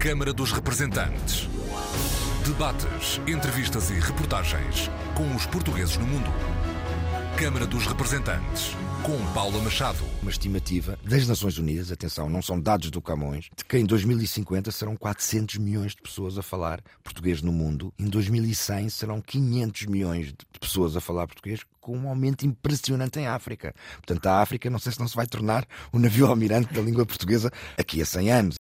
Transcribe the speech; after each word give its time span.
Câmara 0.00 0.32
dos 0.32 0.50
Representantes. 0.50 1.46
Debates, 2.46 3.20
entrevistas 3.26 3.90
e 3.90 4.00
reportagens 4.00 4.90
com 5.14 5.36
os 5.36 5.44
portugueses 5.44 5.98
no 5.98 6.06
mundo. 6.06 6.30
Câmara 7.36 7.66
dos 7.66 7.86
Representantes, 7.86 8.74
com 9.02 9.18
Paula 9.34 9.62
Machado. 9.62 9.98
Uma 10.22 10.30
estimativa 10.30 10.98
das 11.04 11.28
Nações 11.28 11.58
Unidas, 11.58 11.92
atenção, 11.92 12.30
não 12.30 12.40
são 12.40 12.58
dados 12.58 12.90
do 12.90 13.02
Camões, 13.02 13.50
de 13.54 13.62
que 13.62 13.76
em 13.76 13.84
2050 13.84 14.70
serão 14.70 14.96
400 14.96 15.58
milhões 15.58 15.94
de 15.94 16.00
pessoas 16.00 16.38
a 16.38 16.42
falar 16.42 16.80
português 17.04 17.42
no 17.42 17.52
mundo. 17.52 17.92
Em 17.98 18.06
2100 18.06 18.88
serão 18.88 19.20
500 19.20 19.84
milhões 19.84 20.28
de 20.28 20.58
pessoas 20.58 20.96
a 20.96 21.00
falar 21.02 21.26
português, 21.26 21.60
com 21.78 21.94
um 21.98 22.08
aumento 22.08 22.46
impressionante 22.46 23.20
em 23.20 23.26
África. 23.26 23.74
Portanto, 23.96 24.26
a 24.28 24.40
África, 24.40 24.70
não 24.70 24.78
sei 24.78 24.92
se 24.92 24.98
não 24.98 25.06
se 25.06 25.14
vai 25.14 25.26
tornar 25.26 25.66
o 25.92 25.98
navio 25.98 26.26
almirante 26.26 26.72
da 26.72 26.80
língua 26.80 27.04
portuguesa 27.04 27.50
aqui 27.76 28.00
a 28.00 28.06
100 28.06 28.32
anos. 28.32 28.60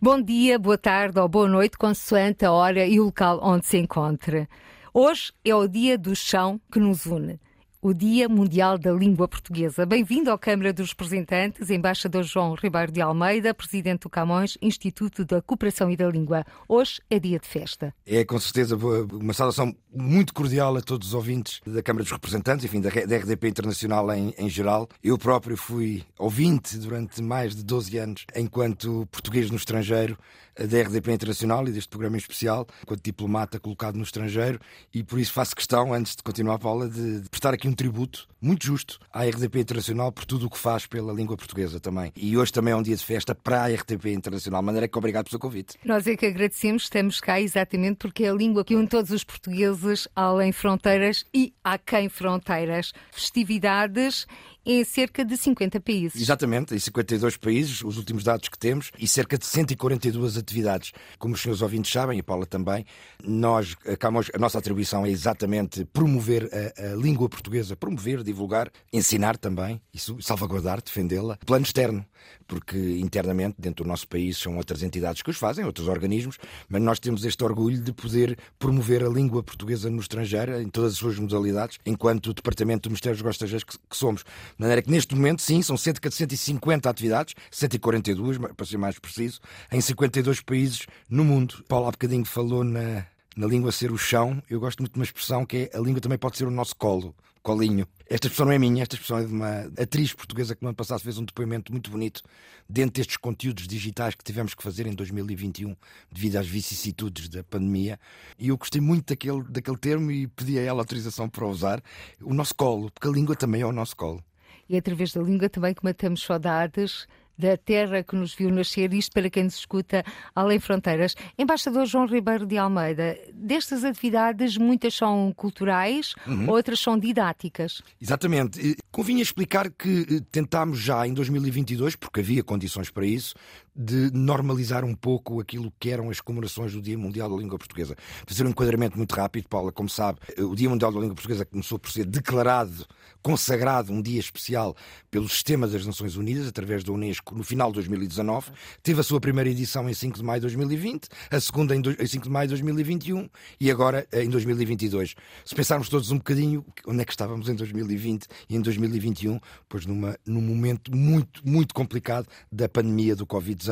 Bom 0.00 0.22
dia, 0.22 0.60
boa 0.60 0.78
tarde 0.78 1.18
ou 1.18 1.28
boa 1.28 1.48
noite, 1.48 1.76
consoante 1.76 2.44
a 2.44 2.52
hora 2.52 2.86
e 2.86 3.00
o 3.00 3.06
local 3.06 3.40
onde 3.42 3.66
se 3.66 3.78
encontra. 3.78 4.48
Hoje 4.94 5.32
é 5.44 5.52
o 5.52 5.66
dia 5.66 5.98
do 5.98 6.14
chão 6.14 6.60
que 6.70 6.78
nos 6.78 7.04
une 7.04 7.40
o 7.80 7.94
Dia 7.94 8.28
Mundial 8.28 8.76
da 8.76 8.90
Língua 8.90 9.28
Portuguesa. 9.28 9.86
Bem-vindo 9.86 10.32
à 10.32 10.38
Câmara 10.38 10.72
dos 10.72 10.90
Representantes, 10.90 11.70
embaixador 11.70 12.24
João 12.24 12.54
Ribeiro 12.54 12.90
de 12.90 13.00
Almeida, 13.00 13.54
presidente 13.54 14.02
do 14.02 14.10
Camões, 14.10 14.58
Instituto 14.60 15.24
da 15.24 15.40
Cooperação 15.40 15.88
e 15.88 15.96
da 15.96 16.08
Língua. 16.08 16.44
Hoje 16.68 17.00
é 17.08 17.20
dia 17.20 17.38
de 17.38 17.46
festa. 17.46 17.94
É 18.04 18.24
com 18.24 18.38
certeza 18.40 18.76
uma 18.76 19.32
saudação 19.32 19.74
muito 19.94 20.34
cordial 20.34 20.76
a 20.76 20.80
todos 20.80 21.08
os 21.08 21.14
ouvintes 21.14 21.60
da 21.64 21.82
Câmara 21.82 22.02
dos 22.02 22.12
Representantes, 22.12 22.64
enfim, 22.64 22.80
da 22.80 22.88
RDP 22.88 23.48
Internacional 23.48 24.12
em, 24.12 24.34
em 24.36 24.48
geral. 24.48 24.88
Eu 25.02 25.16
próprio 25.16 25.56
fui 25.56 26.02
ouvinte 26.18 26.76
durante 26.78 27.22
mais 27.22 27.54
de 27.54 27.64
12 27.64 27.96
anos 27.96 28.26
enquanto 28.34 29.06
português 29.12 29.50
no 29.50 29.56
estrangeiro 29.56 30.18
da 30.66 30.82
RDP 30.82 31.12
Internacional 31.12 31.68
e 31.68 31.72
deste 31.72 31.88
programa 31.88 32.16
em 32.16 32.18
especial, 32.18 32.66
enquanto 32.82 33.02
diplomata 33.02 33.60
colocado 33.60 33.94
no 33.94 34.02
estrangeiro, 34.02 34.58
e 34.92 35.04
por 35.04 35.20
isso 35.20 35.32
faço 35.32 35.54
questão, 35.54 35.94
antes 35.94 36.16
de 36.16 36.22
continuar, 36.22 36.58
Paula, 36.58 36.88
de 36.88 37.22
prestar 37.30 37.54
aqui 37.54 37.67
um 37.68 37.74
tributo 37.74 38.28
muito 38.40 38.66
justo 38.66 38.98
à 39.12 39.24
RDP 39.24 39.60
Internacional 39.60 40.12
por 40.12 40.24
tudo 40.24 40.46
o 40.46 40.50
que 40.50 40.58
faz 40.58 40.86
pela 40.86 41.12
língua 41.12 41.36
portuguesa 41.36 41.80
também. 41.80 42.12
E 42.16 42.36
hoje 42.36 42.52
também 42.52 42.72
é 42.72 42.76
um 42.76 42.82
dia 42.82 42.96
de 42.96 43.04
festa 43.04 43.34
para 43.34 43.64
a 43.64 43.68
RDP 43.68 44.12
Internacional. 44.12 44.60
De 44.60 44.66
maneira 44.66 44.88
que 44.88 44.98
obrigado 44.98 45.24
pelo 45.24 45.30
seu 45.30 45.38
convite. 45.38 45.76
Nós 45.84 46.06
é 46.06 46.16
que 46.16 46.26
agradecemos, 46.26 46.84
estamos 46.84 47.20
cá 47.20 47.40
exatamente 47.40 47.96
porque 47.96 48.24
é 48.24 48.30
a 48.30 48.34
língua 48.34 48.64
que 48.64 48.74
une 48.74 48.88
todos 48.88 49.10
os 49.10 49.24
portugueses 49.24 50.08
além 50.14 50.52
fronteiras 50.52 51.24
e 51.34 51.52
aquém 51.64 52.08
fronteiras. 52.08 52.92
Festividades 53.12 54.26
em 54.68 54.84
cerca 54.84 55.24
de 55.24 55.34
50 55.34 55.80
países. 55.80 56.20
Exatamente, 56.20 56.74
em 56.74 56.78
52 56.78 57.38
países, 57.38 57.82
os 57.82 57.96
últimos 57.96 58.22
dados 58.22 58.50
que 58.50 58.58
temos, 58.58 58.90
e 58.98 59.08
cerca 59.08 59.38
de 59.38 59.46
142 59.46 60.36
atividades. 60.36 60.92
Como 61.18 61.34
os 61.34 61.40
senhores 61.40 61.62
ouvintes 61.62 61.90
sabem, 61.90 62.18
e 62.18 62.20
a 62.20 62.22
Paula 62.24 62.44
também, 62.44 62.84
nós, 63.24 63.74
a, 63.86 64.36
a 64.36 64.38
nossa 64.38 64.58
atribuição 64.58 65.06
é 65.06 65.10
exatamente 65.10 65.86
promover 65.86 66.50
a, 66.52 66.92
a, 66.92 66.94
língua 66.96 67.30
portuguesa, 67.30 67.74
promover, 67.76 68.22
divulgar, 68.28 68.70
ensinar 68.92 69.36
também, 69.36 69.80
e 69.92 69.98
salvaguardar, 70.22 70.82
defendê-la. 70.82 71.38
Plano 71.44 71.64
externo, 71.64 72.04
porque 72.46 72.78
internamente, 72.98 73.56
dentro 73.58 73.84
do 73.84 73.88
nosso 73.88 74.06
país, 74.08 74.38
são 74.38 74.56
outras 74.56 74.82
entidades 74.82 75.22
que 75.22 75.30
os 75.30 75.36
fazem, 75.36 75.64
outros 75.64 75.88
organismos, 75.88 76.38
mas 76.68 76.80
nós 76.80 76.98
temos 76.98 77.24
este 77.24 77.42
orgulho 77.44 77.80
de 77.80 77.92
poder 77.92 78.38
promover 78.58 79.04
a 79.04 79.08
língua 79.08 79.42
portuguesa 79.42 79.90
no 79.90 80.00
estrangeiro, 80.00 80.60
em 80.60 80.68
todas 80.68 80.92
as 80.92 80.98
suas 80.98 81.18
modalidades, 81.18 81.78
enquanto 81.84 82.32
Departamento 82.32 82.88
do 82.88 82.92
Ministério 82.92 83.16
dos 83.16 83.22
Negócios 83.22 83.36
Estrangeiros 83.36 83.64
que, 83.64 83.78
que 83.90 83.96
somos. 83.96 84.22
De 84.22 84.60
maneira 84.60 84.82
que 84.82 84.90
neste 84.90 85.14
momento, 85.14 85.42
sim, 85.42 85.62
são 85.62 85.76
cerca 85.76 86.08
de 86.08 86.14
150 86.14 86.88
atividades, 86.88 87.34
142, 87.50 88.38
para 88.56 88.66
ser 88.66 88.78
mais 88.78 88.98
preciso, 88.98 89.40
em 89.70 89.80
52 89.80 90.40
países 90.40 90.86
no 91.08 91.24
mundo. 91.24 91.64
Paulo 91.68 91.88
há 91.88 91.90
bocadinho 91.90 92.24
falou 92.24 92.64
na, 92.64 93.06
na 93.36 93.46
língua 93.46 93.70
ser 93.70 93.92
o 93.92 93.98
chão. 93.98 94.42
Eu 94.48 94.60
gosto 94.60 94.80
muito 94.80 94.92
de 94.92 94.98
uma 94.98 95.04
expressão 95.04 95.46
que 95.46 95.70
é 95.72 95.76
a 95.76 95.80
língua 95.80 96.00
também 96.00 96.18
pode 96.18 96.36
ser 96.36 96.46
o 96.46 96.50
nosso 96.50 96.74
colo, 96.74 97.14
colinho. 97.42 97.86
Esta 98.08 98.26
expressão 98.26 98.46
não 98.46 98.52
é 98.52 98.58
minha, 98.58 98.82
esta 98.82 98.96
expressão 98.96 99.18
é 99.18 99.24
de 99.24 99.32
uma 99.32 99.60
atriz 99.80 100.12
portuguesa 100.12 100.54
que 100.54 100.62
no 100.62 100.68
ano 100.68 100.76
passado 100.76 101.00
fez 101.00 101.18
um 101.18 101.24
depoimento 101.24 101.70
muito 101.72 101.90
bonito 101.90 102.22
dentro 102.68 102.94
destes 102.94 103.16
conteúdos 103.16 103.66
digitais 103.66 104.14
que 104.14 104.24
tivemos 104.24 104.54
que 104.54 104.62
fazer 104.62 104.86
em 104.86 104.94
2021 104.94 105.76
devido 106.10 106.36
às 106.36 106.46
vicissitudes 106.46 107.28
da 107.28 107.44
pandemia. 107.44 107.98
E 108.38 108.48
eu 108.48 108.56
gostei 108.56 108.80
muito 108.80 109.08
daquele, 109.08 109.42
daquele 109.44 109.76
termo 109.76 110.10
e 110.10 110.26
pedi 110.26 110.58
a 110.58 110.62
ela 110.62 110.80
autorização 110.80 111.28
para 111.28 111.46
usar. 111.46 111.82
O 112.22 112.32
nosso 112.32 112.54
colo, 112.54 112.90
porque 112.90 113.08
a 113.08 113.10
língua 113.10 113.36
também 113.36 113.60
é 113.60 113.66
o 113.66 113.72
nosso 113.72 113.96
colo 113.96 114.22
e 114.68 114.76
através 114.76 115.12
da 115.12 115.22
língua 115.22 115.48
também 115.48 115.72
que 115.72 115.82
matamos 115.82 116.22
saudades 116.22 117.06
da 117.38 117.56
terra 117.56 118.02
que 118.02 118.16
nos 118.16 118.34
viu 118.34 118.50
nascer, 118.50 118.92
isto 118.92 119.12
para 119.12 119.30
quem 119.30 119.44
nos 119.44 119.56
escuta 119.56 120.04
além 120.34 120.58
fronteiras. 120.58 121.14
Embaixador 121.38 121.86
João 121.86 122.06
Ribeiro 122.06 122.44
de 122.44 122.58
Almeida, 122.58 123.16
destas 123.32 123.84
atividades, 123.84 124.56
muitas 124.56 124.94
são 124.94 125.32
culturais, 125.36 126.14
uhum. 126.26 126.50
outras 126.50 126.80
são 126.80 126.98
didáticas. 126.98 127.80
Exatamente. 128.00 128.76
Convinha 128.90 129.22
explicar 129.22 129.70
que 129.70 130.06
eh, 130.10 130.20
tentámos 130.32 130.78
já 130.78 131.06
em 131.06 131.14
2022, 131.14 131.94
porque 131.94 132.20
havia 132.20 132.42
condições 132.42 132.90
para 132.90 133.06
isso, 133.06 133.34
de 133.78 134.10
normalizar 134.12 134.84
um 134.84 134.92
pouco 134.92 135.40
aquilo 135.40 135.72
que 135.78 135.88
eram 135.88 136.10
as 136.10 136.20
comemorações 136.20 136.72
do 136.72 136.82
Dia 136.82 136.98
Mundial 136.98 137.30
da 137.30 137.36
Língua 137.36 137.56
Portuguesa. 137.56 137.94
Fazer 138.26 138.44
um 138.44 138.48
enquadramento 138.48 138.96
muito 138.96 139.14
rápido, 139.14 139.48
Paula, 139.48 139.70
como 139.70 139.88
sabe, 139.88 140.18
o 140.36 140.56
Dia 140.56 140.68
Mundial 140.68 140.90
da 140.90 140.98
Língua 140.98 141.14
Portuguesa 141.14 141.44
começou 141.44 141.78
por 141.78 141.92
ser 141.92 142.04
declarado, 142.04 142.84
consagrado 143.22 143.92
um 143.92 144.02
dia 144.02 144.18
especial 144.18 144.76
pelo 145.12 145.28
Sistema 145.28 145.68
das 145.68 145.86
Nações 145.86 146.16
Unidas, 146.16 146.48
através 146.48 146.82
da 146.82 146.90
Unesco, 146.92 147.36
no 147.36 147.44
final 147.44 147.68
de 147.68 147.74
2019. 147.74 148.50
Teve 148.82 149.00
a 149.00 149.04
sua 149.04 149.20
primeira 149.20 149.48
edição 149.48 149.88
em 149.88 149.94
5 149.94 150.18
de 150.18 150.24
maio 150.24 150.40
de 150.40 150.46
2020, 150.46 151.08
a 151.30 151.38
segunda 151.38 151.76
em 151.76 152.06
5 152.06 152.24
de 152.24 152.30
maio 152.30 152.48
de 152.48 152.54
2021 152.54 153.28
e 153.60 153.70
agora 153.70 154.08
eh, 154.10 154.24
em 154.24 154.28
2022. 154.28 155.14
Se 155.44 155.54
pensarmos 155.54 155.88
todos 155.88 156.10
um 156.10 156.16
bocadinho 156.16 156.64
onde 156.84 157.02
é 157.02 157.04
que 157.04 157.12
estávamos 157.12 157.48
em 157.48 157.54
2020 157.54 158.26
e 158.48 158.56
em 158.56 158.60
2021, 158.60 159.38
pois 159.68 159.86
numa, 159.86 160.18
num 160.26 160.40
momento 160.40 160.94
muito, 160.94 161.46
muito 161.48 161.72
complicado 161.72 162.26
da 162.50 162.68
pandemia 162.68 163.14
do 163.14 163.24
Covid-19 163.24 163.67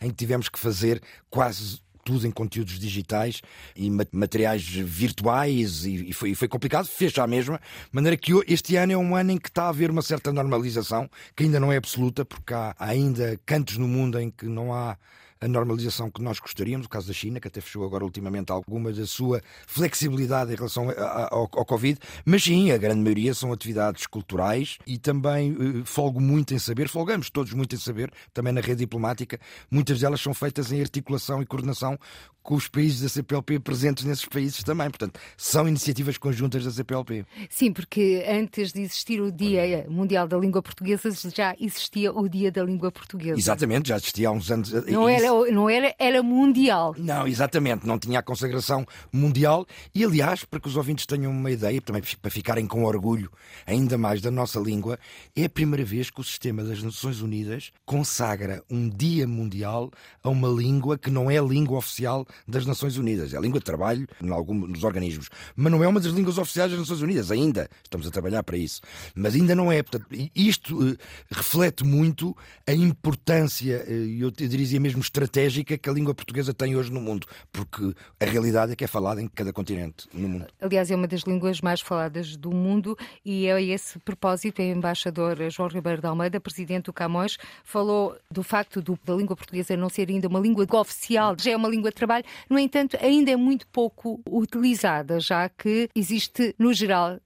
em 0.00 0.08
que 0.08 0.16
tivemos 0.16 0.48
que 0.48 0.58
fazer 0.58 1.02
quase 1.30 1.82
tudo 2.04 2.26
em 2.26 2.30
conteúdos 2.30 2.78
digitais 2.78 3.40
e 3.74 3.90
materiais 4.12 4.62
virtuais 4.62 5.84
e, 5.86 6.12
foi, 6.12 6.30
e 6.30 6.34
foi 6.34 6.46
complicado, 6.46 6.86
fez 6.86 7.16
a 7.18 7.26
mesma, 7.26 7.58
de 7.58 7.90
maneira 7.92 8.16
que 8.16 8.32
este 8.46 8.76
ano 8.76 8.92
é 8.92 8.96
um 8.96 9.16
ano 9.16 9.32
em 9.32 9.38
que 9.38 9.48
está 9.48 9.64
a 9.64 9.68
haver 9.70 9.90
uma 9.90 10.02
certa 10.02 10.32
normalização, 10.32 11.08
que 11.34 11.44
ainda 11.44 11.58
não 11.58 11.72
é 11.72 11.76
absoluta, 11.76 12.24
porque 12.24 12.52
há 12.52 12.74
ainda 12.78 13.40
cantos 13.46 13.78
no 13.78 13.88
mundo 13.88 14.20
em 14.20 14.30
que 14.30 14.44
não 14.44 14.72
há 14.72 14.98
a 15.40 15.48
normalização 15.48 16.10
que 16.10 16.22
nós 16.22 16.38
gostaríamos, 16.38 16.86
o 16.86 16.88
caso 16.88 17.08
da 17.08 17.12
China, 17.12 17.40
que 17.40 17.48
até 17.48 17.60
fechou 17.60 17.84
agora 17.84 18.04
ultimamente 18.04 18.50
alguma 18.50 18.92
da 18.92 19.06
sua 19.06 19.40
flexibilidade 19.66 20.52
em 20.52 20.56
relação 20.56 20.88
ao, 21.30 21.48
ao 21.52 21.64
Covid, 21.64 21.98
mas 22.24 22.42
sim, 22.42 22.70
a 22.70 22.78
grande 22.78 23.00
maioria 23.00 23.34
são 23.34 23.52
atividades 23.52 24.06
culturais 24.06 24.78
e 24.86 24.98
também 24.98 25.52
uh, 25.52 25.84
folgo 25.84 26.20
muito 26.20 26.54
em 26.54 26.58
saber, 26.58 26.88
folgamos 26.88 27.30
todos 27.30 27.52
muito 27.52 27.74
em 27.74 27.78
saber, 27.78 28.10
também 28.32 28.52
na 28.52 28.60
rede 28.60 28.80
diplomática, 28.80 29.38
muitas 29.70 30.00
delas 30.00 30.20
são 30.20 30.32
feitas 30.32 30.72
em 30.72 30.80
articulação 30.80 31.42
e 31.42 31.46
coordenação 31.46 31.98
com 32.44 32.54
os 32.54 32.68
países 32.68 33.00
da 33.00 33.08
CPLP 33.08 33.58
presentes 33.58 34.04
nesses 34.04 34.26
países 34.26 34.62
também. 34.62 34.88
Portanto, 34.90 35.18
são 35.36 35.66
iniciativas 35.66 36.18
conjuntas 36.18 36.62
da 36.62 36.70
CPLP. 36.70 37.24
Sim, 37.48 37.72
porque 37.72 38.22
antes 38.28 38.70
de 38.70 38.82
existir 38.82 39.20
o 39.20 39.32
Dia 39.32 39.86
Mundial 39.88 40.28
da 40.28 40.36
Língua 40.36 40.62
Portuguesa, 40.62 41.10
já 41.34 41.56
existia 41.58 42.12
o 42.12 42.28
Dia 42.28 42.52
da 42.52 42.62
Língua 42.62 42.92
Portuguesa. 42.92 43.38
Exatamente, 43.38 43.88
já 43.88 43.96
existia 43.96 44.28
há 44.28 44.30
uns 44.30 44.50
anos. 44.50 44.70
Não 44.86 45.08
era, 45.08 45.32
não 45.50 45.68
era, 45.68 45.94
era 45.98 46.22
mundial. 46.22 46.94
Não, 46.98 47.26
exatamente, 47.26 47.86
não 47.86 47.98
tinha 47.98 48.18
a 48.18 48.22
consagração 48.22 48.86
mundial. 49.12 49.66
E, 49.94 50.04
aliás, 50.04 50.44
para 50.44 50.60
que 50.60 50.68
os 50.68 50.76
ouvintes 50.76 51.06
tenham 51.06 51.32
uma 51.32 51.50
ideia, 51.50 51.80
também 51.80 52.02
para 52.20 52.30
ficarem 52.30 52.66
com 52.66 52.84
orgulho 52.84 53.30
ainda 53.66 53.96
mais 53.98 54.20
da 54.20 54.30
nossa 54.30 54.58
língua, 54.58 54.98
é 55.34 55.44
a 55.44 55.48
primeira 55.48 55.84
vez 55.84 56.10
que 56.10 56.20
o 56.20 56.24
sistema 56.24 56.62
das 56.62 56.82
Nações 56.82 57.20
Unidas 57.20 57.72
consagra 57.84 58.62
um 58.70 58.88
Dia 58.88 59.26
Mundial 59.26 59.90
a 60.22 60.28
uma 60.28 60.48
língua 60.48 60.98
que 60.98 61.10
não 61.10 61.30
é 61.30 61.38
a 61.38 61.42
língua 61.42 61.78
oficial 61.78 62.26
das 62.46 62.66
Nações 62.66 62.96
Unidas. 62.96 63.32
É 63.32 63.36
a 63.36 63.40
língua 63.40 63.58
de 63.58 63.64
trabalho 63.64 64.06
em 64.22 64.30
alguns 64.30 64.72
dos 64.72 64.84
organismos. 64.84 65.28
Mas 65.56 65.72
não 65.72 65.82
é 65.82 65.88
uma 65.88 66.00
das 66.00 66.12
línguas 66.12 66.38
oficiais 66.38 66.70
das 66.70 66.80
Nações 66.80 67.00
Unidas, 67.00 67.30
ainda. 67.30 67.68
Estamos 67.82 68.06
a 68.06 68.10
trabalhar 68.10 68.42
para 68.42 68.56
isso. 68.56 68.80
Mas 69.14 69.34
ainda 69.34 69.54
não 69.54 69.70
é. 69.70 69.82
Portanto, 69.82 70.06
isto 70.34 70.76
uh, 70.76 70.96
reflete 71.30 71.84
muito 71.84 72.36
a 72.66 72.72
importância, 72.72 73.84
e 73.88 74.22
uh, 74.22 74.26
eu 74.26 74.30
diria 74.30 74.80
mesmo 74.80 75.00
estratégica, 75.14 75.78
que 75.78 75.88
a 75.88 75.92
língua 75.92 76.12
portuguesa 76.12 76.52
tem 76.52 76.74
hoje 76.74 76.92
no 76.92 77.00
mundo. 77.00 77.26
Porque 77.52 77.94
a 78.20 78.24
realidade 78.24 78.72
é 78.72 78.76
que 78.76 78.82
é 78.82 78.88
falada 78.88 79.22
em 79.22 79.28
cada 79.28 79.52
continente 79.52 80.08
no 80.12 80.28
mundo. 80.28 80.46
Aliás, 80.60 80.90
é 80.90 80.96
uma 80.96 81.06
das 81.06 81.20
línguas 81.20 81.60
mais 81.60 81.80
faladas 81.80 82.36
do 82.36 82.50
mundo 82.50 82.98
e 83.24 83.46
é 83.46 83.62
esse 83.62 83.98
propósito. 84.00 84.60
O 84.60 84.62
embaixador 84.62 85.36
João 85.50 85.68
Ribeiro 85.68 86.00
de 86.00 86.06
Almeida, 86.06 86.40
presidente 86.40 86.86
do 86.86 86.92
Camões, 86.92 87.38
falou 87.62 88.16
do 88.30 88.42
facto 88.42 88.82
do, 88.82 88.98
da 89.04 89.14
língua 89.14 89.36
portuguesa 89.36 89.76
não 89.76 89.88
ser 89.88 90.08
ainda 90.10 90.26
uma 90.26 90.40
língua 90.40 90.66
oficial, 90.72 91.36
já 91.38 91.52
é 91.52 91.56
uma 91.56 91.68
língua 91.68 91.90
de 91.90 91.96
trabalho 91.96 92.24
no 92.50 92.58
entanto, 92.58 92.96
ainda 93.00 93.30
é 93.30 93.36
muito 93.36 93.66
pouco 93.68 94.20
utilizada, 94.28 95.20
já 95.20 95.48
que 95.48 95.88
existe, 95.94 96.54
no 96.58 96.72
geral, 96.72 97.18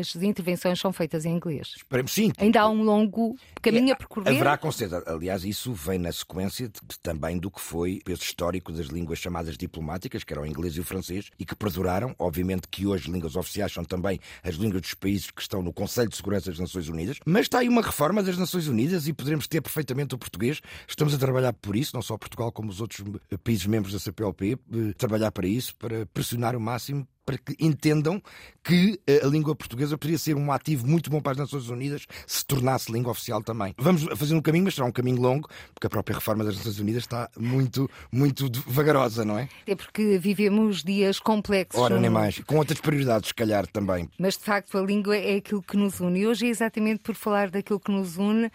as 0.00 0.14
intervenções 0.16 0.78
são 0.78 0.92
feitas 0.92 1.24
em 1.24 1.34
inglês. 1.34 1.74
Esperemos 1.76 2.12
sim. 2.12 2.32
Ainda 2.38 2.60
há 2.60 2.68
um 2.68 2.82
longo 2.82 3.36
caminho 3.60 3.90
é, 3.90 3.92
a 3.92 3.96
percorrer. 3.96 4.34
Haverá 4.34 4.58
com 4.58 4.70
certeza. 4.70 5.02
Aliás, 5.06 5.44
isso 5.44 5.72
vem 5.72 5.98
na 5.98 6.12
sequência 6.12 6.68
de, 6.68 6.98
também 7.02 7.21
do 7.38 7.50
que 7.50 7.60
foi 7.60 7.98
o 7.98 8.04
peso 8.04 8.22
histórico 8.22 8.72
das 8.72 8.86
línguas 8.86 9.18
chamadas 9.18 9.56
diplomáticas, 9.56 10.24
que 10.24 10.32
eram 10.32 10.42
o 10.42 10.46
inglês 10.46 10.76
e 10.76 10.80
o 10.80 10.84
francês, 10.84 11.30
e 11.38 11.44
que 11.44 11.54
perduraram. 11.54 12.14
Obviamente 12.18 12.66
que 12.68 12.86
hoje 12.86 13.10
línguas 13.10 13.36
oficiais 13.36 13.72
são 13.72 13.84
também 13.84 14.18
as 14.42 14.56
línguas 14.56 14.82
dos 14.82 14.94
países 14.94 15.30
que 15.30 15.40
estão 15.40 15.62
no 15.62 15.72
Conselho 15.72 16.08
de 16.08 16.16
Segurança 16.16 16.50
das 16.50 16.58
Nações 16.58 16.88
Unidas. 16.88 17.18
Mas 17.24 17.42
está 17.42 17.60
aí 17.60 17.68
uma 17.68 17.82
reforma 17.82 18.22
das 18.22 18.36
Nações 18.36 18.66
Unidas 18.66 19.06
e 19.06 19.12
poderemos 19.12 19.46
ter 19.46 19.60
perfeitamente 19.60 20.14
o 20.14 20.18
português. 20.18 20.60
Estamos 20.88 21.14
a 21.14 21.18
trabalhar 21.18 21.52
por 21.52 21.76
isso, 21.76 21.94
não 21.94 22.02
só 22.02 22.16
Portugal 22.18 22.50
como 22.50 22.70
os 22.70 22.80
outros 22.80 23.06
países 23.44 23.66
membros 23.66 23.92
da 23.92 23.98
CPLP, 23.98 24.52
eh, 24.52 24.92
trabalhar 24.96 25.30
para 25.30 25.46
isso, 25.46 25.74
para 25.76 26.06
pressionar 26.06 26.56
o 26.56 26.60
máximo 26.60 27.06
para 27.24 27.38
que 27.38 27.56
entendam 27.60 28.20
que 28.62 29.00
eh, 29.06 29.20
a 29.22 29.26
língua 29.26 29.54
portuguesa 29.54 29.96
poderia 29.96 30.18
ser 30.18 30.36
um 30.36 30.50
ativo 30.52 30.86
muito 30.86 31.10
bom 31.10 31.20
para 31.20 31.32
as 31.32 31.38
Nações 31.38 31.68
Unidas 31.68 32.06
se 32.26 32.44
tornasse 32.44 32.92
língua 32.92 33.12
oficial 33.12 33.42
também. 33.42 33.74
Vamos 33.78 34.04
fazer 34.16 34.34
um 34.34 34.40
caminho, 34.40 34.64
mas 34.64 34.74
será 34.74 34.86
um 34.86 34.92
caminho 34.92 35.20
longo, 35.20 35.48
porque 35.74 35.86
a 35.86 35.90
própria 35.90 36.14
reforma 36.14 36.44
das 36.44 36.56
Nações 36.56 36.78
Unidas 36.78 37.02
está 37.02 37.28
muito, 37.36 37.90
muito 38.10 38.50
vagarosa, 38.66 39.24
não 39.24 39.38
é? 39.38 39.48
É 39.66 39.74
porque 39.74 40.18
vivemos 40.18 40.82
dias 40.82 41.18
complexos. 41.18 41.80
Ora, 41.80 41.98
nem 41.98 42.10
mais. 42.10 42.40
Com 42.40 42.56
outras 42.56 42.80
prioridades, 42.80 43.28
se 43.28 43.34
calhar, 43.34 43.66
também. 43.66 44.08
Mas, 44.18 44.36
de 44.36 44.44
facto, 44.44 44.78
a 44.78 44.82
língua 44.82 45.16
é 45.16 45.36
aquilo 45.36 45.62
que 45.62 45.76
nos 45.76 46.00
une. 46.00 46.20
E 46.20 46.26
hoje 46.26 46.46
é 46.46 46.48
exatamente 46.48 47.00
por 47.00 47.14
falar 47.14 47.50
daquilo 47.50 47.80
que 47.80 47.90
nos 47.90 48.16
une, 48.16 48.46
uh, 48.46 48.50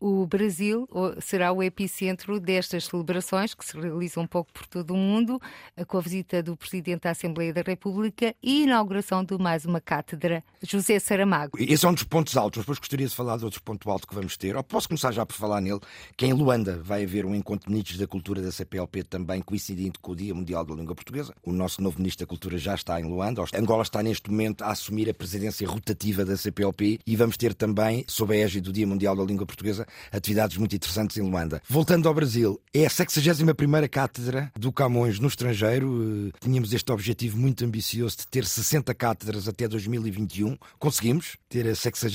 o 0.00 0.26
Brasil 0.26 0.88
será 1.20 1.52
o 1.52 1.62
epicentro 1.62 2.40
destas 2.40 2.86
celebrações, 2.86 3.54
que 3.54 3.64
se 3.64 3.78
realizam 3.78 4.24
um 4.24 4.26
pouco 4.26 4.52
por 4.52 4.66
todo 4.66 4.94
o 4.94 4.96
mundo, 4.96 5.40
com 5.86 5.98
a 5.98 6.00
visita 6.00 6.42
do 6.42 6.56
Presidente 6.56 7.02
da 7.02 7.10
Assembleia 7.10 7.52
da 7.52 7.62
República 7.62 7.95
E 8.42 8.62
inauguração 8.64 9.24
de 9.24 9.38
mais 9.38 9.64
uma 9.64 9.80
cátedra 9.80 10.44
José 10.62 10.98
Saramago. 10.98 11.56
Esse 11.58 11.86
é 11.86 11.88
um 11.88 11.94
dos 11.94 12.02
pontos 12.02 12.36
altos, 12.36 12.58
mas 12.58 12.64
depois 12.64 12.78
gostaria 12.78 13.06
de 13.06 13.14
falar 13.14 13.38
de 13.38 13.44
outro 13.44 13.62
ponto 13.62 13.90
alto 13.90 14.06
que 14.06 14.14
vamos 14.14 14.36
ter, 14.36 14.54
ou 14.54 14.62
posso 14.62 14.86
começar 14.86 15.12
já 15.12 15.24
por 15.24 15.34
falar 15.34 15.62
nele, 15.62 15.80
que 16.16 16.26
é 16.26 16.28
em 16.28 16.32
Luanda 16.34 16.78
vai 16.82 17.04
haver 17.04 17.24
um 17.24 17.34
encontro 17.34 17.66
de 17.66 17.72
ministros 17.72 17.98
da 17.98 18.06
cultura 18.06 18.42
da 18.42 18.52
CPLP 18.52 19.02
também 19.04 19.40
coincidente 19.40 19.98
com 19.98 20.12
o 20.12 20.16
Dia 20.16 20.34
Mundial 20.34 20.64
da 20.64 20.74
Língua 20.74 20.94
Portuguesa. 20.94 21.34
O 21.42 21.52
nosso 21.52 21.80
novo 21.80 21.98
ministro 21.98 22.26
da 22.26 22.28
Cultura 22.28 22.58
já 22.58 22.74
está 22.74 23.00
em 23.00 23.04
Luanda. 23.04 23.44
Angola 23.54 23.82
está 23.82 24.02
neste 24.02 24.30
momento 24.30 24.62
a 24.62 24.72
assumir 24.72 25.08
a 25.08 25.14
presidência 25.14 25.66
rotativa 25.66 26.24
da 26.24 26.36
CPLP 26.36 27.00
e 27.06 27.16
vamos 27.16 27.36
ter 27.38 27.54
também, 27.54 28.04
sob 28.06 28.34
a 28.34 28.38
égide 28.38 28.62
do 28.62 28.72
Dia 28.72 28.86
Mundial 28.86 29.16
da 29.16 29.24
Língua 29.24 29.46
Portuguesa, 29.46 29.86
atividades 30.12 30.58
muito 30.58 30.76
interessantes 30.76 31.16
em 31.16 31.22
Luanda. 31.22 31.62
Voltando 31.66 32.08
ao 32.08 32.14
Brasil, 32.14 32.60
é 32.74 32.84
a 32.84 32.90
61ª 32.90 33.88
cátedra 33.88 34.52
do 34.54 34.70
Camões 34.70 35.18
no 35.18 35.28
estrangeiro. 35.28 36.28
Eh, 36.28 36.38
tínhamos 36.40 36.72
este 36.72 36.92
objetivo 36.92 37.38
muito 37.38 37.64
ambicioso 37.64 37.85
ambicioso 37.86 38.16
de 38.18 38.26
ter 38.26 38.44
60 38.44 38.92
cátedras 38.94 39.46
até 39.46 39.68
2021. 39.68 40.56
Conseguimos 40.78 41.36
ter 41.48 41.66
a 41.68 41.74
60 41.74 42.06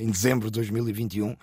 em 0.00 0.10
dezembro 0.10 0.46
de 0.46 0.52
2021 0.52 1.36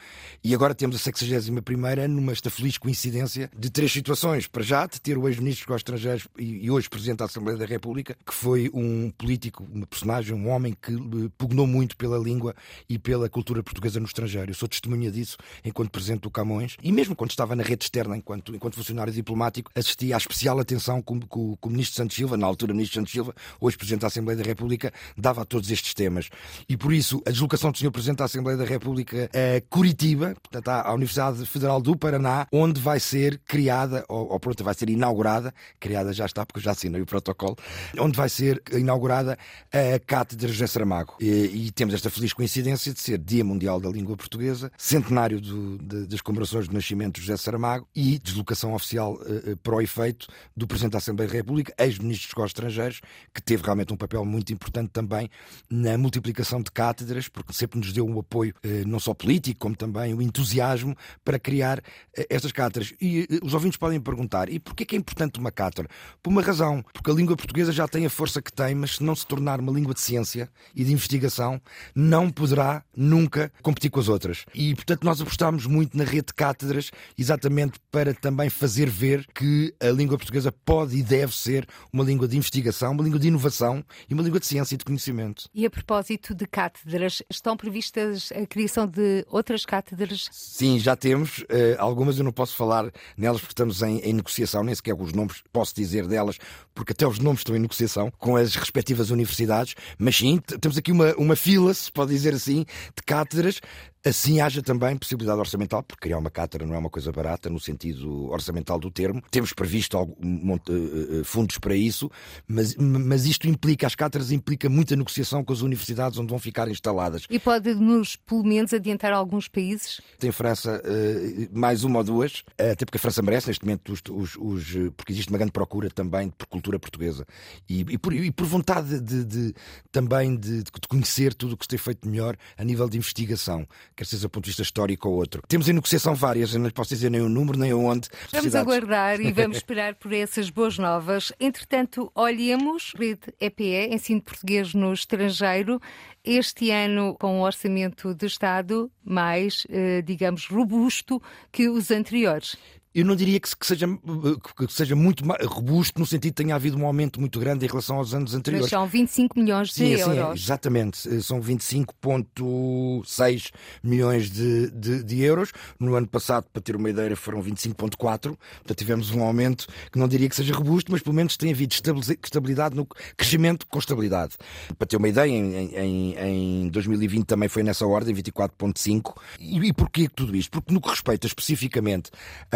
e 0.44 0.56
agora 0.56 0.74
temos 0.74 0.96
a 0.96 1.00
61 1.00 2.08
numa 2.08 2.32
esta 2.32 2.50
feliz 2.50 2.78
coincidência 2.78 3.50
de 3.58 3.70
três 3.70 3.92
situações. 3.92 4.48
Para 4.48 4.64
já, 4.64 4.86
de 4.88 5.02
ter 5.02 5.18
o 5.18 5.28
ex-ministro 5.28 5.68
dos 5.68 5.78
Estrangeiros 5.78 6.28
e 6.38 6.70
hoje 6.72 6.90
Presidente 6.90 7.20
da 7.20 7.26
Assembleia 7.26 7.58
da 7.58 7.66
República, 7.66 8.16
que 8.26 8.34
foi 8.34 8.70
um 8.74 9.12
político, 9.12 9.68
uma 9.72 9.86
personagem, 9.86 10.34
um 10.34 10.50
homem 10.50 10.76
que 10.82 10.94
eh, 10.94 11.30
pugnou 11.38 11.68
muito 11.68 11.98
pela 11.98 12.18
língua 12.18 12.56
e 12.88 12.98
pela 12.98 13.30
cultura 13.30 13.62
portuguesa 13.62 14.00
no 14.00 14.06
estrangeiro. 14.06 14.52
Eu 14.52 14.56
sou 14.56 14.68
testemunha 14.68 15.12
disso 15.12 15.38
enquanto 15.64 15.92
Presidente 15.92 16.22
do 16.22 16.32
Camões 16.32 16.78
e 16.82 16.92
mesmo 16.92 17.16
quando 17.16 17.32
estava 17.32 17.56
na 17.56 17.64
rede 17.64 17.84
externa, 17.84 18.16
enquanto, 18.16 18.56
enquanto 18.56 18.76
funcionário 18.76 19.12
diplomático, 19.12 19.72
assisti 19.76 20.14
à 20.14 20.18
especial 20.18 20.60
atenção 20.60 21.02
com, 21.02 21.20
com, 21.20 21.56
com 21.58 21.70
o 21.70 21.72
Ministro 21.72 21.98
Santos 21.98 22.16
Silva, 22.16 22.38
na 22.38 22.46
altura 22.46 22.74
Ministro 22.74 22.96
Santos 22.96 23.12
Silva, 23.12 23.25
Silva, 23.26 23.36
hoje 23.60 23.78
Presidente 23.78 24.02
da 24.02 24.08
Assembleia 24.08 24.38
da 24.38 24.44
República, 24.44 24.94
dava 25.18 25.42
a 25.42 25.46
todos 25.46 25.72
estes 25.72 25.94
temas. 25.94 26.30
E 26.70 26.78
por 26.78 26.94
isso, 26.94 27.22
a 27.26 27.32
deslocação 27.32 27.72
do 27.72 27.78
Sr. 27.78 27.92
Presidente 27.92 28.18
da 28.20 28.26
Assembleia 28.26 28.58
da 28.58 28.66
República 28.66 29.30
a 29.34 29.62
Curitiba, 29.70 30.36
portanto, 30.42 30.68
à 30.70 30.94
Universidade 30.94 31.46
Federal 31.46 31.82
do 31.82 31.98
Paraná, 31.98 32.48
onde 32.52 32.80
vai 32.80 33.00
ser 33.00 33.40
criada, 33.46 34.06
ou, 34.08 34.32
ou 34.32 34.40
pronto, 34.40 34.64
vai 34.64 34.74
ser 34.74 34.90
inaugurada, 34.90 35.54
criada 35.80 36.14
já 36.14 36.26
está, 36.26 36.46
porque 36.46 36.60
já 36.60 36.72
assinei 36.72 37.02
o 37.02 37.06
protocolo, 37.06 37.58
onde 38.00 38.16
vai 38.16 38.30
ser 38.30 38.62
inaugurada 38.74 39.38
a 39.72 40.00
Cátedra 40.00 40.48
José 40.48 40.68
Saramago. 40.68 41.16
E, 41.20 41.68
e 41.68 41.72
temos 41.72 41.94
esta 41.94 42.10
feliz 42.10 42.34
coincidência 42.34 42.94
de 42.94 43.00
ser 43.00 43.18
Dia 43.18 43.44
Mundial 43.44 43.80
da 43.80 43.90
Língua 43.90 44.16
Portuguesa, 44.16 44.72
centenário 44.78 45.40
do, 45.42 45.78
de, 45.78 46.08
das 46.08 46.22
comemorações 46.22 46.68
do 46.68 46.74
nascimento 46.74 47.16
de 47.16 47.22
José 47.22 47.38
Saramago 47.38 47.88
e 47.96 48.20
deslocação 48.20 48.74
oficial 48.74 49.14
uh, 49.14 49.58
para 49.58 49.76
o 49.76 49.82
efeito 49.82 50.28
do 50.56 50.68
Presidente 50.68 50.94
da 50.94 50.98
Assembleia 50.98 51.30
da 51.30 51.38
República, 51.38 51.74
ex-ministro 51.78 52.36
dos 52.36 52.46
Estrangeiros, 52.46 53.02
que 53.34 53.42
teve 53.42 53.64
realmente 53.64 53.94
um 53.94 53.98
papel 53.98 54.24
muito 54.26 54.52
importante 54.54 54.90
também 54.90 55.30
na 55.70 55.98
multiplicação 55.98 56.62
de 56.62 56.72
cátedras, 56.72 57.28
porque 57.28 57.54
sempre 57.54 57.80
nos 57.80 57.92
deu 57.92 58.06
um 58.06 58.20
apoio 58.20 58.54
eh, 58.64 58.84
não 58.86 59.00
só 59.00 59.14
político, 59.14 59.60
como 59.60 59.76
também 59.76 60.14
o 60.14 60.22
entusiasmo 60.22 60.96
para 61.24 61.40
criar 61.40 61.82
eh, 62.18 62.26
estas 62.30 62.52
cátedras. 62.52 62.94
E 63.02 63.28
eh, 63.30 63.40
os 63.44 63.54
ouvintes 63.54 63.78
podem 63.78 64.00
perguntar: 64.00 64.50
e 64.50 64.60
porquê 64.60 64.86
que 64.86 64.96
é 64.96 65.00
importante 65.00 65.40
uma 65.40 65.52
cátedra? 65.52 65.90
Por 66.22 66.30
uma 66.30 66.42
razão, 66.42 66.84
porque 66.94 67.12
a 67.12 67.14
língua 67.14 67.36
portuguesa 67.36 67.72
já 67.72 67.88
tem 67.88 68.06
a 68.06 68.10
força 68.10 68.42
que 68.42 68.52
tem, 68.52 68.76
mas 68.76 68.96
se 68.96 69.04
não 69.04 69.16
se 69.16 69.26
tornar 69.26 69.60
uma 69.60 69.72
língua 69.72 69.94
de 69.94 70.02
ciência 70.02 70.50
e 70.76 70.84
de 70.84 70.92
investigação, 70.92 71.62
não 71.94 72.30
poderá 72.30 72.84
nunca 72.96 73.52
competir 73.62 73.90
com 73.90 74.00
as 74.00 74.10
outras. 74.10 74.46
E 74.54 74.74
portanto 74.76 75.04
nós 75.04 75.22
apostamos 75.22 75.66
muito 75.66 75.98
na 75.98 76.04
rede 76.04 76.28
de 76.28 76.34
cátedras 76.34 76.92
exatamente 77.18 77.80
para 77.92 78.14
também 78.14 78.50
fazer 78.50 78.90
ver 78.90 79.26
que 79.34 79.74
a 79.80 79.90
língua 79.90 80.18
portuguesa 80.18 80.52
pode 80.52 80.98
e 80.98 81.04
deve 81.04 81.36
ser 81.36 81.68
uma 81.92 82.04
língua 82.04 82.28
de 82.28 82.38
investigação, 82.38 82.92
uma 82.92 83.04
língua 83.06 83.20
de 83.20 83.28
inovação 83.28 83.84
e 84.10 84.14
uma 84.14 84.24
língua 84.24 84.40
de 84.40 84.46
ciência 84.46 84.76
e 84.76 84.78
de 84.78 84.84
conhecimento. 84.86 85.50
E 85.54 85.66
a 85.66 85.70
propósito 85.70 86.34
de 86.36 86.46
cátedras, 86.46 87.22
estão 87.30 87.56
previstas 87.56 88.32
a 88.32 88.46
criação 88.46 88.88
de 88.88 89.26
outras 89.30 89.66
cátedras? 89.66 90.28
Sim, 90.32 90.80
já 90.80 90.96
temos. 90.96 91.40
Uh, 91.40 91.76
algumas 91.78 92.18
eu 92.18 92.24
não 92.24 92.32
posso 92.32 92.56
falar 92.56 92.92
nelas 93.18 93.40
porque 93.40 93.54
estamos 93.54 93.82
em, 93.82 94.00
em 94.00 94.14
negociação, 94.14 94.64
nem 94.64 94.76
sequer 94.76 94.96
os 94.96 95.14
nomes 95.14 95.44
posso 95.52 95.76
dizer 95.76 96.08
delas, 96.08 96.38
porque 96.74 96.92
até 96.92 97.08
os 97.08 97.20
nomes 97.20 97.42
estão 97.42 97.56
em 97.56 97.60
negociação 97.60 98.12
com 98.18 98.36
as 98.36 98.56
respectivas 98.56 99.10
universidades. 99.10 99.76
Mas 99.98 100.18
sim, 100.18 100.40
temos 100.60 100.78
aqui 100.78 100.92
uma, 100.92 101.14
uma 101.16 101.36
fila, 101.36 101.74
se 101.74 101.92
pode 101.92 102.12
dizer 102.12 102.34
assim, 102.34 102.66
de 102.96 103.04
cátedras 103.06 103.62
Assim 104.06 104.40
haja 104.40 104.62
também 104.62 104.96
possibilidade 104.96 105.40
orçamental, 105.40 105.82
porque 105.82 106.04
criar 106.04 106.20
uma 106.20 106.30
cátedra 106.30 106.68
não 106.68 106.76
é 106.76 106.78
uma 106.78 106.92
coisa 106.92 107.12
barata 107.12 107.50
no 107.50 107.60
sentido 107.60 108.30
orçamental 108.30 108.80
do 108.80 108.92
termo. 108.92 109.22
Temos 109.32 109.52
previsto 109.52 109.98
algum, 109.98 110.54
uh, 110.54 111.24
fundos 111.24 111.58
para 111.58 111.76
isso, 111.76 112.12
mas, 112.48 112.76
mas 112.76 113.26
isto 113.26 113.48
implica, 113.48 113.88
as 113.88 113.96
cátedras 113.96 114.32
implica 114.32 114.70
muita 114.70 114.96
negociação 114.96 115.44
com 115.44 115.52
as 115.52 115.62
universidades 115.62 116.20
onde 116.20 116.30
vão 116.30 116.38
ficar 116.38 116.70
instaladas. 116.70 117.24
E 117.30 117.40
pode-nos, 117.40 118.16
pelo 118.16 118.44
menos, 118.44 118.74
adiantar 118.74 119.12
alguns 119.12 119.48
países? 119.48 120.00
Tem 120.20 120.32
França 120.32 120.82
uh, 120.86 121.58
mais 121.58 121.84
uma 121.84 122.00
ou 122.00 122.04
duas, 122.04 122.44
até 122.60 122.86
porque 122.86 122.98
a 122.98 123.02
França 123.02 123.24
merece 123.24 123.48
neste 123.48 123.66
momento, 123.66 123.92
os, 123.92 124.02
os, 124.10 124.36
os, 124.38 124.92
porque 124.96 125.14
existe 125.14 125.30
uma 125.30 125.38
grande 125.40 125.52
procura 125.52 125.90
também 125.90 126.30
por 126.30 126.46
cultura 126.48 126.78
portuguesa 126.78 127.26
e, 127.68 127.82
e, 127.82 127.98
por, 127.98 128.14
e 128.14 128.32
por, 128.32 128.46
vontade 128.46 129.00
de, 129.00 129.24
de 129.26 129.54
também 129.92 130.36
de, 130.36 130.64
de, 130.64 130.72
conhecer 130.88 131.34
tudo 131.34 131.54
o 131.54 131.58
que 131.58 131.66
se 131.66 131.70
tem 131.70 131.80
feito 131.80 132.08
melhor 132.08 132.38
a 132.58 132.64
nível 132.64 132.88
de 132.88 132.98
investigação 132.98 133.68
quer 133.96 134.06
seja 134.06 134.24
do 134.24 134.30
ponto 134.30 134.44
de 134.44 134.50
vista 134.50 134.62
histórico 134.62 135.10
ou 135.10 135.16
outro. 135.16 135.42
Temos 135.48 135.70
em 135.70 135.74
negociação 135.74 136.14
várias, 136.14 136.54
eu 136.54 136.60
não 136.60 136.70
posso 136.70 136.90
dizer 136.90 137.10
nem 137.10 137.22
o 137.22 137.30
número, 137.30 137.58
nem 137.58 137.74
onde. 137.74 138.10
Vamos 138.32 138.54
aguardar 138.56 139.22
e 139.22 139.32
vamos 139.32 139.58
esperar 139.58 139.96
por 139.96 140.12
essas 140.14 140.50
boas 140.50 140.78
novas. 140.78 141.32
Entretanto, 141.40 142.12
olhemos, 142.14 142.94
rede 142.98 143.34
EPE, 143.40 143.94
ensino 143.94 144.22
português 144.22 144.74
no 144.74 144.94
estrangeiro, 144.94 145.80
este 146.24 146.72
ano 146.72 147.16
com 147.20 147.40
um 147.40 147.42
orçamento 147.42 148.14
de 148.14 148.26
Estado 148.26 148.92
mais, 149.04 149.66
eh, 149.70 150.02
digamos, 150.02 150.48
robusto 150.48 151.22
que 151.52 151.70
os 151.70 151.92
anteriores 151.92 152.58
eu 152.96 153.04
não 153.04 153.14
diria 153.14 153.38
que, 153.42 153.50
seja, 153.62 153.86
que 153.88 154.74
seja 154.74 154.96
muito 154.96 155.22
robusto 155.48 156.00
no 156.00 156.06
sentido 156.06 156.32
de 156.32 156.44
tenha 156.44 156.56
havido 156.56 156.78
um 156.78 156.86
aumento 156.86 157.20
muito 157.20 157.38
grande 157.42 157.66
em 157.66 157.68
relação 157.68 157.98
aos 157.98 158.14
anos 158.14 158.34
anteriores. 158.34 158.72
Mas 158.72 158.80
são 158.80 158.88
25 158.88 159.38
milhões 159.38 159.68
de 159.68 159.74
sim, 159.74 159.96
euros. 159.96 160.40
Sim, 160.40 160.46
exatamente, 160.46 161.10
eh, 161.10 161.20
são 161.20 161.42
25,6 161.42 163.52
milhões 163.84 164.32
de, 164.32 164.72
de, 164.72 165.04
de, 165.04 165.22
euros. 165.22 165.52
No 165.78 165.96
ano 165.96 166.08
passado, 166.08 166.46
para 166.54 166.62
ter 166.62 166.78
uma 166.78 166.90
ideia, 166.90 167.14
foram 167.18 167.44
25,4. 167.44 167.98
Portanto, 167.98 168.78
tivemos 168.78 169.12
um 169.12 169.24
aumento 169.24 169.68
que 169.92 170.00
não 170.00 170.08
diria 170.08 170.30
que 170.30 170.36
seja 170.36 170.54
robusto, 170.54 170.90
mas 170.90 171.02
pelo 171.02 171.16
menos 171.16 171.36
tem 171.36 171.52
havido 171.52 171.76
estabilidade 172.24 172.78
no 172.78 172.88
crescimento 173.18 173.68
com 173.68 173.78
estabilidade. 173.78 174.38
Para 174.78 174.88
ter 174.88 174.96
uma 174.96 175.10
ideia, 175.10 175.30
em, 175.30 175.76
em, 175.76 176.64
em 176.64 176.70
2020 176.70 177.26
também 177.26 177.50
foi 177.50 177.62
nessa 177.62 177.86
ordem, 177.86 178.16
24,5. 178.16 179.18
E, 179.38 179.60
e 179.60 179.74
porquê 179.74 180.08
tudo 180.08 180.34
isto? 180.34 180.50
Porque 180.50 180.74
no 180.74 180.80
que 180.80 180.88
respeita 180.88 181.28
especificamente 181.28 182.10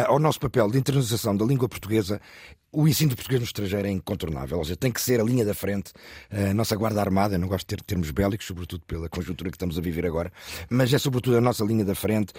ao 0.07 0.17
nosso 0.17 0.28
papel 0.37 0.69
de 0.69 0.77
internalização 0.77 1.35
da 1.35 1.45
língua 1.45 1.67
portuguesa, 1.67 2.21
o 2.71 2.87
ensino 2.87 3.09
de 3.09 3.15
português 3.15 3.41
no 3.41 3.45
estrangeiro 3.45 3.87
é 3.87 3.91
incontornável, 3.91 4.57
ou 4.57 4.63
seja, 4.63 4.75
tem 4.75 4.91
que 4.91 5.01
ser 5.01 5.19
a 5.19 5.23
linha 5.23 5.43
da 5.43 5.53
frente. 5.53 5.91
A 6.29 6.53
nossa 6.53 6.75
Guarda 6.75 7.01
Armada, 7.01 7.37
não 7.37 7.47
gosto 7.47 7.67
de 7.67 7.75
ter 7.75 7.83
termos 7.83 8.11
bélicos, 8.11 8.45
sobretudo 8.45 8.83
pela 8.85 9.09
conjuntura 9.09 9.49
que 9.49 9.55
estamos 9.55 9.77
a 9.77 9.81
viver 9.81 10.05
agora, 10.05 10.31
mas 10.69 10.93
é 10.93 10.97
sobretudo 10.97 11.37
a 11.37 11.41
nossa 11.41 11.63
linha 11.63 11.83
da 11.83 11.95
frente. 11.95 12.33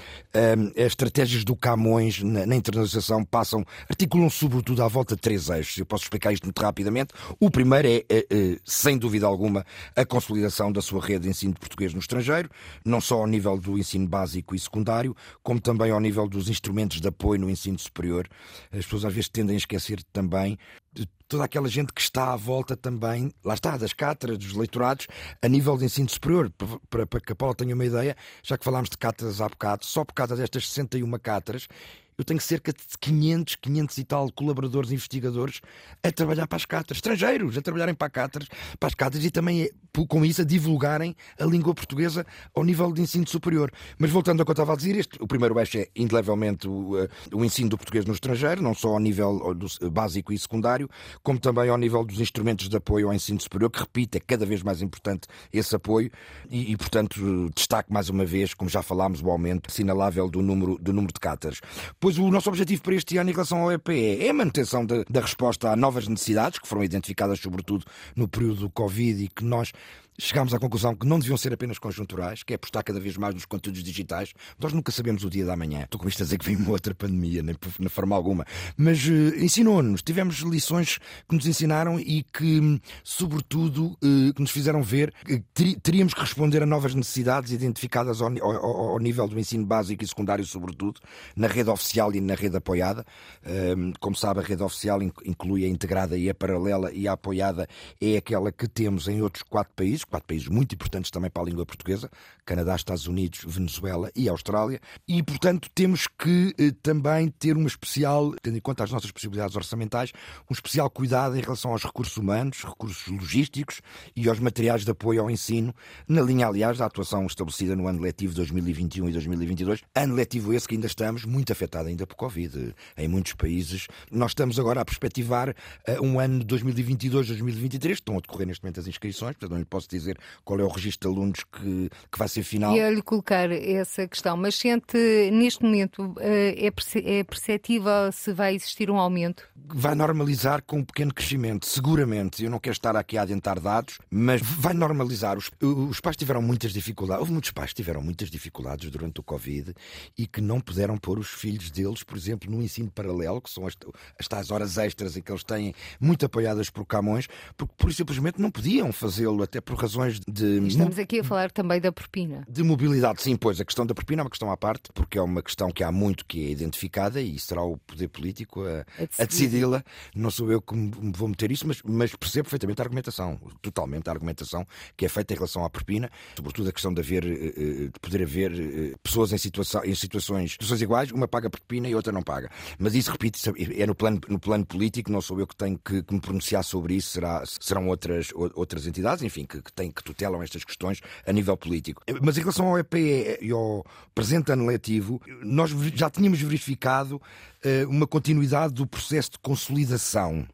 As 0.77 0.87
estratégias 0.87 1.45
do 1.45 1.57
Camões 1.57 2.23
na, 2.23 2.47
na 2.47 2.57
internacionalização 2.57 3.25
passam, 3.25 3.65
articulam 3.89 4.31
sobretudo 4.31 4.83
à 4.83 4.89
volta 4.89 5.15
de 5.17 5.21
três 5.21 5.49
eixos. 5.49 5.79
Eu 5.79 5.87
posso 5.87 6.05
explicar 6.05 6.33
isto 6.33 6.45
muito 6.45 6.61
rapidamente. 6.61 7.13
O 7.39 7.51
primeiro 7.51 7.89
é, 7.89 8.05
é, 8.09 8.27
é, 8.31 8.59
sem 8.65 8.97
dúvida 8.97 9.27
alguma, 9.27 9.67
a 9.97 10.05
consolidação 10.05 10.71
da 10.71 10.81
sua 10.81 11.01
rede 11.01 11.25
de 11.25 11.31
ensino 11.31 11.55
de 11.55 11.61
português 11.61 11.93
no 11.93 12.01
estrangeiro, 12.01 12.49
não 12.85 13.01
só 13.01 13.17
ao 13.17 13.27
nível 13.27 13.59
do 13.59 13.79
ensino 13.79 14.07
básico 14.07 14.55
e 14.55 14.59
secundário, 14.59 15.17
como 15.43 15.61
também 15.61 15.91
ao 15.91 16.01
nível 16.01 16.29
dos 16.29 16.49
instrumentos 16.49 17.01
de 17.01 17.09
apoio 17.09 17.41
no 17.41 17.51
ensino 17.51 17.79
superior. 17.79 18.29
As 18.73 18.85
pessoas 18.85 19.05
às 19.05 19.13
vezes 19.13 19.29
tendem 19.29 19.55
a 19.55 19.59
esquecer 19.59 20.03
também 20.21 20.59
de 20.93 21.07
toda 21.29 21.45
aquela 21.45 21.69
gente 21.69 21.93
que 21.93 22.01
está 22.01 22.33
à 22.33 22.37
volta 22.37 22.77
também, 22.77 23.33
lá 23.45 23.55
está, 23.55 23.77
das 23.77 23.93
cátedras, 23.93 24.39
dos 24.39 24.53
leitorados, 24.53 25.07
a 25.41 25.49
nível 25.49 25.77
de 25.79 25.85
ensino 25.85 26.09
superior, 26.09 26.53
para, 26.91 27.07
para 27.07 27.21
que 27.21 27.33
a 27.33 27.37
Paula 27.37 27.55
tenha 27.55 27.75
uma 27.75 27.85
ideia, 27.85 28.17
já 28.43 28.59
que 28.59 28.65
falámos 28.65 28.91
de 28.91 28.99
cátedras 28.99 29.41
há 29.41 29.49
bocado, 29.49 29.85
só 29.87 30.05
por 30.05 30.13
causa 30.13 30.37
destas 30.37 30.69
61 30.69 31.19
cátedras, 31.21 31.69
eu 32.17 32.25
tenho 32.25 32.41
cerca 32.41 32.73
de 32.73 32.79
500, 33.01 33.57
500 33.57 33.99
e 33.99 34.05
tal 34.05 34.33
colaboradores 34.33 34.91
investigadores 34.93 35.61
a 36.03 36.13
trabalhar 36.13 36.47
para 36.47 36.57
as 36.57 36.65
cátedras, 36.65 36.99
estrangeiros 36.99 37.57
a 37.57 37.63
trabalharem 37.63 37.95
para, 37.95 38.11
cátedras, 38.11 38.49
para 38.79 38.89
as 38.89 38.95
cátedras 38.95 39.25
e 39.25 39.31
também 39.31 39.63
eh, 39.63 39.71
com 40.09 40.25
isso 40.25 40.43
a 40.43 40.45
divulgarem 40.45 41.15
a 41.39 41.45
língua 41.45 41.75
portuguesa 41.75 42.27
ao 42.55 42.65
nível 42.65 42.93
de 42.93 43.03
ensino 43.03 43.27
superior. 43.27 43.71
Mas 43.99 44.11
voltando 44.11 44.41
ao 44.41 44.47
que 44.47 44.51
eu 44.51 44.55
estava 44.55 44.73
a 44.73 44.77
dizer, 44.77 44.97
este, 44.97 45.19
o 45.21 45.27
primeiro 45.27 45.59
eixo 45.59 45.79
é 45.79 45.89
indelevelmente 45.95 46.69
o, 46.69 46.99
eh, 46.99 47.09
o 47.33 47.45
ensino 47.45 47.71
do 47.71 47.77
português 47.77 48.05
no 48.05 48.13
estrangeiro, 48.13 48.63
não 48.63 48.75
só 48.75 48.89
ao 48.91 49.01
nível 49.01 49.55
do, 49.55 49.67
básico 49.91 50.33
e 50.33 50.39
secundário, 50.39 50.89
como 51.23 51.39
também 51.39 51.69
ao 51.69 51.79
nível 51.79 52.05
dos 52.05 52.21
instrumentos 52.21 52.69
de 52.69 52.77
apoio 52.77 53.09
ao 53.09 53.15
ensino 53.15 53.41
superior, 53.41 53.71
que 53.71 53.81
repito, 53.81 54.17
é 54.17 54.21
cada 54.21 54.47
vez 54.47 54.63
mais 54.63 54.83
importante 54.83 55.29
esse 55.53 55.75
apoio 55.75 56.11
e, 56.49 56.73
e 56.73 56.77
portanto, 56.77 57.51
destaco 57.55 57.93
mais 57.93 58.09
uma 58.09 58.25
vez, 58.25 58.55
como 58.55 58.71
já 58.71 58.83
falámos, 58.83 59.23
o 59.23 59.31
aumento 59.31 59.69
assinalável 59.71 60.29
do 60.29 60.43
número, 60.43 60.79
do 60.79 60.93
número 60.93 61.13
de 61.13 61.21
cátedras. 61.21 61.61
Pois 61.99 62.10
o 62.19 62.31
nosso 62.31 62.49
objetivo 62.49 62.83
para 62.83 62.95
este 62.95 63.17
ano 63.19 63.31
em 63.31 63.33
relação 63.33 63.59
ao 63.59 63.73
EPE 63.73 64.25
é 64.25 64.31
a 64.31 64.35
manutenção 64.35 64.85
da, 64.85 65.05
da 65.09 65.21
resposta 65.21 65.71
a 65.71 65.77
novas 65.77 66.09
necessidades 66.09 66.59
que 66.59 66.67
foram 66.67 66.83
identificadas, 66.83 67.41
sobretudo 67.41 67.85
no 68.17 68.29
período 68.29 68.61
do 68.61 68.71
Covid 68.71 69.25
e 69.25 69.29
que 69.29 69.45
nós 69.45 69.73
chegámos 70.21 70.53
à 70.53 70.59
conclusão 70.59 70.95
que 70.95 71.07
não 71.07 71.19
deviam 71.19 71.37
ser 71.37 71.53
apenas 71.53 71.79
conjunturais, 71.79 72.43
que 72.43 72.53
é 72.53 72.57
apostar 72.57 72.85
cada 72.85 73.01
vez 73.01 73.17
mais 73.17 73.35
nos 73.35 73.45
conteúdos 73.45 73.83
digitais. 73.83 74.33
Nós 74.59 74.73
nunca 74.73 74.93
sabemos 74.93 75.25
o 75.25 75.31
dia 75.31 75.45
da 75.45 75.57
manhã. 75.57 75.83
Estou 75.83 76.01
com 76.01 76.09
isto 76.09 76.23
a 76.23 76.25
dizer 76.25 76.39
que 76.39 76.45
vem 76.45 76.57
uma 76.57 76.71
outra 76.71 76.95
pandemia, 76.95 77.43
nem 77.43 77.57
de 77.79 77.89
forma 77.89 78.15
alguma. 78.15 78.45
Mas 78.77 79.05
uh, 79.07 79.37
ensinou-nos, 79.39 80.03
tivemos 80.03 80.41
lições 80.41 80.99
que 81.29 81.35
nos 81.35 81.47
ensinaram 81.47 81.99
e 81.99 82.23
que, 82.23 82.81
sobretudo, 83.03 83.97
uh, 84.03 84.35
que 84.35 84.41
nos 84.41 84.51
fizeram 84.51 84.83
ver 84.83 85.13
que 85.25 85.43
teríamos 85.83 86.13
que 86.13 86.21
responder 86.21 86.63
a 86.63 86.67
novas 86.67 86.95
necessidades 86.95 87.53
identificadas 87.53 88.21
ao, 88.21 88.31
ao, 88.43 88.91
ao, 88.93 88.99
nível 88.99 89.27
do 89.27 89.39
ensino 89.39 89.65
básico 89.65 90.05
e 90.05 90.07
secundário, 90.07 90.45
sobretudo, 90.45 91.01
na 91.35 91.47
rede 91.47 91.71
oficial 91.71 92.15
e 92.15 92.21
na 92.21 92.35
rede 92.35 92.57
apoiada. 92.57 93.07
Uh, 93.43 93.93
como 93.99 94.15
sabe, 94.15 94.41
a 94.41 94.43
rede 94.43 94.63
oficial 94.63 95.03
inclui 95.03 95.65
a 95.65 95.69
integrada 95.69 96.17
e 96.19 96.29
a 96.29 96.35
paralela, 96.35 96.93
e 96.93 97.09
a 97.09 97.13
apoiada 97.13 97.67
é 98.01 98.17
aquela 98.17 98.53
que 98.53 98.69
temos 98.69 99.09
em 99.09 99.23
outros 99.23 99.43
quatro 99.43 99.73
países 99.75 100.05
quatro 100.11 100.27
países 100.27 100.49
muito 100.49 100.75
importantes 100.75 101.11
também 101.11 101.31
para 101.31 101.43
a 101.43 101.47
língua 101.47 101.65
portuguesa: 101.65 102.11
Canadá, 102.45 102.75
Estados 102.75 103.07
Unidos, 103.07 103.41
Venezuela 103.47 104.11
e 104.15 104.29
Austrália. 104.29 104.81
E, 105.07 105.23
portanto, 105.23 105.71
temos 105.75 106.07
que 106.07 106.55
eh, 106.59 106.73
também 106.83 107.29
ter 107.29 107.57
uma 107.57 107.69
especial, 107.69 108.35
tendo 108.43 108.59
em 108.59 108.61
conta 108.61 108.85
as 108.85 108.91
nossas 108.91 109.11
possibilidades 109.11 109.57
orçamentais, 109.57 110.13
um 110.51 110.53
especial 110.53 110.91
cuidado 110.91 111.37
em 111.37 111.41
relação 111.41 111.71
aos 111.73 111.85
recursos 111.85 112.17
humanos, 112.17 112.63
recursos 112.65 113.07
logísticos 113.09 113.81
e 114.17 114.29
aos 114.29 114.41
materiais 114.41 114.85
de 114.85 114.91
apoio 114.91 115.23
ao 115.23 115.31
ensino, 115.31 115.75
na 116.09 116.21
linha, 116.21 116.47
aliás, 116.47 116.79
da 116.79 116.87
atuação 116.87 117.25
estabelecida 117.27 117.77
no 117.77 117.87
ano 117.87 118.01
letivo 118.01 118.35
2021 118.35 119.09
e 119.09 119.13
2022. 119.13 119.83
Ano 119.95 120.15
letivo 120.15 120.53
esse 120.53 120.67
que 120.67 120.75
ainda 120.75 120.87
estamos 120.87 121.25
muito 121.25 121.53
afetado 121.53 121.89
ainda 121.89 122.07
por 122.07 122.17
Covid. 122.17 122.75
Em 122.97 123.09
muitos 123.09 123.35
países, 123.35 123.87
nós 124.11 124.33
estamos 124.33 124.59
agora 124.59 124.81
a 124.81 124.85
perspectivar 124.85 125.51
uh, 125.51 126.05
um 126.05 126.19
ano 126.19 126.45
2022-2023, 126.45 127.91
estão 127.93 128.17
a 128.17 128.21
decorrer 128.21 128.47
neste 128.49 128.65
momento 128.65 128.81
as 128.81 128.87
inscrições, 128.87 129.37
portanto 129.37 129.53
não 129.53 129.59
lhe 129.59 129.65
posso 129.65 129.89
dizer 129.89 130.00
qual 130.45 130.61
é 130.61 130.65
o 130.65 130.69
registro 130.69 131.11
de 131.11 131.17
alunos 131.17 131.45
que, 131.45 131.91
que 132.11 132.19
vai 132.19 132.29
ser 132.29 132.43
final. 132.43 132.75
E 132.75 132.81
a 132.81 132.91
lhe 132.91 133.03
colocar 133.03 133.51
essa 133.51 134.07
questão, 134.07 134.37
mas 134.37 134.55
sente 134.55 134.97
neste 135.33 135.63
momento 135.63 136.15
eh, 136.21 136.67
é, 136.67 137.19
é 137.19 137.25
perceptível 137.25 138.13
se 138.13 138.33
vai 138.33 138.55
existir 138.55 138.91
um 138.91 138.99
aumento? 138.99 139.45
Vai 139.55 139.95
normalizar 139.95 140.63
com 140.63 140.79
um 140.79 140.85
pequeno 140.85 141.13
crescimento, 141.13 141.67
seguramente. 141.67 142.45
Eu 142.45 142.51
não 142.51 142.59
quero 142.59 142.73
estar 142.73 142.97
aqui 142.97 143.17
a 143.17 143.23
adiantar 143.23 143.61
dados, 143.61 143.99
mas 144.11 144.41
vai 144.43 144.75
normalizar. 144.75 145.37
Os, 145.37 145.51
os 145.61 146.01
pais 146.01 146.17
tiveram 146.17 146.43
muitas 146.43 146.73
dificuldades, 146.73 147.21
houve 147.21 147.33
muitos 147.33 147.51
pais 147.51 147.71
que 147.71 147.77
tiveram 147.77 148.03
muitas 148.03 148.31
dificuldades 148.31 148.91
durante 148.91 149.21
o 149.21 149.23
Covid 149.23 149.75
e 150.17 150.27
que 150.27 150.41
não 150.41 150.61
puderam 150.61 150.97
pôr 150.97 151.19
os 151.19 151.29
filhos 151.29 151.71
deles, 151.71 152.03
por 152.03 152.17
exemplo, 152.17 152.51
no 152.51 152.63
ensino 152.63 152.91
paralelo, 152.91 153.41
que 153.41 153.51
são 153.51 153.67
as, 153.67 153.77
as 154.19 154.29
tais 154.29 154.51
horas 154.51 154.79
extras 154.79 155.17
em 155.17 155.23
que 155.23 155.31
eles 155.31 155.45
têm 155.45 155.75
muito 156.01 156.27
apoiadas 156.27 156.71
por 156.71 156.85
Camões, 156.85 157.29
porque 157.57 157.75
por 157.77 157.93
simplesmente 157.93 158.41
não 158.41 158.51
podiam 158.51 158.93
fazê-lo, 158.93 159.43
até 159.43 159.61
por 159.61 159.80
razões 159.81 160.21
de. 160.21 160.67
Estamos 160.67 160.99
aqui 160.99 161.21
a 161.21 161.25
falar 161.25 161.51
também 161.51 161.81
da 161.81 161.91
propina. 161.91 162.45
De 162.49 162.63
mobilidade, 162.63 163.23
sim, 163.23 163.37
pois 163.37 163.61
a 163.61 163.65
questão 163.65 163.87
da 163.87 163.95
propina 163.95 164.23
é 164.23 164.25
uma 164.25 164.31
questão 164.31 164.51
à 164.51 164.57
parte, 164.57 164.91
porque 164.95 165.19
é 165.19 165.23
uma 165.23 165.43
questão 165.43 165.71
que 165.71 165.83
há 165.83 165.91
muito 165.91 166.25
que 166.25 166.47
é 166.47 166.51
identificada 166.51 167.21
e 167.21 167.39
será 167.39 167.63
o 167.63 167.77
poder 167.79 168.09
político 168.09 168.63
a, 168.63 168.85
a 169.19 169.25
decidi-la. 169.25 169.83
Não 170.15 170.31
sou 170.31 170.51
eu 170.53 170.61
que 170.61 170.75
me 170.75 171.13
vou 171.13 171.29
meter 171.29 171.51
isso, 171.51 171.67
mas, 171.67 171.83
mas, 171.85 172.15
percebo 172.15 172.45
perfeitamente 172.45 172.81
a 172.81 172.85
argumentação, 172.85 173.41
totalmente 173.63 174.09
a 174.09 174.13
argumentação 174.13 174.67
que 174.97 175.05
é 175.05 175.09
feita 175.09 175.33
em 175.33 175.37
relação 175.37 175.65
à 175.65 175.71
propina, 175.71 176.11
sobretudo 176.37 176.69
a 176.69 176.73
questão 176.73 176.93
de 176.93 177.01
haver, 177.01 177.25
eh, 177.25 177.55
eh, 177.57 177.91
de 177.93 178.01
poder 178.01 178.23
haver 178.23 178.53
eh, 178.53 178.95
pessoas 179.03 179.33
em, 179.33 179.39
situação, 179.39 179.85
em 179.85 179.95
situações, 179.95 180.53
situações 180.53 180.83
iguais, 180.83 181.11
uma 181.13 181.29
paga 181.29 181.49
propina 181.49 181.89
e 181.89 181.95
outra 181.95 182.13
não 182.13 182.23
paga. 182.23 182.51
Mas 182.79 182.95
isso, 182.95 183.11
repito, 183.11 183.39
é 183.57 183.87
no 183.87 183.95
plano, 183.95 184.21
no 184.29 184.39
plano 184.39 184.65
político, 184.67 185.11
não 185.11 185.21
sou 185.21 185.39
eu 185.41 185.47
que 185.47 185.57
tenho 185.57 185.79
que, 185.79 186.03
que 186.03 186.15
me 186.15 186.21
pronunciar 186.21 186.65
sobre 186.65 186.95
isso, 186.95 187.11
será, 187.11 187.43
serão 187.47 187.89
outras, 187.89 188.29
outras 188.35 188.87
entidades, 188.87 189.23
enfim, 189.23 189.45
que, 189.45 189.63
que 189.71 189.77
têm 189.77 189.91
que 189.91 190.03
tutelam 190.03 190.43
estas 190.43 190.65
questões 190.65 191.01
a 191.27 191.33
nível 191.33 191.57
político. 191.57 192.03
Mas 192.21 192.37
em 192.37 192.41
relação 192.41 192.69
ao 192.69 192.79
EPE 192.79 193.39
e 193.41 193.51
ao 193.51 193.85
presente 194.15 194.53
ano 194.53 194.67
letivo, 194.67 195.21
nós 195.43 195.71
já 195.95 196.11
tínhamos 196.11 196.41
verificado 196.41 197.17
uh, 197.17 197.89
uma 197.89 198.07
continuidade 198.07 198.75
do 198.75 198.87
processo 198.87 199.33
de 199.33 199.39
consolidação 199.39 200.47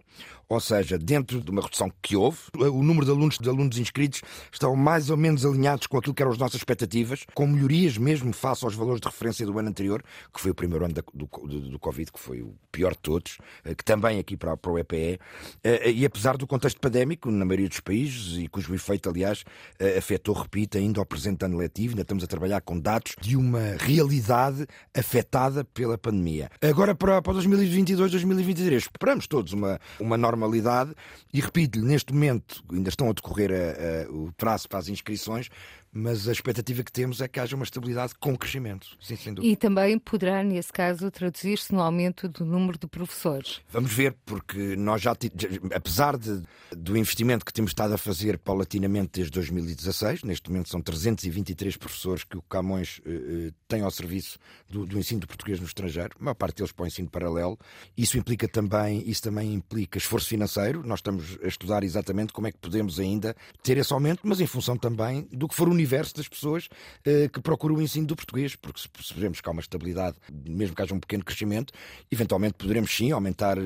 ou 0.48 0.60
seja, 0.60 0.96
dentro 0.96 1.40
de 1.40 1.50
uma 1.50 1.60
redução 1.60 1.90
que 2.00 2.16
houve, 2.16 2.38
o 2.54 2.82
número 2.82 3.04
de 3.04 3.10
alunos, 3.10 3.38
de 3.38 3.48
alunos 3.48 3.78
inscritos 3.78 4.22
estão 4.52 4.76
mais 4.76 5.10
ou 5.10 5.16
menos 5.16 5.44
alinhados 5.44 5.86
com 5.86 5.98
aquilo 5.98 6.14
que 6.14 6.22
eram 6.22 6.32
as 6.32 6.38
nossas 6.38 6.56
expectativas, 6.56 7.24
com 7.34 7.46
melhorias 7.46 7.98
mesmo 7.98 8.32
face 8.32 8.64
aos 8.64 8.74
valores 8.74 9.00
de 9.00 9.08
referência 9.08 9.44
do 9.44 9.58
ano 9.58 9.68
anterior, 9.68 10.02
que 10.32 10.40
foi 10.40 10.52
o 10.52 10.54
primeiro 10.54 10.84
ano 10.84 10.94
da, 10.94 11.02
do, 11.12 11.26
do, 11.26 11.70
do, 11.70 11.78
Covid, 11.78 12.12
que 12.12 12.20
foi 12.20 12.42
o 12.42 12.54
pior 12.70 12.92
de 12.92 12.98
todos, 12.98 13.38
eh, 13.64 13.74
que 13.74 13.84
também 13.84 14.18
aqui 14.18 14.36
para, 14.36 14.56
para 14.56 14.70
o 14.70 14.78
EPE, 14.78 15.18
eh, 15.64 15.90
e 15.90 16.04
apesar 16.04 16.36
do 16.36 16.46
contexto 16.46 16.80
pandémico 16.80 17.30
na 17.30 17.44
maioria 17.44 17.68
dos 17.68 17.80
países, 17.80 18.38
e 18.38 18.46
cujo 18.48 18.74
efeito, 18.74 19.08
aliás, 19.08 19.44
eh, 19.78 19.98
afetou, 19.98 20.34
repito, 20.34 20.78
ainda 20.78 21.00
ao 21.00 21.06
presente 21.06 21.44
ano 21.44 21.58
letivo, 21.58 21.92
ainda 21.92 22.02
estamos 22.02 22.22
a 22.22 22.26
trabalhar 22.26 22.60
com 22.60 22.78
dados 22.78 23.16
de 23.20 23.36
uma 23.36 23.76
realidade 23.78 24.66
afetada 24.96 25.64
pela 25.64 25.98
pandemia. 25.98 26.50
Agora 26.62 26.94
para, 26.94 27.20
para 27.20 27.34
2022-2023, 27.34 28.76
esperamos 28.76 29.26
todos 29.26 29.52
uma, 29.52 29.80
uma 29.98 30.16
norma 30.16 30.35
normalidade. 30.36 30.94
E 31.32 31.40
repito-lhe, 31.40 31.84
neste 31.84 32.12
momento 32.12 32.62
ainda 32.70 32.88
estão 32.88 33.10
a 33.10 33.12
decorrer 33.12 33.50
a, 33.52 34.08
a, 34.08 34.12
o 34.12 34.32
prazo 34.36 34.68
para 34.68 34.78
as 34.78 34.88
inscrições, 34.88 35.48
mas 35.96 36.28
a 36.28 36.32
expectativa 36.32 36.82
que 36.82 36.92
temos 36.92 37.22
é 37.22 37.26
que 37.26 37.40
haja 37.40 37.56
uma 37.56 37.64
estabilidade 37.64 38.14
com 38.20 38.36
crescimento. 38.36 38.86
Sim, 39.00 39.16
sem 39.16 39.32
dúvida. 39.32 39.50
E 39.50 39.56
também 39.56 39.98
poderá, 39.98 40.44
nesse 40.44 40.70
caso, 40.70 41.10
traduzir-se 41.10 41.72
no 41.72 41.80
aumento 41.80 42.28
do 42.28 42.44
número 42.44 42.78
de 42.78 42.86
professores. 42.86 43.62
Vamos 43.70 43.94
ver, 43.94 44.14
porque 44.26 44.76
nós 44.76 45.00
já, 45.00 45.16
apesar 45.74 46.18
de, 46.18 46.42
do 46.70 46.98
investimento 46.98 47.46
que 47.46 47.52
temos 47.52 47.70
estado 47.70 47.94
a 47.94 47.98
fazer 47.98 48.36
paulatinamente 48.36 49.12
desde 49.14 49.32
2016, 49.32 50.22
neste 50.22 50.50
momento 50.50 50.68
são 50.68 50.82
323 50.82 51.76
professores 51.78 52.24
que 52.24 52.36
o 52.36 52.42
Camões 52.42 53.00
eh, 53.06 53.10
eh, 53.10 53.52
tem 53.66 53.80
ao 53.80 53.90
serviço 53.90 54.38
do, 54.68 54.84
do, 54.84 54.98
ensino 54.98 55.20
de 55.20 55.26
português 55.26 55.58
no 55.58 55.66
estrangeiro, 55.66 56.10
a 56.20 56.24
maior 56.24 56.34
parte 56.34 56.58
deles 56.58 56.72
para 56.72 56.84
o 56.84 56.86
ensino 56.86 57.08
paralelo. 57.08 57.58
Isso 57.96 58.18
implica 58.18 58.46
também, 58.46 59.02
isso 59.08 59.22
também 59.22 59.54
implica 59.54 59.96
esforço 59.96 60.28
financeiro. 60.28 60.86
Nós 60.86 60.98
estamos 60.98 61.38
a 61.42 61.46
estudar 61.46 61.82
exatamente 61.82 62.34
como 62.34 62.48
é 62.48 62.52
que 62.52 62.58
podemos 62.58 63.00
ainda 63.00 63.34
ter 63.62 63.78
esse 63.78 63.92
aumento, 63.94 64.20
mas 64.24 64.42
em 64.42 64.46
função 64.46 64.76
também 64.76 65.26
do 65.32 65.48
que 65.48 65.54
for 65.54 65.68
o 65.68 65.74
nível 65.74 65.85
universo 65.86 66.14
das 66.16 66.28
pessoas 66.28 66.66
uh, 66.66 67.28
que 67.32 67.40
procuram 67.40 67.76
o 67.76 67.82
ensino 67.82 68.06
do 68.06 68.16
português, 68.16 68.56
porque 68.56 68.80
se 68.80 68.88
percebemos 68.88 69.40
que 69.40 69.48
há 69.48 69.52
uma 69.52 69.60
estabilidade, 69.60 70.16
mesmo 70.44 70.74
que 70.74 70.82
haja 70.82 70.94
um 70.94 71.00
pequeno 71.00 71.24
crescimento, 71.24 71.72
eventualmente 72.10 72.54
poderemos 72.54 72.94
sim 72.94 73.12
aumentar 73.12 73.56
uh, 73.56 73.62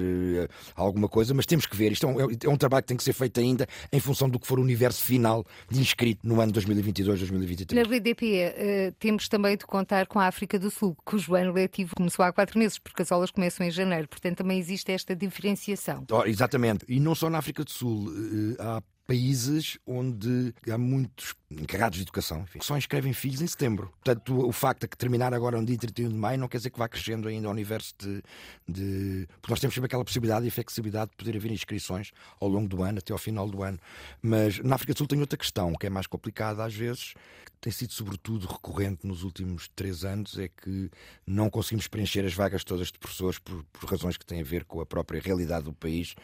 alguma 0.75 1.09
coisa, 1.09 1.33
mas 1.33 1.47
temos 1.47 1.65
que 1.67 1.75
ver. 1.75 1.93
Isto 1.93 2.07
é 2.07 2.09
um, 2.09 2.21
é 2.21 2.49
um, 2.49 2.57
trabalho 2.57 2.83
que 2.83 2.89
tem 2.89 2.97
que 2.97 3.03
ser 3.03 3.15
feito 3.15 3.41
ainda 3.41 3.67
em 3.91 3.99
função 3.99 4.29
do 4.29 4.39
que 4.39 4.47
for 4.47 4.59
o 4.59 4.63
universo 4.63 5.03
final 5.03 5.45
de 5.71 5.81
inscrito 5.81 6.27
no 6.27 6.41
ano 6.41 6.53
2022-2023. 6.53 7.75
Na 7.75 7.83
RDP 7.83 8.23
uh, 8.23 8.93
temos 8.99 9.29
também 9.29 9.57
de 9.57 9.65
contar 9.65 10.07
com 10.07 10.21
a 10.21 10.27
África 10.27 10.59
do 10.59 10.71
Sul, 10.71 10.97
cujo 11.05 11.35
ano 11.35 11.53
letivo 11.53 11.95
começou 11.97 12.25
há 12.25 12.33
quatro 12.33 12.59
meses, 12.59 12.79
porque 12.79 13.03
as 13.03 13.11
aulas 13.11 13.31
começam 13.31 13.67
em 13.67 13.71
janeiro, 13.71 14.09
portanto 14.09 14.39
também 14.39 14.59
existe 14.59 14.93
esta 14.93 15.17
diferenciação. 15.17 16.05
Oh, 16.11 16.25
exatamente. 16.25 16.85
E 16.87 17.01
não 17.01 17.15
só 17.15 17.31
na 17.31 17.39
África 17.39 17.65
do 17.65 17.71
Sul, 17.71 18.13
há 18.59 18.83
países 19.07 19.77
onde 19.85 20.55
há 20.71 20.79
muitos 20.79 21.35
encarregados 21.51 21.97
de 21.97 22.03
educação 22.03 22.43
enfim, 22.43 22.61
só 22.63 22.77
inscrevem 22.77 23.13
filhos 23.13 23.41
em 23.41 23.47
setembro. 23.47 23.93
Portanto, 24.05 24.47
o 24.47 24.53
facto 24.53 24.83
de 24.83 24.89
que 24.89 24.97
terminar 24.97 25.35
agora 25.35 25.59
no 25.59 25.67
dia 25.67 25.77
31 25.77 26.09
de 26.09 26.15
maio 26.15 26.39
não 26.39 26.49
quer 26.49 26.59
dizer 26.59 26.71
que 26.71 26.79
vá 26.79 26.89
crescendo 26.89 27.29
ainda 27.29 27.49
o 27.49 27.51
universo 27.51 27.93
de, 27.99 28.23
de. 28.69 29.27
Porque 29.41 29.53
nós 29.53 29.61
temos 29.61 29.75
sempre 29.75 29.87
aquela 29.87 30.05
possibilidade 30.05 30.47
e 30.47 30.51
flexibilidade 30.51 31.11
de 31.11 31.17
poder 31.17 31.37
haver 31.37 31.51
inscrições 31.51 32.13
ao 32.41 32.49
longo 32.49 32.69
do 32.69 32.83
ano, 32.83 32.99
até 32.99 33.13
ao 33.13 33.19
final 33.19 33.49
do 33.49 33.63
ano. 33.63 33.79
Mas 34.23 34.59
na 34.61 34.77
África 34.77 34.93
do 34.93 34.99
Sul 34.99 35.07
tem 35.07 35.21
outra 35.21 35.37
questão 35.37 35.75
que 35.75 35.87
é 35.87 35.91
mais 35.91 36.07
complicada 36.07 36.65
às 36.65 36.75
vezes, 36.75 37.15
tem 37.61 37.71
sido 37.71 37.93
sobretudo 37.93 38.47
recorrente 38.47 39.07
nos 39.07 39.23
últimos 39.23 39.69
três 39.77 40.03
anos 40.03 40.39
é 40.39 40.49
que 40.49 40.91
não 41.27 41.51
conseguimos 41.51 41.87
preencher 41.87 42.25
as 42.25 42.33
vagas 42.33 42.65
todas 42.65 42.91
de 42.91 42.99
professores 42.99 43.39
por, 43.39 43.63
por 43.65 43.91
razões 43.91 44.17
que 44.17 44.25
têm 44.25 44.41
a 44.41 44.45
ver 44.45 44.65
com 44.65 44.81
a 44.81 44.87
própria 44.87 45.21
realidade 45.21 45.67
do 45.67 45.73
país. 45.73 46.15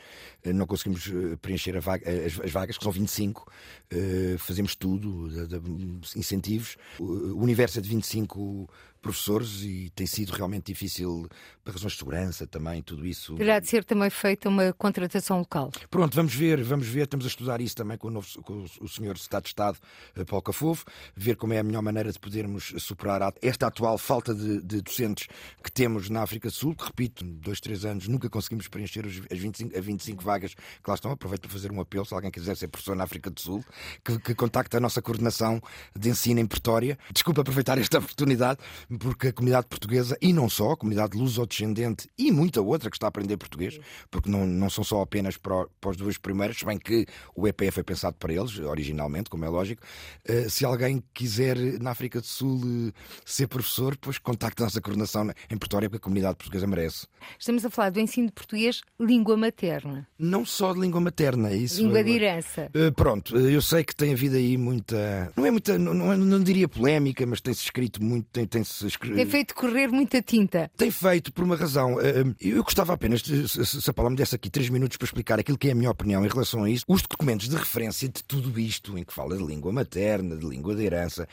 Eh, 0.43 0.53
não 0.53 0.67
conseguimos 0.67 1.07
eh, 1.09 1.37
preencher 1.37 1.79
vaga, 1.79 2.09
as, 2.09 2.41
as, 2.41 2.51
vagas, 2.51 2.79
que 2.79 2.85
são 2.85 2.91
25. 2.91 3.53
Uh, 3.93 4.39
fazemos 4.39 4.75
tudo, 4.75 5.16
de, 5.29 5.47
de, 5.47 6.19
incentivos. 6.19 6.77
O 6.99 7.43
universo 7.43 7.79
é 7.79 7.83
de 7.83 7.89
25 7.89 8.69
professores 9.07 9.63
e 9.63 9.91
tem 9.95 10.07
sido 10.07 10.31
realmente 10.33 10.67
difícil 10.67 11.29
por 11.65 11.73
razões 11.73 11.93
de 11.93 11.99
segurança 11.99 12.47
também, 12.47 12.83
tudo 12.83 13.07
isso. 13.07 13.35
Terá 13.37 13.61
de 13.61 13.69
ser 13.69 13.85
também 13.85 14.11
feita 14.11 14.49
uma 14.49 14.73
contratação 14.73 15.39
local. 15.39 15.71
Pronto, 15.91 16.15
vamos 16.15 16.35
ver, 16.35 16.63
vamos 16.63 16.87
ver, 16.87 17.05
estamos 17.05 17.25
a 17.25 17.29
estudar 17.29 17.61
isso 17.61 17.77
também 17.77 17.97
com 17.97 18.09
o, 18.09 18.11
novo, 18.11 18.27
com 18.43 18.65
o 18.81 18.89
senhor 18.89 19.15
Estado 19.17 19.45
de 19.45 19.49
Estado, 19.49 19.79
eh, 20.17 20.25
Paulo 20.25 20.43
Cafofo, 20.43 20.85
ver 21.15 21.37
como 21.37 21.53
é 21.53 21.59
a 21.59 21.63
melhor 21.63 21.83
maneira 21.83 22.11
de 22.11 22.19
podermos 22.19 22.75
superar 22.79 23.33
esta 23.41 23.69
atual 23.69 23.97
falta 23.99 24.35
de, 24.35 24.61
de 24.61 24.81
docentes 24.81 25.29
que 25.63 25.71
temos 25.71 26.11
na 26.11 26.23
África 26.23 26.49
do 26.49 26.55
Sul, 26.55 26.75
que 26.75 26.85
repito, 26.85 27.25
dois, 27.25 27.61
três 27.61 27.85
anos 27.85 28.09
nunca 28.09 28.29
conseguimos 28.29 28.69
preencher 28.69 29.05
as 29.07 29.39
25, 29.39 29.79
as 29.79 29.85
25 29.85 30.25
vagas 30.25 30.55
que 30.55 30.89
lá 30.89 30.95
estão. 30.95 31.11
Aproveito 31.11 31.43
para 31.43 31.51
fazer 31.51 31.71
um 31.73 31.81
apelo, 31.81 32.05
se 32.05 32.15
alguém 32.15 32.31
quiser 32.31 32.57
ser 32.57 32.69
professor 32.69 32.97
na 32.97 33.05
África 33.05 33.31
do 33.31 33.41
Sul, 33.41 33.65
que, 34.05 34.19
que 34.19 34.35
contacte 34.35 34.77
a 34.77 34.81
nossa 34.81 35.01
coordenação 35.01 35.61
de 35.97 36.09
ensino 36.09 36.41
em 36.41 36.47
Pretória. 36.47 36.99
Desculpa 37.13 37.41
aproveitar 37.41 37.79
esta 37.79 37.99
oportunidade, 38.17 38.61
porque 38.99 39.29
a 39.29 39.33
comunidade 39.33 39.67
portuguesa, 39.67 40.17
e 40.21 40.33
não 40.33 40.49
só, 40.49 40.73
a 40.73 40.77
comunidade 40.77 41.17
luso-descendente 41.17 42.09
e 42.19 42.31
muita 42.33 42.61
outra 42.61 42.91
que 42.91 42.97
está 42.97 43.07
a 43.07 43.09
aprender 43.09 43.37
português, 43.37 43.79
porque 44.11 44.31
não, 44.31 44.47
não 44.47 44.71
são 44.71 44.83
só 44.83 45.03
apenas 45.03 45.37
para, 45.37 45.67
para 45.81 45.91
os 45.91 45.97
dois 45.97 46.19
primeiros, 46.19 46.59
se 46.59 46.65
bem 46.65 46.79
que 46.79 47.07
o 47.35 47.47
EPF 47.47 47.73
foi 47.73 47.83
pensado 47.85 48.17
para 48.19 48.33
eles, 48.33 48.59
originalmente, 48.59 49.29
como 49.29 49.45
é 49.45 49.49
lógico. 49.49 49.83
Uh, 50.29 50.49
se 50.49 50.65
alguém 50.65 51.03
quiser 51.13 51.57
na 51.81 51.91
África 51.91 52.21
do 52.21 52.27
Sul 52.27 52.57
uh, 52.57 52.93
ser 53.25 53.47
professor, 53.49 53.97
pois 54.01 54.19
contacte 54.19 54.63
a 54.63 54.67
nossa 54.67 54.81
coordenação 54.81 55.31
em 55.51 55.57
Pretória, 55.57 55.89
porque 55.89 55.99
a 55.99 56.05
comunidade 56.05 56.37
portuguesa 56.37 56.67
merece. 56.67 57.07
Estamos 57.39 57.65
a 57.65 57.71
falar 57.71 57.91
do 57.91 58.01
ensino 58.01 58.29
de 58.29 58.33
português, 58.33 58.81
língua 58.99 59.37
materna. 59.37 60.09
Não 60.19 60.45
só 60.45 60.73
de 60.73 60.81
língua 60.81 61.01
materna, 61.01 61.51
é 61.51 61.57
isso. 61.57 61.83
Língua 61.83 62.03
de 62.03 62.13
herança. 62.13 62.71
Pronto, 62.95 63.37
eu 63.37 63.61
sei 63.61 63.85
que 63.85 63.95
tem 63.95 64.13
havido 64.13 64.37
aí 64.37 64.57
muita. 64.57 65.33
Não 65.37 65.45
é 65.45 65.51
muita, 65.51 65.79
não, 65.79 65.93
não, 65.93 66.17
não 66.17 66.43
diria 66.43 66.69
polémica, 66.69 67.27
mas 67.27 67.41
tem-se 67.41 67.63
escrito 67.63 68.03
muito, 68.03 68.27
tem-se 68.47 68.86
escrito 68.87 69.17
tem 69.17 69.27
feito 69.27 69.55
correr 69.55 69.89
muita 69.89 70.23
tinta. 70.23 70.71
Tem 70.77 70.91
feito 70.91 71.33
por 71.33 71.45
uma 71.45 71.57
razão. 71.57 72.01
Eh, 72.01 72.21
eh, 72.21 72.35
eu 72.41 72.63
gostava 72.63 72.93
apenas, 72.93 73.23
de, 73.23 73.49
se 73.49 73.91
a 73.91 73.93
Paula 73.93 74.11
me 74.11 74.17
desse 74.17 74.35
aqui 74.35 74.51
três 74.51 74.69
minutos 74.69 74.97
para 74.97 75.07
explicar 75.07 75.39
aquilo 75.39 75.59
que 75.59 75.69
é 75.69 75.73
a 75.73 75.75
minha 75.75 75.91
opinião 75.91 76.25
em 76.25 76.29
relação 76.29 76.65
a 76.65 76.71
isso. 76.71 76.85
Os 76.87 77.03
documentos 77.03 77.49
de 77.49 77.57
referência 77.57 78.09
de 78.09 78.23
tudo 78.23 78.59
isto, 78.59 78.97
em 78.99 79.05
que 79.05 79.13
fala 79.13 79.37
de 79.37 79.45
língua 79.45 79.73
materna, 79.73 80.37
de 80.37 80.47
língua 80.47 80.75
de 80.75 80.85
herança, 80.85 81.29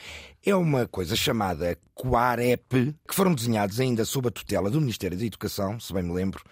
é 0.46 0.56
uma 0.56 0.88
coisa 0.88 1.16
chamada 1.16 1.78
Quarep, 1.96 2.96
que 3.08 3.16
foram 3.16 3.34
desenhados 3.34 3.80
ainda 3.80 4.04
sob 4.04 4.28
a 4.28 4.32
tutela 4.32 4.70
do 4.70 4.82
Ministério 4.82 5.18
da 5.18 5.26
Educação, 5.26 5.80
se 5.80 5.94
bem 5.94 6.04
me 6.04 6.14
lembro, 6.14 6.44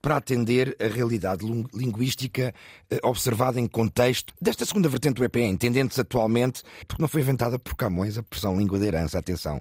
para 0.00 0.16
atender 0.16 0.76
a 0.80 0.86
realidade 0.86 1.44
linguística 1.74 2.54
eh, 2.90 2.98
observada 3.02 3.60
em 3.60 3.66
contexto 3.66 4.32
desta 4.40 4.64
segunda 4.64 4.88
vertente 4.88 5.16
do 5.16 5.24
EPE, 5.24 5.42
entendendo-se 5.42 6.00
atualmente, 6.00 6.62
porque 6.86 7.02
não 7.02 7.08
foi 7.08 7.20
inventada 7.20 7.58
por 7.58 7.74
Camões 7.74 8.16
a 8.16 8.22
pressão 8.22 8.58
língua 8.58 8.78
de 8.78 8.86
herança, 8.86 9.18
atenção, 9.18 9.60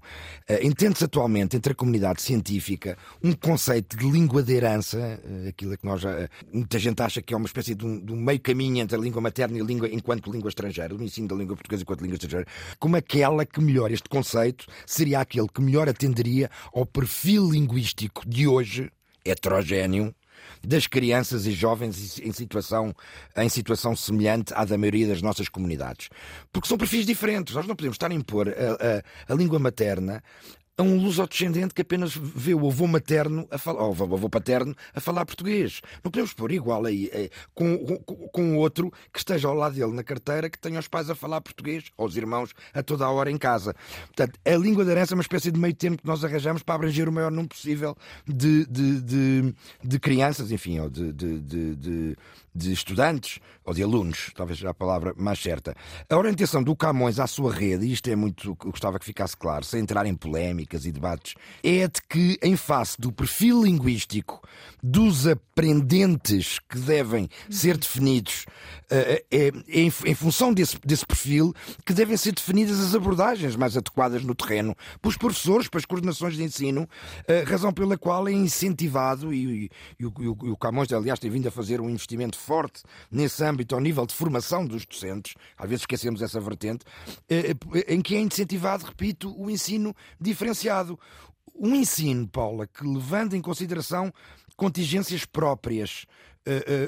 entende-se 0.79 1.03
atualmente 1.03 1.57
entre 1.57 1.73
a 1.73 1.75
comunidade 1.75 2.21
científica 2.21 2.97
um 3.21 3.33
conceito 3.33 3.97
de 3.97 4.09
língua 4.09 4.41
de 4.41 4.53
herança, 4.53 4.97
eh, 4.97 5.49
aquilo 5.49 5.77
que 5.77 5.85
nós 5.85 5.99
já, 5.99 6.29
muita 6.53 6.79
gente 6.79 7.01
acha 7.01 7.21
que 7.21 7.33
é 7.33 7.37
uma 7.37 7.47
espécie 7.47 7.75
de 7.75 7.85
um, 7.85 7.99
de 7.99 8.13
um 8.13 8.15
meio 8.15 8.39
caminho 8.39 8.77
entre 8.81 8.97
a 8.97 8.99
língua 8.99 9.21
materna 9.21 9.57
e 9.57 9.61
a 9.61 9.63
língua 9.65 9.89
enquanto 9.91 10.31
língua 10.31 10.47
estrangeira, 10.47 10.95
o 10.95 11.03
ensino 11.03 11.27
da 11.27 11.35
língua 11.35 11.57
portuguesa 11.57 11.83
enquanto 11.83 11.99
língua 11.99 12.15
estrangeira, 12.15 12.47
como 12.79 12.95
aquela 12.95 13.45
que 13.45 13.59
melhor, 13.59 13.91
este 13.91 14.07
conceito 14.07 14.67
seria 14.85 15.19
aquele 15.19 15.49
que 15.49 15.61
melhor 15.61 15.89
atenderia 15.89 16.49
ao 16.73 16.85
perfil 16.85 17.51
linguístico 17.51 18.23
de 18.25 18.47
hoje, 18.47 18.89
heterogéneo, 19.25 20.15
das 20.63 20.87
crianças 20.87 21.45
e 21.45 21.51
jovens 21.51 22.19
em 22.19 22.31
situação, 22.31 22.93
em 23.35 23.49
situação 23.49 23.95
semelhante 23.95 24.53
à 24.53 24.65
da 24.65 24.77
maioria 24.77 25.07
das 25.07 25.21
nossas 25.21 25.47
comunidades. 25.47 26.09
Porque 26.51 26.67
são 26.67 26.77
perfis 26.77 27.05
diferentes. 27.05 27.55
Nós 27.55 27.65
não 27.65 27.75
podemos 27.75 27.95
estar 27.95 28.11
a 28.11 28.13
impor 28.13 28.49
a, 28.49 28.51
a, 28.51 29.33
a 29.33 29.35
língua 29.35 29.59
materna 29.59 30.23
a 30.79 30.81
um 30.81 30.97
luso-descendente 30.97 31.73
que 31.73 31.81
apenas 31.81 32.15
vê 32.15 32.53
o 32.53 32.65
avô 32.65 32.87
materno 32.87 33.45
a 33.51 33.57
falar, 33.57 33.83
ou 33.83 33.93
o 33.93 34.13
avô 34.15 34.29
paterno 34.29 34.73
a 34.95 35.01
falar 35.01 35.25
português. 35.25 35.81
Não 36.01 36.09
podemos 36.09 36.33
pôr 36.33 36.53
igual 36.53 36.85
aí 36.85 37.09
é, 37.11 37.29
com, 37.53 37.77
com, 38.05 38.15
com 38.29 38.55
outro 38.55 38.89
que 39.11 39.19
esteja 39.19 39.49
ao 39.49 39.53
lado 39.53 39.75
dele 39.75 39.91
na 39.91 40.03
carteira 40.03 40.49
que 40.49 40.57
tenha 40.57 40.79
os 40.79 40.87
pais 40.87 41.09
a 41.09 41.15
falar 41.15 41.41
português, 41.41 41.83
ou 41.97 42.07
os 42.07 42.15
irmãos 42.15 42.53
a 42.73 42.81
toda 42.81 43.05
a 43.05 43.11
hora 43.11 43.29
em 43.29 43.37
casa. 43.37 43.75
Portanto, 44.05 44.39
a 44.45 44.55
língua 44.55 44.85
da 44.85 44.93
herança 44.93 45.13
é 45.13 45.15
uma 45.15 45.21
espécie 45.21 45.51
de 45.51 45.59
meio 45.59 45.75
termo 45.75 45.97
que 45.97 46.07
nós 46.07 46.23
arranjamos 46.23 46.63
para 46.63 46.75
abranger 46.75 47.09
o 47.09 47.11
maior 47.11 47.29
número 47.29 47.49
possível 47.49 47.93
de, 48.25 48.65
de, 48.67 49.01
de, 49.01 49.55
de 49.83 49.99
crianças, 49.99 50.49
enfim, 50.49 50.79
ou 50.79 50.89
de, 50.89 51.11
de, 51.11 51.39
de, 51.41 51.75
de 52.53 52.71
estudantes 52.71 53.39
ou 53.63 53.73
de 53.73 53.83
alunos, 53.83 54.31
talvez 54.35 54.57
seja 54.57 54.71
a 54.71 54.73
palavra 54.73 55.13
mais 55.15 55.39
certa. 55.39 55.75
A 56.09 56.17
orientação 56.17 56.63
do 56.63 56.75
Camões 56.75 57.19
à 57.19 57.27
sua 57.27 57.53
rede, 57.53 57.85
e 57.85 57.93
isto 57.93 58.09
é 58.09 58.15
muito, 58.15 58.57
eu 58.65 58.71
gostava 58.71 58.97
que 58.97 59.05
ficasse 59.05 59.37
claro, 59.37 59.63
sem 59.63 59.81
entrar 59.81 60.05
em 60.05 60.15
polémicas 60.15 60.85
e 60.85 60.91
debates, 60.91 61.35
é 61.63 61.87
de 61.87 62.01
que, 62.09 62.39
em 62.41 62.55
face 62.55 62.99
do 62.99 63.11
perfil 63.11 63.63
linguístico 63.63 64.41
dos 64.81 65.27
aprendentes 65.27 66.57
que 66.67 66.79
devem 66.79 67.29
ser 67.49 67.77
definidos, 67.77 68.45
eh, 68.89 69.23
é, 69.29 69.47
é 69.47 69.51
em, 69.67 70.15
função 70.15 70.51
desse, 70.51 70.79
desse 70.83 71.05
perfil 71.05 71.53
que 71.85 71.93
devem 71.93 72.17
ser 72.17 72.33
definidas 72.33 72.79
as 72.79 72.95
abordagens 72.95 73.55
mais 73.55 73.77
adequadas 73.77 74.23
no 74.23 74.33
terreno 74.33 74.75
pelos 75.01 75.17
professores, 75.17 75.67
pelas 75.67 75.85
coordenações 75.85 76.35
de 76.35 76.43
ensino, 76.43 76.89
razão 77.45 77.71
pela 77.71 77.97
qual 77.97 78.27
é 78.27 78.31
incentivado, 78.31 79.33
e, 79.33 79.65
e, 79.65 79.69
e, 79.99 80.05
o, 80.05 80.13
e 80.19 80.49
o 80.49 80.57
Camões, 80.57 80.91
aliás, 80.91 81.19
tem 81.19 81.29
vindo 81.29 81.47
a 81.47 81.51
fazer 81.51 81.79
um 81.81 81.89
investimento 81.89 82.38
forte 82.39 82.83
nesse 83.11 83.43
âmbito 83.43 83.75
ao 83.75 83.81
nível 83.81 84.05
de 84.05 84.13
formação 84.13 84.65
dos 84.65 84.85
docentes, 84.85 85.35
às 85.57 85.69
vezes 85.69 85.83
esquecemos 85.83 86.21
essa 86.21 86.39
vertente, 86.39 86.85
eh, 87.29 87.51
eh, 87.73 87.93
em 87.93 88.01
que 88.01 88.15
é 88.15 88.19
incentivado, 88.19 88.85
repito, 88.85 89.33
o 89.37 89.49
ensino 89.49 89.95
diferenciado. 90.19 90.99
Um 91.55 91.75
ensino, 91.75 92.27
Paula, 92.27 92.65
que 92.65 92.85
levando 92.85 93.35
em 93.35 93.41
consideração 93.41 94.13
contingências 94.55 95.25
próprias 95.25 96.05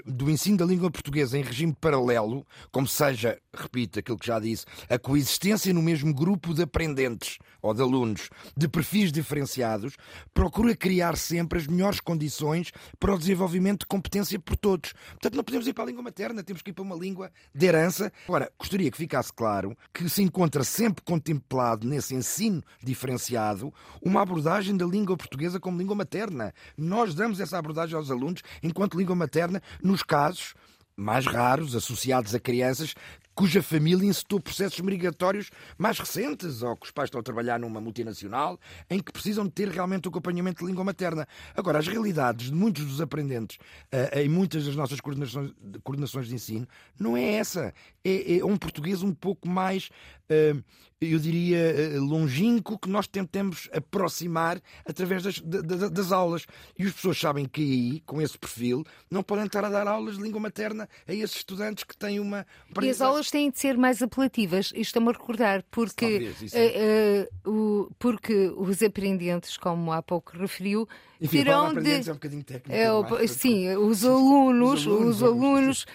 do 0.06 0.30
ensino 0.30 0.58
da 0.58 0.66
língua 0.66 0.90
portuguesa 0.90 1.38
em 1.38 1.44
regime 1.44 1.76
paralelo, 1.80 2.46
como 2.72 2.88
seja, 2.88 3.40
repito 3.54 4.00
aquilo 4.00 4.18
que 4.18 4.26
já 4.28 4.40
disse, 4.40 4.66
a 4.90 4.98
coexistência 4.98 5.74
no 5.74 5.82
mesmo 5.82 6.14
grupo 6.14 6.54
de 6.54 6.64
aprendentes 6.64 7.38
ou 7.62 7.74
de 7.74 7.82
alunos 7.82 8.30
de 8.58 8.68
perfis 8.68 9.12
diferenciados, 9.12 9.96
procura 10.34 10.76
criar 10.76 11.16
sempre 11.16 11.60
as 11.60 11.68
melhores 11.68 12.00
condições 12.00 12.72
para 13.00 13.14
o 13.14 13.18
desenvolvimento 13.20 13.82
de 13.82 13.86
competência 13.86 14.40
por 14.40 14.56
todos. 14.58 14.94
Portanto, 15.12 15.36
não 15.36 15.44
podemos 15.44 15.68
ir 15.68 15.74
para 15.74 15.84
a 15.84 15.88
língua 15.88 16.04
materna, 16.04 16.44
temos 16.44 16.62
que 16.62 16.72
ir 16.72 16.74
para 16.74 16.84
uma 16.84 16.96
língua 16.96 17.32
de 17.54 17.66
herança. 17.66 18.12
Agora, 18.28 18.52
gostaria 18.58 18.90
que 18.90 18.98
ficasse 18.98 19.32
claro 19.32 19.78
que 19.94 20.10
se 20.10 20.24
encontra 20.24 20.64
sempre 20.64 21.04
contemplado 21.04 21.88
nesse 21.88 22.16
ensino 22.16 22.64
diferenciado 22.82 23.72
uma 24.02 24.22
abordagem 24.22 24.76
da 24.76 24.86
língua 24.86 25.16
portuguesa 25.16 25.60
como 25.60 25.78
língua 25.78 25.96
materna. 25.96 26.54
Nós 26.76 27.14
damos 27.14 27.40
essa 27.40 27.58
abordagem 27.58 27.96
aos 27.96 28.10
alunos 28.10 28.42
enquanto 28.64 28.98
língua 28.98 29.16
materna 29.16 29.41
nos 29.82 30.04
casos 30.04 30.54
mais 30.96 31.26
raros, 31.26 31.76
associados 31.76 32.36
a 32.36 32.40
crianças 32.40 32.94
cuja 33.34 33.62
família 33.62 34.08
incitou 34.08 34.40
processos 34.40 34.80
migratórios 34.80 35.50
mais 35.78 35.98
recentes, 36.00 36.62
ou 36.62 36.76
que 36.76 36.86
os 36.86 36.92
pais 36.92 37.08
estão 37.08 37.20
a 37.20 37.24
trabalhar 37.24 37.60
numa 37.60 37.82
multinacional, 37.82 38.60
em 38.90 39.00
que 39.00 39.12
precisam 39.12 39.46
de 39.46 39.52
ter 39.52 39.70
realmente 39.70 40.08
o 40.08 40.10
acompanhamento 40.10 40.62
de 40.62 40.68
língua 40.68 40.84
materna. 40.84 41.28
Agora, 41.56 41.80
as 41.80 41.88
realidades 41.88 42.48
de 42.48 42.56
muitos 42.56 42.86
dos 42.86 43.02
aprendentes 43.02 43.58
uh, 43.58 44.20
em 44.20 44.30
muitas 44.30 44.66
das 44.66 44.76
nossas 44.76 45.00
coordenações, 45.00 45.52
coordenações 45.84 46.28
de 46.28 46.36
ensino 46.36 46.68
não 47.00 47.16
é 47.16 47.34
essa. 47.34 47.74
É, 48.04 48.38
é 48.38 48.46
um 48.46 48.58
português 48.58 49.02
um 49.02 49.14
pouco 49.14 49.48
mais 49.48 49.90
uh, 50.30 50.64
eu 51.02 51.18
diria, 51.18 51.58
eh, 51.58 51.98
longínquo 51.98 52.78
que 52.78 52.88
nós 52.88 53.08
tentemos 53.08 53.68
aproximar 53.74 54.62
através 54.86 55.24
das, 55.24 55.40
das, 55.40 55.90
das, 55.90 56.12
aulas. 56.12 56.46
E 56.78 56.84
as 56.86 56.94
pessoas 56.94 57.18
sabem 57.18 57.46
que 57.46 57.62
aí, 57.62 58.00
com 58.02 58.22
esse 58.22 58.38
perfil, 58.38 58.86
não 59.10 59.24
podem 59.24 59.46
estar 59.46 59.66
a 59.66 59.70
dar 59.70 59.88
aulas 59.88 60.18
de 60.18 60.22
língua 60.22 60.40
materna 60.40 60.88
a 61.08 61.14
esses 61.14 61.38
estudantes 61.38 61.84
que 61.84 61.98
têm 61.98 62.20
uma. 62.20 62.46
E 62.80 62.90
as 62.90 63.02
aulas 63.02 63.21
têm 63.30 63.52
de 63.52 63.60
ser 63.60 63.78
mais 63.78 64.02
apelativas. 64.02 64.72
Estou-me 64.76 65.10
a 65.10 65.12
recordar, 65.12 65.64
porque, 65.70 66.32
uh, 66.42 67.50
uh, 67.50 67.52
o, 67.52 67.92
porque 68.00 68.52
os 68.58 68.82
aprendentes, 68.82 69.58
como 69.58 69.92
há 69.92 70.02
pouco 70.02 70.38
referiu, 70.38 70.88
Enfim, 71.20 71.38
terão 71.38 71.74
de. 71.74 72.10
É 72.10 72.12
um 72.12 72.16
bocadinho 72.16 72.44
técnico, 72.44 72.74
é, 72.74 72.90
mais, 72.90 73.32
sim, 73.32 73.76
os 73.76 74.06
alunos, 74.06 74.82
os 74.82 74.88
alunos, 74.88 75.16
os 75.16 75.24
alunos 75.24 75.86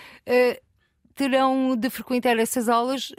terão 1.15 1.75
de 1.75 1.91
frequentar 1.91 2.39
essas 2.39 2.69
aulas 2.69 3.13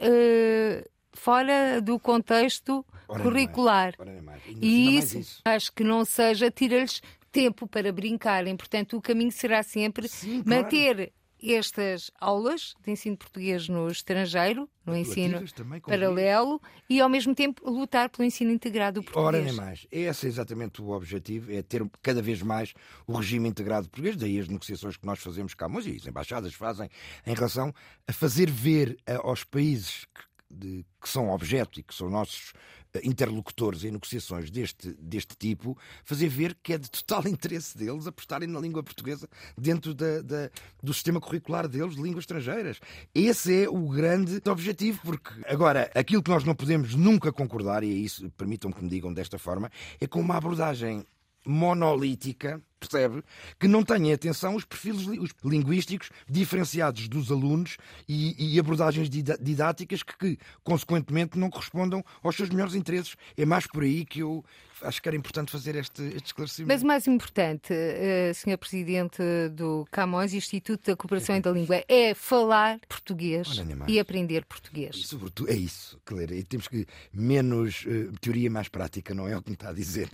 fora 1.14 1.82
do 1.82 2.00
contexto 2.00 2.86
ora 3.08 3.24
curricular. 3.24 3.94
Mais, 4.24 4.42
e 4.62 4.98
isso, 4.98 5.20
isso, 5.20 5.42
acho 5.46 5.72
que 5.74 5.84
não 5.84 6.06
seja 6.06 6.52
tira-lhes 6.52 7.02
tempo 7.32 7.68
para 7.68 7.92
brincarem. 7.92 8.56
Portanto, 8.56 8.98
o 8.98 9.02
caminho 9.02 9.32
será 9.32 9.64
sempre 9.64 10.08
Sim, 10.08 10.44
manter 10.46 10.96
claro. 10.96 11.12
Estas 11.54 12.12
aulas 12.20 12.74
de 12.84 12.92
ensino 12.92 13.18
português 13.18 13.68
no 13.68 13.90
estrangeiro, 13.90 14.70
no 14.86 14.96
ensino 14.96 15.44
também, 15.52 15.80
paralelo, 15.82 16.62
e 16.90 17.02
ao 17.02 17.10
mesmo 17.10 17.36
tempo 17.36 17.70
lutar 17.70 18.10
pelo 18.10 18.26
ensino 18.26 18.52
integrado 18.52 19.02
do 19.02 19.04
português. 19.04 19.28
Ora, 19.28 19.42
nem 19.42 19.54
mais. 19.54 19.88
Esse 19.92 20.26
é 20.26 20.30
exatamente 20.30 20.82
o 20.82 20.90
objetivo, 20.90 21.52
é 21.52 21.62
ter 21.62 21.86
cada 22.02 22.22
vez 22.22 22.42
mais 22.42 22.74
o 23.06 23.14
regime 23.14 23.50
integrado 23.50 23.90
português, 23.90 24.16
daí 24.16 24.40
as 24.40 24.48
negociações 24.48 24.98
que 24.98 25.06
nós 25.06 25.20
fazemos 25.20 25.54
cá, 25.54 25.68
mas 25.68 25.86
e 25.86 25.96
as 25.96 26.06
embaixadas 26.06 26.54
fazem 26.54 26.90
em 27.26 27.34
relação 27.34 27.74
a 28.08 28.14
fazer 28.14 28.50
ver 28.50 28.98
aos 29.24 29.44
países 29.44 30.06
que 30.06 30.28
de, 30.50 30.86
que 31.02 31.10
são 31.10 31.30
objeto 31.30 31.80
e 31.80 31.84
que 31.84 31.94
são 31.94 32.10
nossos 32.10 32.54
eh, 32.87 32.87
interlocutores 33.04 33.84
em 33.84 33.92
negociações 33.92 34.50
deste, 34.50 34.94
deste 35.00 35.36
tipo, 35.38 35.78
fazer 36.04 36.28
ver 36.28 36.58
que 36.62 36.74
é 36.74 36.78
de 36.78 36.90
total 36.90 37.26
interesse 37.28 37.78
deles 37.78 38.08
apostarem 38.08 38.48
na 38.48 38.60
língua 38.60 38.84
portuguesa 38.84 39.30
dentro 39.58 39.94
da, 39.94 40.22
da, 40.22 40.50
do 40.82 40.94
sistema 40.94 41.20
curricular 41.20 41.68
deles 41.68 41.96
de 41.96 42.02
línguas 42.02 42.24
estrangeiras. 42.24 42.80
Esse 43.14 43.64
é 43.64 43.70
o 43.70 43.90
grande 43.90 44.42
objetivo, 44.50 45.00
porque 45.04 45.32
agora 45.46 45.92
aquilo 45.94 46.24
que 46.24 46.32
nós 46.32 46.44
não 46.44 46.56
podemos 46.56 46.96
nunca 46.96 47.32
concordar, 47.32 47.84
e 47.84 47.90
é 47.90 47.96
isso, 47.96 48.30
permitam 48.32 48.72
que 48.72 48.84
me 48.84 48.90
digam 48.90 49.14
desta 49.14 49.38
forma, 49.38 49.72
é 50.00 50.08
com 50.08 50.20
uma 50.20 50.38
abordagem 50.38 51.06
monolítica, 51.46 52.62
percebe? 52.80 53.24
Que 53.60 53.68
não 53.68 53.84
tenha 53.84 54.14
atenção 54.14 54.56
os 54.56 54.66
perfis 54.66 55.06
linguísticos 55.44 56.10
diferenciados 56.30 57.08
dos 57.08 57.32
alunos 57.32 57.78
e, 58.08 58.56
e 58.56 58.60
abordagens 58.60 59.10
didáticas 59.10 60.04
que, 60.04 60.18
que, 60.18 60.38
consequentemente, 60.64 61.38
não 61.38 61.50
correspondam 61.50 62.04
aos 62.24 62.36
seus 62.36 62.50
melhores 62.50 62.76
interesses. 62.76 63.16
É 63.36 63.46
mais 63.46 63.68
por 63.68 63.84
aí 63.84 64.06
que 64.06 64.20
eu 64.20 64.44
acho 64.82 65.02
que 65.02 65.10
era 65.10 65.16
importante 65.16 65.52
fazer 65.52 65.76
este, 65.76 66.04
este 66.04 66.28
esclarecimento. 66.28 66.74
Mas 66.74 66.84
o 66.84 66.88
mais 66.88 67.08
importante, 67.08 67.74
uh, 67.74 68.34
Sr. 68.34 68.58
Presidente 68.58 69.22
do 69.52 69.88
Camões, 69.92 70.34
Instituto 70.34 70.92
da 70.92 70.96
Cooperação 70.96 71.36
é. 71.36 71.40
e 71.40 71.42
da 71.42 71.52
Língua, 71.52 71.84
é 71.88 72.14
falar 72.14 72.80
português 72.88 73.48
e 73.88 74.00
aprender 74.00 74.46
português. 74.46 74.96
E, 74.96 75.04
sobretudo, 75.04 75.50
é 75.50 75.56
isso, 75.56 76.00
Claire. 76.06 76.36
E 76.36 76.44
temos 76.44 76.68
que 76.68 76.86
menos 77.14 77.86
uh, 77.86 78.12
teoria, 78.20 78.50
mais 78.50 78.68
prática, 78.68 79.14
não 79.14 79.28
é 79.28 79.36
o 79.36 79.42
que 79.42 79.50
me 79.50 79.56
está 79.56 79.70
a 79.70 79.74
dizer. 79.74 80.10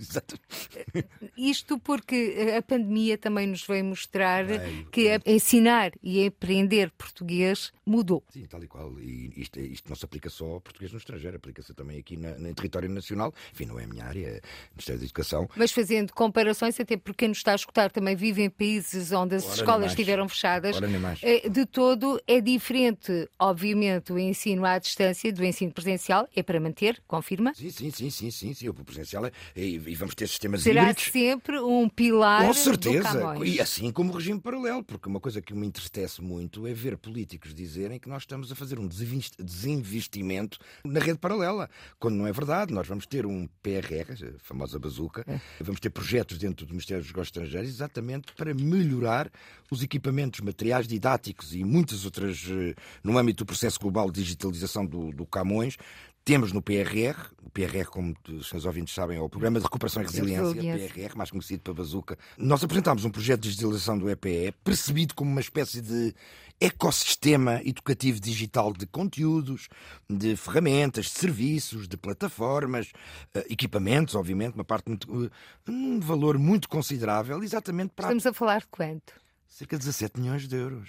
Isto 1.36 1.78
porque 1.78 2.53
a 2.56 2.62
pandemia 2.62 3.18
também 3.18 3.46
nos 3.46 3.66
veio 3.66 3.84
mostrar 3.84 4.44
que 4.90 5.20
ensinar 5.26 5.92
e 6.02 6.26
aprender 6.26 6.90
português 6.92 7.72
mudou. 7.84 8.22
Sim, 8.30 8.46
tal 8.46 8.62
e 8.62 8.68
qual. 8.68 8.98
E 9.00 9.32
isto, 9.36 9.60
isto 9.60 9.88
não 9.88 9.96
se 9.96 10.04
aplica 10.04 10.30
só 10.30 10.44
ao 10.46 10.60
português 10.60 10.92
no 10.92 10.98
estrangeiro, 10.98 11.36
aplica-se 11.36 11.74
também 11.74 11.98
aqui 11.98 12.16
na, 12.16 12.38
no 12.38 12.54
território 12.54 12.88
nacional. 12.88 13.32
Enfim, 13.52 13.66
não 13.66 13.78
é 13.78 13.84
a 13.84 13.86
minha 13.86 14.04
área, 14.04 14.40
Ministério 14.72 15.00
da 15.00 15.04
Educação. 15.04 15.48
Mas 15.56 15.72
fazendo 15.72 16.12
comparações, 16.12 16.78
até 16.78 16.96
porque 16.96 17.18
quem 17.18 17.28
nos 17.28 17.38
está 17.38 17.52
a 17.52 17.56
escutar 17.56 17.90
também 17.90 18.16
vive 18.16 18.42
em 18.42 18.50
países 18.50 19.12
onde 19.12 19.36
as 19.36 19.44
Ora 19.44 19.54
escolas 19.54 19.90
estiveram 19.90 20.28
fechadas, 20.28 20.76
eh, 21.22 21.48
de 21.48 21.66
todo 21.66 22.20
é 22.26 22.40
diferente, 22.40 23.28
obviamente, 23.38 24.12
o 24.12 24.18
ensino 24.18 24.64
à 24.64 24.78
distância 24.78 25.32
do 25.32 25.44
ensino 25.44 25.72
presencial. 25.72 26.28
É 26.34 26.42
para 26.42 26.60
manter, 26.60 27.02
confirma? 27.06 27.52
Sim, 27.54 27.70
sim, 27.70 27.90
sim, 27.90 28.10
sim, 28.10 28.30
sim, 28.30 28.54
sim. 28.54 28.68
O 28.68 28.74
presencial 28.74 29.26
é, 29.26 29.32
e, 29.56 29.78
vamos 29.94 30.14
ter 30.14 30.28
sistemas 30.28 30.62
Será 30.62 30.82
híbridos. 30.82 31.04
sempre 31.04 31.58
um 31.60 31.88
pilar. 31.88 32.43
Com 32.46 32.54
certeza. 32.54 33.36
E 33.44 33.60
assim 33.60 33.90
como 33.90 34.12
o 34.12 34.16
regime 34.16 34.40
paralelo, 34.40 34.82
porque 34.82 35.08
uma 35.08 35.20
coisa 35.20 35.40
que 35.40 35.54
me 35.54 35.66
entristece 35.66 36.22
muito 36.22 36.66
é 36.66 36.72
ver 36.72 36.96
políticos 36.96 37.54
dizerem 37.54 37.98
que 37.98 38.08
nós 38.08 38.22
estamos 38.22 38.50
a 38.52 38.54
fazer 38.54 38.78
um 38.78 38.86
desinvestimento 38.86 40.58
na 40.84 41.00
rede 41.00 41.18
paralela, 41.18 41.68
quando 41.98 42.16
não 42.16 42.26
é 42.26 42.32
verdade. 42.32 42.72
Nós 42.72 42.86
vamos 42.86 43.06
ter 43.06 43.26
um 43.26 43.48
PRR, 43.62 44.38
famosa 44.42 44.78
bazuca. 44.78 45.24
É. 45.26 45.40
Vamos 45.60 45.80
ter 45.80 45.90
projetos 45.90 46.38
dentro 46.38 46.66
do 46.66 46.70
Ministério 46.70 47.02
dos 47.02 47.10
Negócios 47.10 47.28
Estrangeiros 47.28 47.70
exatamente 47.70 48.32
para 48.34 48.52
melhorar 48.54 49.30
os 49.70 49.82
equipamentos 49.82 50.40
materiais 50.40 50.86
didáticos 50.86 51.54
e 51.54 51.64
muitas 51.64 52.04
outras, 52.04 52.44
eh, 52.48 52.74
no 53.02 53.16
âmbito 53.18 53.44
do 53.44 53.46
processo 53.46 53.80
global 53.80 54.10
de 54.10 54.22
digitalização 54.22 54.84
do, 54.84 55.10
do 55.10 55.26
Camões, 55.26 55.76
temos 56.24 56.52
no 56.52 56.62
PRR, 56.62 57.16
o 57.42 57.50
PRR, 57.50 57.84
como 57.90 58.14
os 58.28 58.48
seus 58.48 58.64
ouvintes 58.64 58.94
sabem, 58.94 59.18
é 59.18 59.20
o 59.20 59.28
Programa 59.28 59.58
de 59.58 59.64
Recuperação 59.64 60.02
e 60.02 60.06
Resiliência, 60.06 60.54
PRR, 60.54 61.16
mais 61.16 61.30
conhecido 61.30 61.60
para 61.60 61.74
Bazuca. 61.74 62.18
Nós 62.38 62.64
apresentámos 62.64 63.04
um 63.04 63.10
projeto 63.10 63.42
de 63.42 63.50
digitalização 63.50 63.98
do 63.98 64.08
EPE, 64.08 64.54
percebido 64.64 65.14
como 65.14 65.30
uma 65.30 65.40
espécie 65.40 65.82
de 65.82 66.14
ecossistema 66.58 67.60
educativo 67.64 68.18
digital 68.18 68.72
de 68.72 68.86
conteúdos, 68.86 69.68
de 70.08 70.34
ferramentas, 70.36 71.06
de 71.06 71.12
serviços, 71.12 71.86
de 71.86 71.96
plataformas, 71.96 72.90
eh, 73.34 73.46
equipamentos, 73.50 74.14
obviamente, 74.14 74.54
uma 74.54 74.64
parte 74.64 74.88
muito, 74.88 75.26
eh, 75.26 75.30
um 75.68 76.00
valor 76.00 76.38
muito 76.38 76.68
considerável, 76.68 77.42
exatamente 77.42 77.92
para. 77.94 78.06
Estamos 78.06 78.26
a 78.26 78.32
falar 78.32 78.60
de 78.60 78.68
quanto? 78.68 79.12
Cerca 79.46 79.76
de 79.76 79.84
17 79.84 80.20
milhões 80.20 80.48
de 80.48 80.56
euros. 80.56 80.88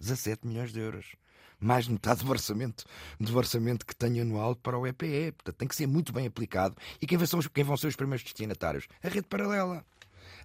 17 0.00 0.46
milhões 0.46 0.72
de 0.72 0.80
euros 0.80 1.16
mais 1.60 1.86
de 1.86 1.92
metade 1.92 2.24
do 2.24 2.30
orçamento, 2.30 2.84
do 3.18 3.36
orçamento 3.36 3.84
que 3.84 3.94
tem 3.94 4.20
anual 4.20 4.54
para 4.54 4.78
o 4.78 4.86
EPE. 4.86 5.32
Portanto, 5.32 5.56
tem 5.56 5.68
que 5.68 5.76
ser 5.76 5.86
muito 5.86 6.12
bem 6.12 6.26
aplicado. 6.26 6.76
E 7.00 7.06
quem 7.06 7.18
vão, 7.18 7.40
quem 7.52 7.64
vão 7.64 7.76
ser 7.76 7.88
os 7.88 7.96
primeiros 7.96 8.22
destinatários? 8.22 8.86
A 9.02 9.08
rede 9.08 9.26
paralela 9.26 9.84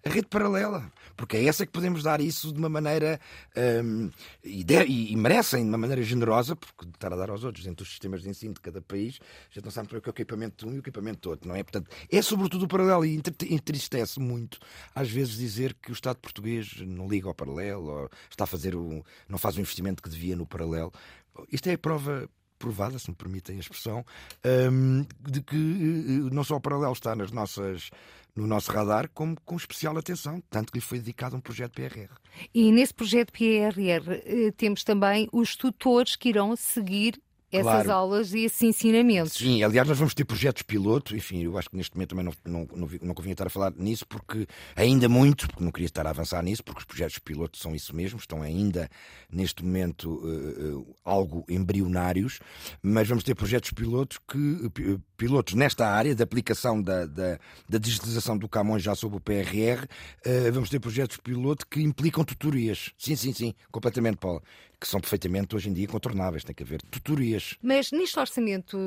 a 0.05 0.09
rede 0.09 0.27
paralela, 0.27 0.91
porque 1.15 1.37
é 1.37 1.45
essa 1.45 1.65
que 1.65 1.71
podemos 1.71 2.03
dar 2.03 2.19
isso 2.19 2.51
de 2.51 2.59
uma 2.59 2.67
maneira 2.67 3.19
um, 3.83 4.09
e, 4.43 4.63
de, 4.63 4.83
e, 4.83 5.15
merecem 5.15 5.63
de 5.63 5.69
uma 5.69 5.77
maneira 5.77 6.01
generosa, 6.03 6.55
porque 6.57 6.85
estar 6.85 7.13
a 7.13 7.15
dar 7.15 7.29
aos 7.29 7.43
outros 7.45 7.63
dentro 7.63 7.85
dos 7.85 7.89
sistemas 7.89 8.21
de 8.21 8.29
ensino 8.29 8.53
de 8.53 8.59
cada 8.59 8.81
país, 8.81 9.19
já 9.49 9.61
não 9.63 9.71
sabe 9.71 9.87
para 9.87 9.99
o 9.99 10.01
que 10.01 10.09
é 10.09 10.11
o 10.11 10.13
equipamento 10.13 10.65
de 10.65 10.71
um 10.71 10.75
e 10.75 10.77
o 10.77 10.79
equipamento 10.79 11.21
do 11.21 11.29
outro, 11.29 11.47
não 11.47 11.55
é? 11.55 11.63
Portanto, 11.63 11.89
é 12.11 12.21
sobretudo 12.21 12.65
o 12.65 12.67
paralelo 12.67 13.05
e 13.05 13.21
entristece 13.49 14.19
muito 14.19 14.59
às 14.93 15.09
vezes 15.09 15.37
dizer 15.37 15.73
que 15.81 15.91
o 15.91 15.93
Estado 15.93 16.17
português 16.17 16.81
não 16.81 17.07
liga 17.07 17.29
ao 17.29 17.33
paralelo 17.33 17.85
ou 17.85 18.09
está 18.29 18.43
a 18.43 18.47
fazer 18.47 18.75
o, 18.75 19.05
não 19.29 19.37
faz 19.37 19.55
o 19.55 19.61
investimento 19.61 20.03
que 20.03 20.09
devia 20.09 20.35
no 20.35 20.45
paralelo. 20.45 20.91
Isto 21.49 21.67
é 21.67 21.73
a 21.73 21.77
prova 21.77 22.29
provada, 22.63 22.97
se 22.97 23.09
me 23.09 23.15
permitem 23.15 23.57
a 23.57 23.59
expressão, 23.59 24.05
um, 24.71 25.05
de 25.19 25.41
que 25.41 25.55
eh, 25.55 26.33
não 26.33 26.45
só 26.45 26.55
o 26.55 26.61
paralelo 26.61 26.93
está 26.93 27.13
nas 27.13 27.29
nossas 27.29 27.89
no 28.35 28.47
nosso 28.47 28.71
radar, 28.71 29.09
como 29.13 29.35
com 29.45 29.55
especial 29.55 29.97
atenção, 29.97 30.41
tanto 30.49 30.71
que 30.71 30.79
lhe 30.79 30.83
foi 30.83 30.99
dedicado 30.99 31.35
um 31.35 31.41
projeto 31.41 31.73
PRR. 31.73 32.11
E 32.53 32.71
nesse 32.71 32.93
projeto 32.93 33.31
PRR 33.31 34.11
eh, 34.25 34.51
temos 34.57 34.83
também 34.83 35.27
os 35.31 35.55
tutores 35.55 36.15
que 36.15 36.29
irão 36.29 36.55
seguir 36.55 37.21
essas 37.57 37.83
claro. 37.83 37.91
aulas 37.91 38.33
e 38.33 38.45
esses 38.45 38.61
ensinamentos. 38.61 39.33
Sim, 39.33 39.63
aliás, 39.63 39.87
nós 39.87 39.97
vamos 39.97 40.13
ter 40.13 40.25
projetos 40.25 40.63
piloto, 40.63 41.15
enfim, 41.15 41.43
eu 41.43 41.57
acho 41.57 41.69
que 41.69 41.77
neste 41.77 41.95
momento 41.95 42.09
também 42.09 42.25
não, 42.25 42.33
não, 42.45 42.67
não, 42.75 42.89
não 43.01 43.13
convinha 43.13 43.33
estar 43.33 43.47
a 43.47 43.49
falar 43.49 43.71
nisso, 43.77 44.05
porque 44.07 44.47
ainda 44.75 45.07
muito, 45.07 45.47
porque 45.47 45.63
não 45.63 45.71
queria 45.71 45.85
estar 45.85 46.05
a 46.07 46.09
avançar 46.09 46.41
nisso, 46.43 46.63
porque 46.63 46.79
os 46.79 46.85
projetos 46.85 47.19
piloto 47.19 47.57
são 47.57 47.75
isso 47.75 47.95
mesmo, 47.95 48.19
estão 48.19 48.41
ainda 48.41 48.89
neste 49.31 49.63
momento 49.63 50.09
uh, 50.09 50.79
uh, 50.79 50.95
algo 51.03 51.45
embrionários, 51.49 52.39
mas 52.81 53.07
vamos 53.07 53.23
ter 53.23 53.35
projetos 53.35 53.71
pilotos 53.71 54.19
que 54.27 54.37
uh, 54.37 55.01
pilotos 55.17 55.53
nesta 55.53 55.87
área 55.87 56.15
de 56.15 56.23
aplicação 56.23 56.81
da, 56.81 57.05
da, 57.05 57.39
da, 57.69 57.77
digitalização 57.77 58.37
do 58.37 58.47
Camões 58.49 58.83
já 58.83 58.95
sob 58.95 59.15
o 59.15 59.19
PRR, 59.19 59.87
vamos 60.51 60.69
ter 60.69 60.79
projetos 60.79 61.17
piloto 61.17 61.65
que 61.67 61.81
implicam 61.81 62.23
tutorias. 62.23 62.91
Sim, 62.97 63.15
sim, 63.15 63.33
sim, 63.33 63.53
completamente, 63.71 64.17
Paulo 64.17 64.41
que 64.83 64.89
são 64.89 64.99
perfeitamente 64.99 65.55
hoje 65.55 65.69
em 65.69 65.73
dia 65.73 65.87
contornáveis. 65.87 66.43
Tem 66.43 66.53
que 66.53 66.61
haver 66.61 66.81
tutorias 66.81 67.41
Mas 67.61 67.91
neste 67.91 68.19
orçamento 68.19 68.77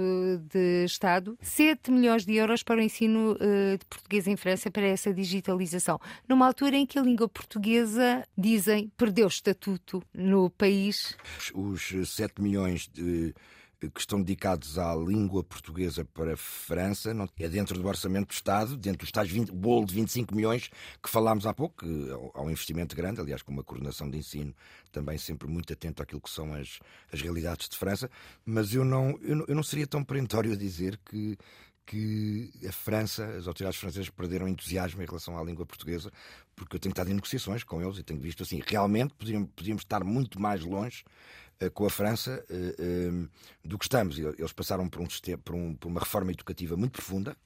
de 0.51 0.85
Estado, 0.85 1.37
7 1.41 1.91
milhões 1.91 2.25
de 2.25 2.35
euros 2.35 2.63
para 2.63 2.81
o 2.81 2.83
ensino 2.83 3.33
uh, 3.33 3.79
de 3.79 3.85
português 3.87 4.27
em 4.27 4.37
França 4.37 4.71
para 4.71 4.87
essa 4.87 5.13
digitalização. 5.13 6.01
Numa 6.29 6.47
altura 6.47 6.77
em 6.77 6.87
que 6.87 6.99
a 6.99 7.03
língua 7.03 7.29
portuguesa, 7.29 8.27
dizem, 8.37 8.91
perdeu 8.97 9.29
estatuto 9.29 10.03
no 10.13 10.51
país. 10.51 11.17
Os 11.55 11.93
7 12.11 12.41
milhões 12.41 12.89
de 12.89 13.35
que 13.81 14.01
estão 14.01 14.21
dedicados 14.21 14.79
à 14.79 14.95
língua 14.95 15.45
portuguesa 15.45 16.05
para 16.05 16.33
a 16.33 16.37
França, 16.37 17.13
não, 17.13 17.29
é? 17.39 17.49
Dentro 17.49 17.79
do 17.79 17.87
orçamento 17.87 18.29
do 18.29 18.33
Estado, 18.33 18.77
dentro 18.77 19.01
dos 19.01 19.13
tais 19.13 19.31
20, 19.31 19.53
bolo 19.53 19.85
de 19.85 19.95
25 19.95 20.35
milhões 20.35 20.71
que 21.03 21.11
falámos 21.11 21.47
há 21.47 21.53
pouco, 21.53 21.85
que 21.85 22.11
há 22.35 22.43
um 22.43 22.51
investimento 22.51 22.97
grande, 22.97 23.21
aliás, 23.21 23.43
com 23.43 23.53
uma 23.53 23.63
coordenação 23.63 24.09
de 24.09 24.19
ensino 24.19 24.55
também 24.91 25.19
sempre 25.19 25.47
muito 25.47 25.71
atento 25.73 26.03
àquilo 26.03 26.23
que 26.23 26.31
são 26.31 26.55
as, 26.55 26.79
as 27.13 27.21
realidades 27.21 27.69
de 27.69 27.77
França, 27.77 28.11
mas 28.47 28.73
eu 28.73 28.85
não, 28.85 29.19
eu 29.21 29.37
não, 29.37 29.45
eu 29.47 29.55
não 29.55 29.63
seria 29.63 29.87
tão 29.87 30.03
perentório 30.03 30.53
a 30.53 30.57
dizer 30.57 30.99
que 31.05 31.37
que 31.87 32.51
a 32.69 32.73
França, 32.73 33.25
as 33.25 33.47
autoridades 33.47 33.79
francesas 33.79 34.11
perderam 34.11 34.49
entusiasmo 34.49 35.01
em 35.01 35.07
relação 35.07 35.39
à 35.39 35.45
língua 35.45 35.65
portuguesa, 35.65 36.11
porque 36.57 36.75
eu 36.75 36.81
tenho 36.81 36.91
estado 36.91 37.11
em 37.11 37.15
negociações 37.15 37.63
com 37.63 37.81
eles 37.81 37.97
e 37.97 38.03
tenho 38.03 38.21
visto 38.21 38.43
assim, 38.43 38.61
realmente 38.67 39.15
podíamos, 39.15 39.49
podíamos 39.55 39.83
estar 39.83 40.03
muito 40.03 40.41
mais 40.41 40.65
longe 40.65 41.05
com 41.73 41.87
a 41.87 41.91
França 41.91 42.45
uh, 42.51 43.25
uh, 43.25 43.29
do 43.65 43.79
que 43.79 43.85
estamos. 43.85 44.19
Eles 44.19 44.53
passaram 44.53 44.89
por, 44.89 45.01
um 45.01 45.09
sistema, 45.09 45.39
por, 45.39 45.55
um, 45.55 45.75
por 45.75 45.89
uma 45.89 46.01
reforma 46.01 46.33
educativa 46.33 46.77
muito 46.77 46.93
profunda, 46.93 47.37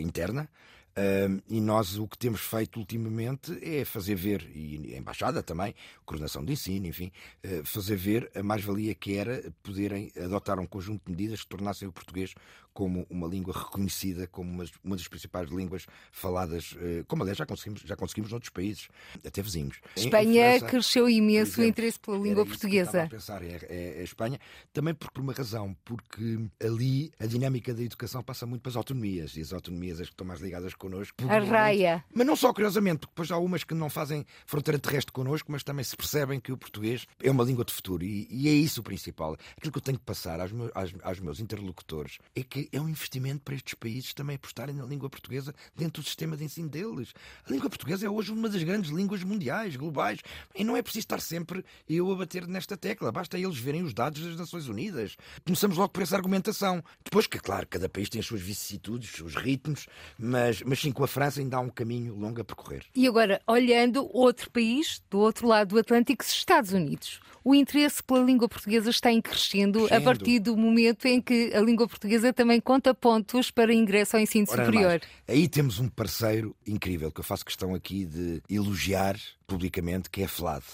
interna, 0.00 0.48
Uh, 0.96 1.42
e 1.46 1.60
nós 1.60 1.98
o 1.98 2.08
que 2.08 2.16
temos 2.16 2.40
feito 2.40 2.78
ultimamente 2.78 3.52
é 3.62 3.84
fazer 3.84 4.14
ver, 4.14 4.50
e 4.54 4.94
a 4.94 4.96
Embaixada 4.96 5.42
também, 5.42 5.74
coordenação 6.06 6.42
de 6.42 6.54
ensino, 6.54 6.86
enfim, 6.86 7.12
uh, 7.44 7.62
fazer 7.66 7.96
ver 7.96 8.30
a 8.34 8.42
mais-valia 8.42 8.94
que 8.94 9.14
era 9.14 9.52
poderem 9.62 10.10
adotar 10.16 10.58
um 10.58 10.64
conjunto 10.64 11.04
de 11.04 11.10
medidas 11.10 11.42
que 11.42 11.48
tornassem 11.48 11.86
o 11.86 11.92
português 11.92 12.32
como 12.76 13.06
uma 13.08 13.26
língua 13.26 13.54
reconhecida 13.58 14.26
como 14.26 14.50
uma, 14.50 14.64
uma 14.84 14.96
das 14.96 15.08
principais 15.08 15.48
línguas 15.48 15.86
faladas, 16.12 16.72
uh, 16.72 17.06
como 17.08 17.22
aliás 17.22 17.38
já 17.38 17.46
conseguimos, 17.46 17.80
já 17.80 17.96
conseguimos 17.96 18.30
noutros 18.30 18.50
países, 18.50 18.88
até 19.24 19.40
vizinhos. 19.40 19.80
Espanha 19.96 20.58
França, 20.58 20.66
cresceu 20.66 21.08
imenso 21.08 21.52
exemplo, 21.52 21.64
o 21.64 21.66
interesse 21.68 21.98
pela 21.98 22.18
língua 22.18 22.44
portuguesa. 22.44 23.04
a 23.04 23.08
pensar, 23.08 23.42
é, 23.42 23.58
é, 23.62 24.00
é, 24.00 24.02
Espanha, 24.02 24.38
também 24.74 24.92
por, 24.92 25.10
por 25.10 25.22
uma 25.22 25.32
razão, 25.32 25.74
porque 25.86 26.38
ali 26.62 27.10
a 27.18 27.24
dinâmica 27.24 27.72
da 27.72 27.82
educação 27.82 28.22
passa 28.22 28.44
muito 28.44 28.60
para 28.60 28.68
as 28.68 28.76
autonomias, 28.76 29.38
e 29.38 29.40
as 29.40 29.54
autonomias 29.54 29.98
as 29.98 30.08
que 30.08 30.12
estão 30.12 30.26
mais 30.26 30.42
ligadas 30.42 30.74
connosco. 30.74 31.16
A 31.30 31.38
raia. 31.38 32.04
Mas 32.12 32.26
não 32.26 32.36
só, 32.36 32.52
curiosamente, 32.52 32.98
porque 32.98 33.12
depois 33.12 33.30
há 33.30 33.38
umas 33.38 33.64
que 33.64 33.72
não 33.72 33.88
fazem 33.88 34.26
fronteira 34.44 34.78
terrestre 34.78 35.12
connosco, 35.12 35.50
mas 35.50 35.62
também 35.62 35.82
se 35.82 35.96
percebem 35.96 36.38
que 36.38 36.52
o 36.52 36.58
português 36.58 37.06
é 37.22 37.30
uma 37.30 37.42
língua 37.42 37.64
de 37.64 37.72
futuro. 37.72 38.04
E, 38.04 38.28
e 38.30 38.48
é 38.50 38.52
isso 38.52 38.82
o 38.82 38.84
principal. 38.84 39.34
Aquilo 39.56 39.72
que 39.72 39.78
eu 39.78 39.82
tenho 39.82 39.98
que 39.98 40.04
passar 40.04 40.38
aos 40.40 40.52
meus, 40.52 40.70
aos, 40.74 40.94
aos 41.02 41.20
meus 41.20 41.40
interlocutores 41.40 42.18
é 42.34 42.42
que 42.42 42.65
é 42.72 42.80
um 42.80 42.88
investimento 42.88 43.40
para 43.42 43.54
estes 43.54 43.74
países 43.74 44.14
também 44.14 44.36
apostarem 44.36 44.74
na 44.74 44.84
língua 44.84 45.08
portuguesa 45.08 45.54
dentro 45.74 46.02
do 46.02 46.06
sistema 46.06 46.36
de 46.36 46.44
ensino 46.44 46.68
deles. 46.68 47.12
A 47.46 47.50
língua 47.50 47.68
portuguesa 47.68 48.06
é 48.06 48.10
hoje 48.10 48.32
uma 48.32 48.48
das 48.48 48.62
grandes 48.62 48.90
línguas 48.90 49.22
mundiais, 49.22 49.76
globais. 49.76 50.20
E 50.54 50.64
não 50.64 50.76
é 50.76 50.82
preciso 50.82 51.04
estar 51.04 51.20
sempre 51.20 51.64
eu 51.88 52.10
a 52.10 52.16
bater 52.16 52.46
nesta 52.46 52.76
tecla. 52.76 53.12
Basta 53.12 53.38
eles 53.38 53.58
verem 53.58 53.82
os 53.82 53.94
dados 53.94 54.22
das 54.22 54.36
Nações 54.36 54.68
Unidas. 54.68 55.16
Começamos 55.44 55.76
logo 55.76 55.90
por 55.90 56.02
essa 56.02 56.16
argumentação. 56.16 56.82
Depois, 57.04 57.26
que 57.26 57.38
claro, 57.38 57.66
cada 57.66 57.88
país 57.88 58.08
tem 58.08 58.20
as 58.20 58.26
suas 58.26 58.40
vicissitudes, 58.40 59.10
os 59.10 59.16
seus 59.16 59.34
ritmos, 59.34 59.86
mas, 60.18 60.62
mas 60.62 60.80
sim, 60.80 60.92
com 60.92 61.04
a 61.04 61.08
França 61.08 61.40
ainda 61.40 61.56
há 61.56 61.60
um 61.60 61.68
caminho 61.68 62.14
longo 62.14 62.40
a 62.40 62.44
percorrer. 62.44 62.84
E 62.94 63.06
agora, 63.06 63.40
olhando 63.46 64.08
outro 64.12 64.50
país, 64.50 65.02
do 65.10 65.18
outro 65.18 65.46
lado 65.46 65.68
do 65.68 65.78
Atlântico, 65.78 66.22
os 66.22 66.30
Estados 66.30 66.72
Unidos. 66.72 67.20
O 67.44 67.54
interesse 67.54 68.02
pela 68.02 68.24
língua 68.24 68.48
portuguesa 68.48 68.90
está 68.90 69.12
em 69.12 69.22
crescendo, 69.22 69.86
crescendo. 69.86 69.94
a 69.94 70.04
partir 70.04 70.40
do 70.40 70.56
momento 70.56 71.06
em 71.06 71.20
que 71.20 71.54
a 71.54 71.60
língua 71.60 71.86
portuguesa 71.86 72.32
também 72.32 72.55
conta 72.60 72.94
pontos 72.94 73.50
para 73.50 73.72
ingresso 73.72 74.16
ao 74.16 74.22
ensino 74.22 74.46
Ora 74.50 74.64
superior. 74.64 75.00
Aí 75.26 75.48
temos 75.48 75.78
um 75.78 75.88
parceiro 75.88 76.54
incrível 76.66 77.10
que 77.10 77.20
eu 77.20 77.24
faço 77.24 77.44
questão 77.44 77.74
aqui 77.74 78.04
de 78.04 78.42
elogiar 78.48 79.16
publicamente, 79.46 80.10
que 80.10 80.22
é 80.22 80.24
a 80.24 80.28
FLAD. 80.28 80.64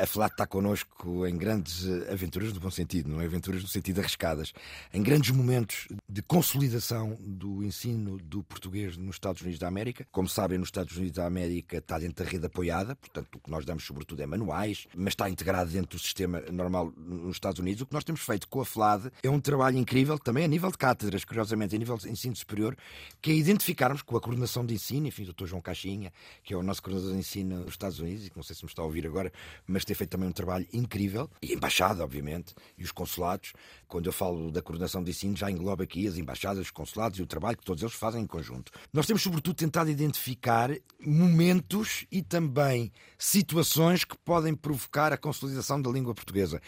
A 0.00 0.06
FLAD 0.06 0.32
está 0.32 0.46
connosco 0.46 1.26
em 1.26 1.36
grandes 1.36 1.86
aventuras, 2.10 2.52
no 2.52 2.60
bom 2.60 2.70
sentido, 2.70 3.08
não 3.08 3.20
é 3.20 3.24
aventuras 3.24 3.62
no 3.62 3.68
sentido 3.68 4.00
arriscadas, 4.00 4.52
em 4.92 5.02
grandes 5.02 5.30
momentos 5.30 5.88
de 6.08 6.22
consolidação 6.22 7.16
do 7.20 7.62
ensino 7.64 8.18
do 8.18 8.42
português 8.42 8.96
nos 8.96 9.16
Estados 9.16 9.42
Unidos 9.42 9.58
da 9.58 9.68
América. 9.68 10.06
Como 10.10 10.28
sabem, 10.28 10.58
nos 10.58 10.68
Estados 10.68 10.96
Unidos 10.96 11.16
da 11.16 11.26
América 11.26 11.78
está 11.78 11.98
dentro 11.98 12.24
da 12.24 12.30
rede 12.30 12.46
apoiada, 12.46 12.94
portanto, 12.96 13.36
o 13.36 13.40
que 13.40 13.50
nós 13.50 13.64
damos 13.64 13.84
sobretudo 13.84 14.22
é 14.22 14.26
manuais, 14.26 14.86
mas 14.94 15.12
está 15.12 15.28
integrado 15.28 15.70
dentro 15.70 15.96
do 15.96 16.00
sistema 16.00 16.40
normal 16.52 16.92
nos 16.96 17.36
Estados 17.36 17.58
Unidos. 17.58 17.82
O 17.82 17.86
que 17.86 17.94
nós 17.94 18.04
temos 18.04 18.20
feito 18.20 18.48
com 18.48 18.60
a 18.60 18.64
FLAD 18.64 19.10
é 19.22 19.30
um 19.30 19.40
trabalho 19.40 19.78
incrível, 19.78 20.18
também 20.18 20.44
a 20.44 20.48
nível 20.48 20.70
de 20.70 20.78
cátedras, 20.78 21.24
curiosamente, 21.24 21.74
a 21.74 21.78
nível 21.78 21.96
de 21.96 22.08
ensino 22.08 22.36
superior, 22.36 22.76
que 23.20 23.30
é 23.30 23.34
identificarmos 23.34 24.02
com 24.02 24.16
a 24.16 24.20
coordenação 24.20 24.64
de 24.64 24.74
ensino, 24.74 25.06
enfim, 25.08 25.24
o 25.24 25.32
Dr. 25.32 25.46
João 25.46 25.62
Caixinha, 25.62 26.12
que 26.42 26.54
é 26.54 26.56
o 26.56 26.62
nosso 26.62 26.82
coordenador 26.82 27.14
de 27.14 27.20
ensino 27.20 27.60
nos 27.60 27.70
Estados 27.70 27.98
Unidos 27.98 28.19
e 28.26 28.30
que 28.30 28.36
não 28.36 28.42
sei 28.42 28.56
se 28.56 28.64
me 28.64 28.68
está 28.68 28.82
a 28.82 28.84
ouvir 28.84 29.06
agora, 29.06 29.32
mas 29.66 29.84
tem 29.84 29.94
feito 29.94 30.10
também 30.10 30.28
um 30.28 30.32
trabalho 30.32 30.66
incrível, 30.72 31.30
e 31.42 31.52
a 31.52 31.54
embaixada, 31.54 32.02
obviamente, 32.04 32.54
e 32.76 32.84
os 32.84 32.92
consulados. 32.92 33.52
Quando 33.88 34.06
eu 34.06 34.12
falo 34.12 34.50
da 34.50 34.62
coordenação 34.62 35.02
de 35.02 35.10
ensino, 35.10 35.36
já 35.36 35.50
engloba 35.50 35.84
aqui 35.84 36.06
as 36.06 36.16
embaixadas, 36.16 36.60
os 36.60 36.70
consulados 36.70 37.18
e 37.18 37.22
o 37.22 37.26
trabalho 37.26 37.56
que 37.56 37.64
todos 37.64 37.82
eles 37.82 37.94
fazem 37.94 38.22
em 38.22 38.26
conjunto. 38.26 38.72
Nós 38.92 39.06
temos, 39.06 39.22
sobretudo, 39.22 39.56
tentado 39.56 39.90
identificar 39.90 40.70
momentos 41.04 42.06
e 42.10 42.22
também 42.22 42.92
situações 43.18 44.04
que 44.04 44.16
podem 44.18 44.54
provocar 44.54 45.12
a 45.12 45.16
consolidação 45.16 45.80
da 45.80 45.90
língua 45.90 46.14
portuguesa. 46.14 46.60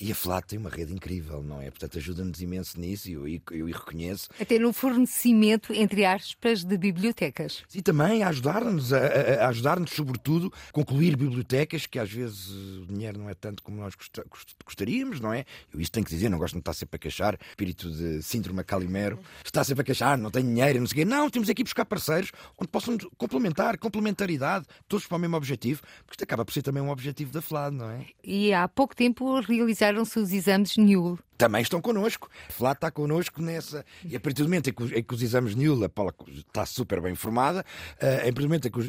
E 0.00 0.10
a 0.10 0.14
FLAT 0.14 0.46
tem 0.46 0.58
uma 0.58 0.70
rede 0.70 0.94
incrível, 0.94 1.42
não 1.42 1.60
é? 1.60 1.70
Portanto, 1.70 1.98
ajuda-nos 1.98 2.40
imenso 2.40 2.80
nisso 2.80 3.10
e 3.10 3.12
eu, 3.12 3.28
eu, 3.28 3.40
eu 3.50 3.66
reconheço. 3.66 4.30
Até 4.40 4.58
no 4.58 4.72
fornecimento, 4.72 5.74
entre 5.74 6.06
aspas, 6.06 6.64
de 6.64 6.78
bibliotecas. 6.78 7.62
E 7.74 7.82
também 7.82 8.22
a 8.22 8.28
ajudar-nos, 8.28 8.94
a, 8.94 8.98
a 9.44 9.48
ajudar-nos, 9.48 9.90
sobretudo, 9.90 10.50
a 10.70 10.72
concluir 10.72 11.16
bibliotecas, 11.16 11.86
que 11.86 11.98
às 11.98 12.10
vezes 12.10 12.48
o 12.48 12.86
dinheiro 12.86 13.18
não 13.18 13.28
é 13.28 13.34
tanto 13.34 13.62
como 13.62 13.76
nós 13.76 13.94
gostaríamos, 14.64 15.20
não 15.20 15.34
é? 15.34 15.44
Eu 15.72 15.78
isso 15.78 15.92
tenho 15.92 16.06
que 16.06 16.12
dizer, 16.12 16.30
não 16.30 16.38
gosto 16.38 16.54
de 16.54 16.60
estar 16.60 16.72
sempre 16.72 16.96
a 16.96 16.98
queixar, 16.98 17.38
espírito 17.50 17.90
de 17.90 18.22
síndrome 18.22 18.64
Calimero, 18.64 19.18
está 19.44 19.62
sempre 19.64 19.82
a 19.82 19.84
queixar, 19.84 20.16
não 20.16 20.30
tem 20.30 20.42
dinheiro, 20.42 20.80
não 20.80 20.86
sei 20.86 20.94
o 20.94 20.96
quê. 20.96 21.04
Não, 21.04 21.28
temos 21.28 21.50
aqui 21.50 21.62
buscar 21.62 21.84
parceiros 21.84 22.32
onde 22.56 22.70
possam 22.70 22.96
complementar, 23.18 23.76
complementaridade, 23.76 24.64
todos 24.88 25.06
para 25.06 25.16
o 25.16 25.20
mesmo 25.20 25.36
objetivo, 25.36 25.82
porque 26.06 26.12
isto 26.12 26.24
acaba 26.24 26.42
por 26.42 26.52
ser 26.52 26.62
também 26.62 26.82
um 26.82 26.88
objetivo 26.88 27.32
da 27.32 27.42
FLAD, 27.42 27.76
não 27.76 27.90
é? 27.90 28.06
E 28.24 28.54
há 28.54 28.66
pouco 28.66 28.96
tempo 28.96 29.40
realizar 29.40 29.89
fizeram-se 29.90 30.18
os 30.18 30.32
exames 30.32 30.76
NIUL. 30.76 31.18
Também 31.36 31.62
estão 31.62 31.80
connosco. 31.80 32.28
FLAT 32.48 32.76
está 32.76 32.90
connosco 32.90 33.42
nessa. 33.42 33.84
E 34.04 34.14
a 34.14 34.20
partir 34.20 34.42
do 34.42 34.44
momento 34.44 34.70
em 34.70 34.72
que, 34.72 34.84
em 34.98 35.02
que 35.02 35.14
os 35.14 35.22
exames 35.22 35.54
NIUL, 35.54 35.84
a 35.84 35.88
Paula 35.88 36.14
está 36.28 36.64
super 36.64 37.00
bem 37.00 37.12
informada, 37.12 37.60
uh, 37.60 38.04
a 38.04 38.22
partir 38.22 38.42
do 38.42 38.48
momento 38.48 38.68
em 38.68 38.70
que 38.70 38.78
os, 38.78 38.86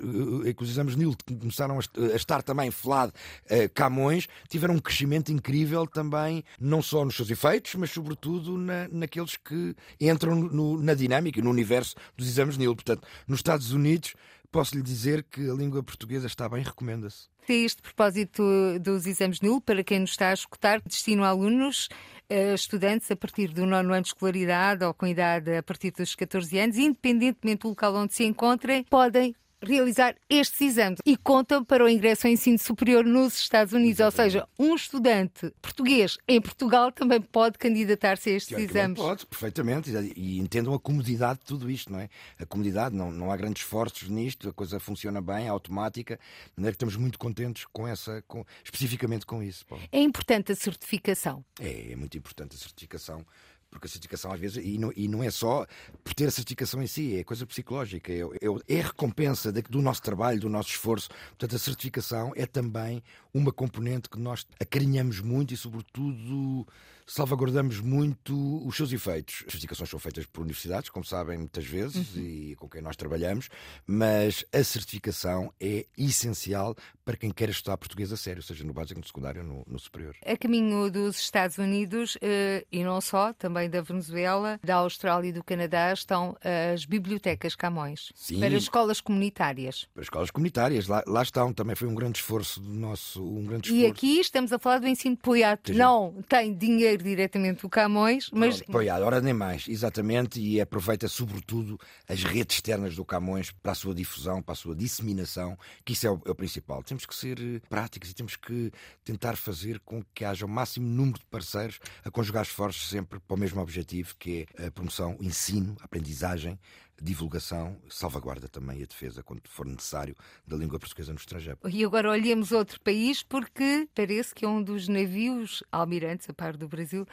em 0.48 0.54
que 0.54 0.64
os 0.64 0.70
exames 0.70 0.96
NIUL 0.96 1.16
começaram 1.40 1.80
a, 1.80 2.16
estar 2.16 2.44
também 2.44 2.70
FLAD 2.70 3.12
uh, 3.12 3.70
Camões, 3.74 4.28
tiveram 4.50 4.76
um 4.76 4.80
crescimento 4.80 5.32
incrível 5.32 5.88
também, 5.88 6.44
não 6.60 6.82
só 6.82 7.04
nos 7.04 7.16
seus 7.16 7.30
efeitos, 7.30 7.74
mas 7.76 7.90
sobretudo 7.90 8.58
na, 8.58 8.88
naqueles 8.90 9.38
que 9.38 9.76
entram 10.00 10.36
no, 10.36 10.82
na 10.82 10.94
dinâmica, 10.94 11.42
no 11.42 11.50
universo 11.50 11.96
dos 12.16 12.28
exames 12.28 12.58
NIUL. 12.58 12.76
Portanto, 12.76 13.08
nos 13.28 13.40
Estados 13.40 13.72
Unidos, 13.72 14.14
posso 14.52 14.76
lhe 14.76 14.84
dizer 14.84 15.24
que 15.24 15.50
a 15.50 15.54
língua 15.54 15.82
portuguesa 15.82 16.28
está 16.28 16.48
bem, 16.50 16.64
recomenda-se. 16.64 17.31
Este 17.48 17.82
propósito 17.82 18.44
dos 18.80 19.06
exames 19.06 19.42
NUL, 19.42 19.62
para 19.62 19.84
quem 19.84 20.00
nos 20.00 20.12
está 20.12 20.30
a 20.30 20.34
escutar, 20.34 20.82
destino 20.82 21.24
a 21.24 21.30
alunos, 21.30 21.90
eh, 22.30 22.54
estudantes 22.54 23.12
a 23.12 23.16
partir 23.16 23.50
do 23.50 23.66
nono 23.66 23.94
ano 23.94 24.04
de 24.04 24.08
escolaridade 24.10 24.86
ou 24.86 24.94
com 24.94 25.06
idade 25.06 25.58
a 25.58 25.64
partir 25.64 25.92
dos 25.92 26.16
14 26.16 26.60
anos, 26.60 26.78
independentemente 26.78 27.64
do 27.64 27.70
local 27.70 27.96
onde 27.96 28.14
se 28.14 28.24
encontrem, 28.24 28.86
podem 28.86 29.36
realizar 29.62 30.16
estes 30.30 30.60
exames 30.62 31.00
e 31.06 31.16
contam 31.16 31.64
para 31.64 31.84
o 31.84 31.90
ingresso 31.90 32.28
ao 32.28 32.34
ensino 32.34 32.58
superior 32.58 33.06
nos 33.06 33.38
Estados 33.38 33.74
Unidos. 33.74 34.00
Exatamente. 34.00 34.36
Ou 34.36 34.42
seja, 34.42 34.48
um 34.60 34.76
estudante 34.76 35.54
português 35.62 36.18
em 36.28 36.42
Portugal 36.42 36.92
também 36.92 37.22
pode 37.22 37.58
candidatar-se 37.58 38.30
a 38.30 38.34
estes 38.34 38.58
exames. 38.58 38.98
Pode, 38.98 39.26
perfeitamente. 39.26 39.92
E 40.16 40.40
entendam 40.40 40.74
a 40.74 40.80
comodidade 40.80 41.40
de 41.40 41.46
tudo 41.46 41.70
isto, 41.70 41.92
não 41.92 42.00
é? 42.00 42.10
A 42.40 42.46
comodidade, 42.46 42.96
não, 42.96 43.12
não 43.12 43.32
há 43.32 43.38
grandes 43.38 43.64
esforços 43.64 44.10
nisto, 44.10 44.50
a 44.50 44.54
coisa 44.54 44.80
funciona 44.80 45.22
bem, 45.22 45.46
é 45.46 45.50
automática. 45.50 46.16
De 46.16 46.54
maneira 46.58 46.74
que 46.74 46.78
estamos 46.78 46.96
muito 46.96 47.20
contentes 47.20 47.66
com 47.72 47.88
essa, 47.88 48.24
com, 48.28 48.44
especificamente 48.64 49.26
com 49.26 49.42
isso. 49.44 49.66
Paulo. 49.66 49.84
É 49.92 50.02
importante 50.02 50.52
a 50.52 50.56
certificação. 50.56 51.44
É, 51.60 51.92
é 51.92 51.96
muito 51.96 52.18
importante 52.18 52.56
a 52.56 52.60
certificação 52.60 53.26
porque 53.72 53.88
a 53.88 53.90
certificação 53.90 54.32
às 54.32 54.40
vezes, 54.40 54.64
e 54.64 54.78
não, 54.78 54.92
e 54.96 55.08
não 55.08 55.24
é 55.24 55.32
só 55.32 55.66
por 56.04 56.14
ter 56.14 56.28
a 56.28 56.32
certificação 56.32 56.84
em 56.84 56.88
si, 56.88 57.18
é 57.18 57.24
coisa 57.24 57.46
psicológica, 57.46 58.12
é, 58.12 58.20
é, 58.20 58.78
é 58.78 58.82
recompensa 58.82 59.52
do 59.52 59.82
nosso 59.82 60.02
trabalho, 60.02 60.42
do 60.42 60.50
nosso 60.50 60.70
esforço. 60.70 61.10
Portanto, 61.30 61.56
a 61.56 61.60
certificação 61.60 62.34
é 62.36 62.46
também 62.46 63.02
uma 63.34 63.52
componente 63.52 64.10
que 64.10 64.20
nós 64.20 64.46
acarinhamos 64.60 65.22
muito 65.22 65.54
e, 65.54 65.58
sobretudo, 65.58 66.68
salvaguardamos 67.06 67.80
muito 67.80 68.66
os 68.66 68.76
seus 68.76 68.92
efeitos. 68.92 69.44
As 69.46 69.54
certificações 69.54 69.90
são 69.90 70.00
feitas 70.00 70.26
por 70.26 70.42
universidades, 70.42 70.90
como 70.90 71.06
sabem, 71.06 71.38
muitas 71.38 71.66
vezes, 71.66 72.16
uhum. 72.16 72.22
e 72.22 72.56
com 72.56 72.70
quem 72.70 72.82
nós 72.82 72.96
trabalhamos, 72.96 73.50
mas 73.86 74.46
a 74.54 74.64
certificação 74.64 75.54
é 75.60 75.86
essencial 75.98 76.76
para 77.04 77.18
quem 77.18 77.32
quer 77.32 77.50
estudar 77.50 77.78
português 77.78 78.12
a 78.12 78.18
sério, 78.18 78.42
seja 78.42 78.64
no 78.64 78.74
básico, 78.74 79.00
no 79.00 79.06
secundário 79.06 79.42
ou 79.42 79.48
no, 79.48 79.64
no 79.68 79.80
superior. 79.80 80.16
A 80.26 80.38
caminho 80.38 80.90
dos 80.90 81.20
Estados 81.20 81.58
Unidos, 81.58 82.18
eh, 82.22 82.66
e 82.72 82.84
não 82.84 83.02
só, 83.02 83.34
também 83.34 83.70
da 83.70 83.82
Venezuela, 83.82 84.60
da 84.64 84.76
Austrália 84.76 85.30
e 85.30 85.32
do 85.32 85.44
Canadá, 85.44 85.92
estão 85.92 86.38
as 86.74 86.86
bibliotecas 86.86 87.56
Camões. 87.56 88.12
Sim. 88.16 88.40
Para 88.40 88.56
escolas 88.56 89.02
comunitárias. 89.02 89.88
Para 89.94 90.04
escolas 90.04 90.32
comunitárias, 90.32 90.88
lá, 90.88 91.04
lá 91.06 91.22
estão. 91.22 91.54
Também 91.54 91.76
foi 91.76 91.88
um 91.88 91.96
grande 91.96 92.20
esforço 92.20 92.60
do 92.60 92.74
nosso. 92.74 93.24
Um 93.24 93.46
grande 93.46 93.68
esforço. 93.68 93.86
E 93.86 93.86
aqui 93.86 94.20
estamos 94.20 94.54
a 94.54 94.60
falar 94.60 94.80
do 94.80 94.88
ensino 94.88 95.18
apoiado. 95.20 95.74
Não 95.74 96.22
tem 96.28 96.56
dinheiro 96.56 96.91
diretamente 96.98 97.62
do 97.62 97.70
Camões, 97.70 98.30
mas. 98.32 98.62
apoiado, 98.62 99.04
ora 99.04 99.22
nem 99.22 99.34
mais, 99.34 99.68
exatamente, 99.68 100.40
e 100.40 100.60
aproveita 100.60 101.08
sobretudo 101.08 101.80
as 102.08 102.24
redes 102.24 102.58
externas 102.58 102.96
do 102.96 103.06
Camões 103.06 103.52
para 103.52 103.72
a 103.72 103.76
sua 103.76 103.94
difusão, 103.94 104.42
para 104.42 104.54
a 104.54 104.56
sua 104.56 104.76
disseminação, 104.76 105.58
que 105.86 105.94
isso 105.94 106.08
é 106.08 106.12
o, 106.12 106.22
é 106.26 106.32
o 106.32 106.36
principal. 106.36 106.84
Temos 106.84 107.06
que 107.06 107.16
ser 107.16 107.40
eh, 107.40 107.62
práticos 107.70 108.10
e 108.10 108.14
temos 108.14 108.36
que 108.36 108.72
tentar 109.04 109.36
fazer 109.36 109.80
com 109.80 110.04
que 110.14 110.26
haja 110.26 110.46
o 110.46 110.50
máximo 110.50 110.88
número 110.88 111.20
de 111.20 111.26
parceiros 111.26 111.80
a 112.04 112.12
conjugar 112.12 112.44
esforços 112.44 112.90
sempre 112.90 113.20
para 113.20 113.36
o 113.36 113.40
mesmo 113.40 113.62
objetivo, 113.62 114.16
que 114.18 114.48
é 114.58 114.68
a 114.68 114.72
promoção, 114.72 115.18
o 115.20 115.24
ensino, 115.24 115.76
a 115.82 115.86
aprendizagem, 115.86 116.60
divulgação, 117.02 117.78
salvaguarda 117.90 118.48
também 118.48 118.84
a 118.84 118.86
defesa, 118.86 119.24
quando 119.24 119.42
for 119.46 119.66
necessário, 119.66 120.16
da 120.46 120.56
língua 120.56 120.80
portuguesa 120.80 121.12
no 121.12 121.18
estrangeiro. 121.18 121.58
E 121.68 121.84
agora 121.84 122.12
olhemos 122.12 122.52
outro 122.52 122.80
país, 122.80 123.24
porque 123.24 123.90
parece 123.96 124.36
que 124.36 124.46
é 124.46 124.48
um 124.48 124.62
dos 124.62 124.88
navios 124.88 125.64
almirantes, 125.72 126.30
a 126.30 126.34
par 126.34 126.56
do 126.56 126.68
Brasil, 126.68 127.08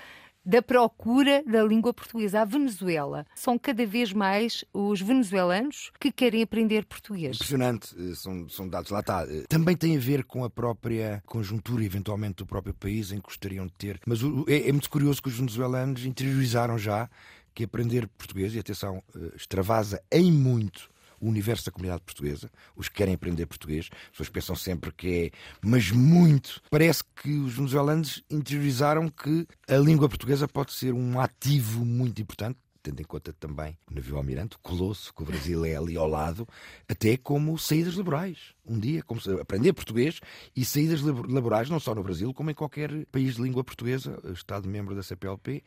da 0.48 0.62
procura 0.62 1.42
da 1.44 1.62
língua 1.62 1.92
portuguesa. 1.92 2.40
A 2.40 2.44
Venezuela. 2.44 3.26
São 3.34 3.58
cada 3.58 3.84
vez 3.84 4.14
mais 4.14 4.64
os 4.72 4.98
venezuelanos 5.00 5.90
que 6.00 6.10
querem 6.10 6.42
aprender 6.42 6.86
português. 6.86 7.36
Impressionante, 7.36 7.94
eh, 7.98 8.14
são, 8.14 8.48
são 8.48 8.66
dados. 8.66 8.90
Lá 8.90 9.00
está. 9.00 9.26
Eh, 9.28 9.44
também 9.46 9.76
tem 9.76 9.94
a 9.94 10.00
ver 10.00 10.24
com 10.24 10.44
a 10.44 10.50
própria 10.50 11.22
conjuntura, 11.26 11.84
eventualmente, 11.84 12.36
do 12.36 12.46
próprio 12.46 12.72
país 12.72 13.12
em 13.12 13.16
que 13.16 13.24
gostariam 13.24 13.66
de 13.66 13.74
ter. 13.74 14.00
Mas 14.06 14.20
é, 14.46 14.68
é 14.68 14.72
muito 14.72 14.88
curioso 14.88 15.22
que 15.22 15.28
os 15.28 15.36
venezuelanos 15.36 16.06
interiorizaram 16.06 16.78
já 16.78 17.10
que 17.54 17.64
aprender 17.64 18.06
português, 18.08 18.54
e 18.54 18.58
atenção, 18.58 19.02
eh, 19.14 19.32
extravasa 19.36 20.02
em 20.10 20.32
muito 20.32 20.90
o 21.20 21.28
universo 21.28 21.66
da 21.66 21.72
comunidade 21.72 22.02
portuguesa, 22.02 22.50
os 22.76 22.88
que 22.88 22.96
querem 22.96 23.14
aprender 23.14 23.46
português, 23.46 23.88
as 23.92 24.10
pessoas 24.10 24.28
pensam 24.28 24.56
sempre 24.56 24.92
que 24.92 25.26
é, 25.26 25.30
mas 25.60 25.90
muito. 25.90 26.62
Parece 26.70 27.02
que 27.16 27.30
os 27.30 27.54
venezuelanos 27.54 28.22
interiorizaram 28.30 29.08
que 29.08 29.46
a 29.68 29.76
língua 29.76 30.08
portuguesa 30.08 30.46
pode 30.46 30.72
ser 30.72 30.92
um 30.92 31.20
ativo 31.20 31.84
muito 31.84 32.22
importante 32.22 32.58
tendo 32.82 33.00
em 33.00 33.04
conta 33.04 33.32
também 33.32 33.78
o 33.90 33.94
navio 33.94 34.16
Almirante, 34.16 34.56
o 34.56 34.58
Colosso, 34.60 35.12
que 35.14 35.22
o 35.22 35.26
Brasil 35.26 35.64
é 35.64 35.76
ali 35.76 35.96
ao 35.96 36.08
lado, 36.08 36.46
até 36.88 37.16
como 37.16 37.58
saídas 37.58 37.96
laborais 37.96 38.58
um 38.68 38.78
dia, 38.78 39.02
como 39.02 39.20
aprender 39.40 39.72
português 39.72 40.20
e 40.54 40.64
saídas 40.64 41.00
laborais, 41.00 41.70
não 41.70 41.80
só 41.80 41.94
no 41.94 42.02
Brasil, 42.02 42.32
como 42.34 42.50
em 42.50 42.54
qualquer 42.54 43.06
país 43.06 43.36
de 43.36 43.42
língua 43.42 43.64
portuguesa, 43.64 44.20
Estado-membro 44.32 44.94
da 44.94 45.02
CPLP. 45.02 45.62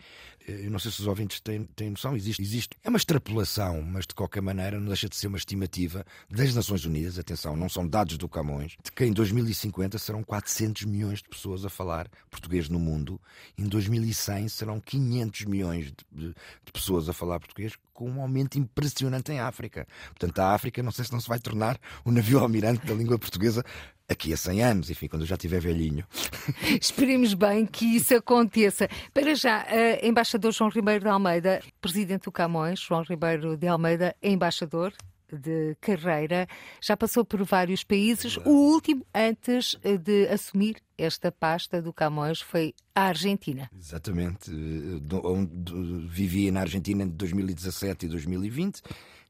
Eh, 0.47 0.65
eu 0.65 0.71
não 0.71 0.79
sei 0.79 0.91
se 0.91 1.01
os 1.01 1.07
ouvintes 1.07 1.41
têm, 1.41 1.63
têm 1.75 1.89
noção, 1.89 2.15
existe, 2.15 2.41
existe. 2.41 2.77
É 2.83 2.89
uma 2.89 2.97
extrapolação, 2.97 3.81
mas 3.81 4.05
de 4.05 4.13
qualquer 4.13 4.41
maneira 4.41 4.79
não 4.79 4.87
deixa 4.87 5.09
de 5.09 5.15
ser 5.15 5.27
uma 5.27 5.37
estimativa 5.37 6.05
das 6.29 6.53
Nações 6.53 6.85
Unidas, 6.85 7.17
atenção, 7.17 7.55
não 7.55 7.69
são 7.69 7.87
dados 7.87 8.17
do 8.17 8.29
Camões, 8.29 8.75
de 8.83 8.91
que 8.91 9.03
em 9.03 9.11
2050 9.13 9.97
serão 9.97 10.23
400 10.23 10.83
milhões 10.83 11.19
de 11.19 11.29
pessoas 11.29 11.65
a 11.65 11.69
falar 11.69 12.07
português 12.29 12.69
no 12.69 12.79
mundo, 12.79 13.19
em 13.57 13.63
2100 13.63 14.47
serão 14.49 14.79
500 14.79 15.45
milhões 15.45 15.85
de, 15.85 15.95
de, 16.11 16.27
de 16.29 16.71
pessoas 16.71 17.00
a 17.09 17.13
falar 17.13 17.39
português, 17.39 17.73
com 17.93 18.09
um 18.09 18.21
aumento 18.21 18.57
impressionante 18.57 19.31
em 19.31 19.39
África. 19.39 19.87
Portanto, 20.07 20.39
a 20.39 20.53
África, 20.53 20.81
não 20.83 20.91
sei 20.91 21.05
se 21.05 21.11
não 21.11 21.19
se 21.19 21.27
vai 21.27 21.39
tornar 21.39 21.79
o 22.03 22.11
navio 22.11 22.39
almirante 22.39 22.85
da 22.85 22.93
língua 22.93 23.17
portuguesa 23.17 23.63
aqui 24.07 24.33
a 24.33 24.37
100 24.37 24.63
anos, 24.63 24.89
enfim, 24.89 25.07
quando 25.07 25.21
eu 25.21 25.27
já 25.27 25.35
estiver 25.35 25.61
velhinho. 25.61 26.05
Esperemos 26.79 27.33
bem 27.33 27.65
que 27.65 27.85
isso 27.95 28.15
aconteça. 28.15 28.89
Para 29.13 29.33
já, 29.35 29.63
uh, 29.63 30.05
embaixador 30.05 30.51
João 30.51 30.69
Ribeiro 30.69 31.05
de 31.05 31.09
Almeida, 31.09 31.61
presidente 31.79 32.23
do 32.23 32.31
Camões, 32.31 32.79
João 32.79 33.03
Ribeiro 33.03 33.55
de 33.55 33.67
Almeida, 33.67 34.15
embaixador 34.21 34.93
de 35.31 35.75
carreira, 35.79 36.47
já 36.81 36.97
passou 36.97 37.23
por 37.23 37.41
vários 37.43 37.83
países. 37.83 38.37
O 38.37 38.49
último, 38.49 39.05
antes 39.15 39.77
eh, 39.83 39.97
de 39.97 40.27
assumir 40.27 40.75
esta 41.03 41.31
pasta 41.31 41.81
do 41.81 41.91
Camões, 41.91 42.41
foi 42.41 42.73
a 42.93 43.03
Argentina. 43.03 43.69
Exatamente. 43.77 44.51
Eh, 44.51 46.07
vivi 46.07 46.51
na 46.51 46.61
Argentina 46.61 47.03
entre 47.03 47.15
2017 47.15 48.05
e 48.05 48.09
2020 48.09 48.81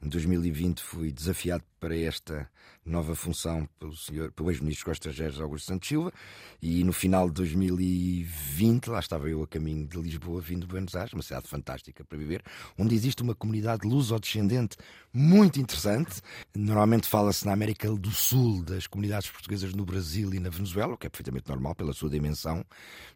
em 0.04 0.10
2020 0.10 0.82
fui 0.82 1.12
desafiado 1.12 1.64
para 1.80 1.96
esta 1.96 2.50
nova 2.84 3.16
função 3.16 3.70
pelo 3.80 3.96
senhor, 3.96 4.32
pelo 4.32 4.50
ex-ministro 4.50 4.86
dos 4.86 4.96
Estrangeiros 4.98 5.40
Augusto 5.40 5.68
Santos 5.68 5.88
Silva 5.88 6.12
e 6.60 6.84
no 6.84 6.92
final 6.92 7.28
de 7.28 7.36
2020 7.36 8.88
lá 8.88 9.00
estava 9.00 9.30
eu 9.30 9.44
a 9.44 9.48
caminho 9.48 9.86
de 9.86 10.02
Lisboa 10.02 10.42
vindo 10.42 10.62
de 10.62 10.68
Buenos 10.68 10.96
Aires, 10.96 11.14
uma 11.14 11.22
cidade 11.22 11.48
fantástica 11.48 12.04
para 12.04 12.18
viver, 12.18 12.42
onde 12.80 12.96
existe 12.96 13.22
uma 13.22 13.36
comunidade 13.36 13.88
luso-descendente 13.88 14.76
muito 15.14 15.60
interessante. 15.60 16.22
Normalmente 16.56 17.08
fala-se 17.08 17.46
na 17.46 17.54
América 17.54 17.92
do 17.92 18.12
Sul 18.12 18.64
das 18.64 18.88
comunidades 18.88 19.30
portuguesas 19.30 19.74
no 19.74 19.86
Brasil 19.86 20.34
e 20.34 20.40
na 20.40 20.50
Venezuela, 20.50 20.96
o 20.96 20.98
que 20.98 21.06
é 21.06 21.10
perfeitamente 21.10 21.48
normal 21.48 21.61
pela 21.76 21.94
sua 21.94 22.10
dimensão, 22.10 22.66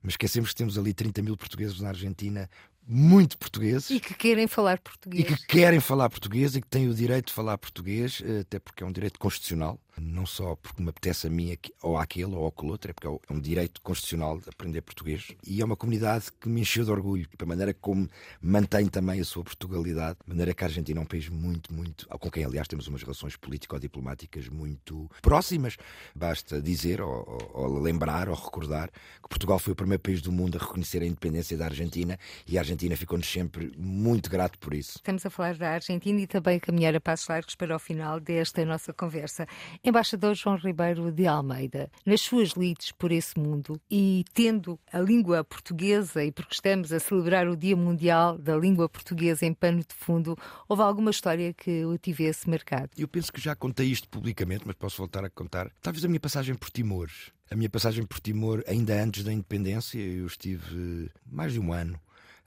mas 0.01 0.13
esquecemos 0.13 0.49
que 0.49 0.55
temos 0.55 0.77
ali 0.77 0.93
30 0.93 1.21
mil 1.21 1.35
portugueses 1.35 1.79
na 1.81 1.89
Argentina 1.89 2.49
muito 2.87 3.37
portugueses. 3.37 3.89
E 3.89 3.99
que 3.99 4.13
querem 4.13 4.47
falar 4.47 4.79
português. 4.79 5.23
E 5.23 5.25
que 5.25 5.47
querem 5.47 5.79
falar 5.79 6.09
português 6.09 6.55
e 6.55 6.61
que 6.61 6.67
têm 6.67 6.87
o 6.87 6.93
direito 6.93 7.27
de 7.27 7.33
falar 7.33 7.57
português, 7.57 8.21
eh, 8.23 8.41
até 8.41 8.59
porque 8.59 8.83
é 8.83 8.85
um 8.85 8.91
direito 8.91 9.19
constitucional 9.19 9.79
não 9.99 10.25
só 10.25 10.55
porque 10.55 10.81
me 10.81 10.89
apetece 10.89 11.27
a 11.27 11.29
mim 11.29 11.57
ou 11.81 11.97
àquele 11.97 12.35
ou 12.35 12.47
àquele 12.47 12.71
outro, 12.71 12.91
é 12.91 12.93
porque 12.93 13.07
é, 13.07 13.11
é 13.11 13.33
um 13.33 13.39
direito 13.39 13.81
constitucional 13.81 14.39
de 14.39 14.49
aprender 14.49 14.81
português 14.81 15.27
e 15.45 15.61
é 15.61 15.65
uma 15.65 15.75
comunidade 15.75 16.31
que 16.39 16.49
me 16.49 16.61
encheu 16.61 16.83
de 16.83 16.91
orgulho, 16.91 17.27
a 17.37 17.45
maneira 17.45 17.73
como 17.73 18.09
mantém 18.41 18.87
também 18.87 19.19
a 19.19 19.25
sua 19.25 19.43
Portugalidade, 19.43 20.17
a 20.25 20.29
maneira 20.29 20.53
que 20.53 20.63
a 20.63 20.67
Argentina 20.67 20.99
é 20.99 21.03
um 21.03 21.05
país 21.05 21.29
muito, 21.29 21.73
muito, 21.73 22.07
com 22.07 22.31
quem 22.31 22.43
aliás 22.43 22.67
temos 22.67 22.87
umas 22.87 23.01
relações 23.01 23.35
político-diplomáticas 23.35 24.49
muito 24.49 25.09
próximas. 25.21 25.77
Basta 26.15 26.61
dizer 26.61 27.01
ou, 27.01 27.51
ou, 27.53 27.79
lembrar 27.79 28.29
ou 28.29 28.35
recordar 28.35 28.89
que 28.89 29.29
Portugal 29.29 29.59
foi 29.59 29.73
o 29.73 29.75
primeiro 29.75 30.01
país 30.01 30.21
do 30.21 30.31
mundo 30.31 30.57
a 30.57 30.61
reconhecer 30.61 31.01
a 31.01 31.05
independência 31.05 31.57
da 31.57 31.65
Argentina 31.65 32.17
e 32.47 32.57
a 32.57 32.61
Argentina 32.61 32.97
ficou-nos 32.97 33.27
sempre 33.27 33.71
muito 33.77 34.29
grato 34.29 34.57
por 34.59 34.73
isso. 34.73 34.97
Estamos 34.97 35.25
a 35.25 35.29
falar 35.29 35.55
da 35.55 35.69
Argentina 35.69 36.19
e 36.19 36.27
também 36.27 36.57
a 36.57 36.59
caminhar 36.59 36.95
a 36.95 37.01
passos 37.01 37.27
largos 37.27 37.55
para 37.55 37.75
o 37.75 37.79
final 37.79 38.19
desta 38.19 38.65
nossa 38.65 38.91
conversa. 38.91 39.47
Embaixador 39.85 40.33
João 40.33 40.55
Ribeiro 40.55 41.11
de 41.11 41.27
Almeida, 41.27 41.91
nas 42.03 42.19
suas 42.21 42.53
lides 42.53 42.91
por 42.91 43.11
esse 43.11 43.39
mundo 43.39 43.79
e 43.89 44.25
tendo 44.33 44.79
a 44.91 44.99
língua 44.99 45.43
portuguesa 45.43 46.23
e 46.25 46.31
porque 46.31 46.55
estamos 46.55 46.91
a 46.91 46.99
celebrar 46.99 47.47
o 47.47 47.55
Dia 47.55 47.77
Mundial 47.77 48.35
da 48.35 48.57
Língua 48.57 48.89
Portuguesa 48.89 49.45
em 49.45 49.53
pano 49.53 49.81
de 49.81 49.93
fundo, 49.93 50.35
houve 50.67 50.81
alguma 50.81 51.11
história 51.11 51.53
que 51.53 51.85
o 51.85 51.99
tivesse 51.99 52.49
marcado? 52.49 52.89
Eu 52.97 53.07
penso 53.07 53.31
que 53.31 53.39
já 53.39 53.55
contei 53.55 53.85
isto 53.85 54.09
publicamente, 54.09 54.63
mas 54.65 54.75
posso 54.75 54.97
voltar 54.97 55.23
a 55.23 55.29
contar. 55.29 55.71
Talvez 55.83 56.03
a 56.03 56.07
minha 56.07 56.19
passagem 56.19 56.55
por 56.55 56.71
Timor. 56.71 57.11
A 57.51 57.55
minha 57.55 57.69
passagem 57.69 58.03
por 58.07 58.19
Timor, 58.19 58.63
ainda 58.67 58.99
antes 58.99 59.23
da 59.23 59.31
independência, 59.31 59.99
eu 59.99 60.25
estive 60.25 61.11
mais 61.27 61.53
de 61.53 61.59
um 61.59 61.71
ano 61.71 61.99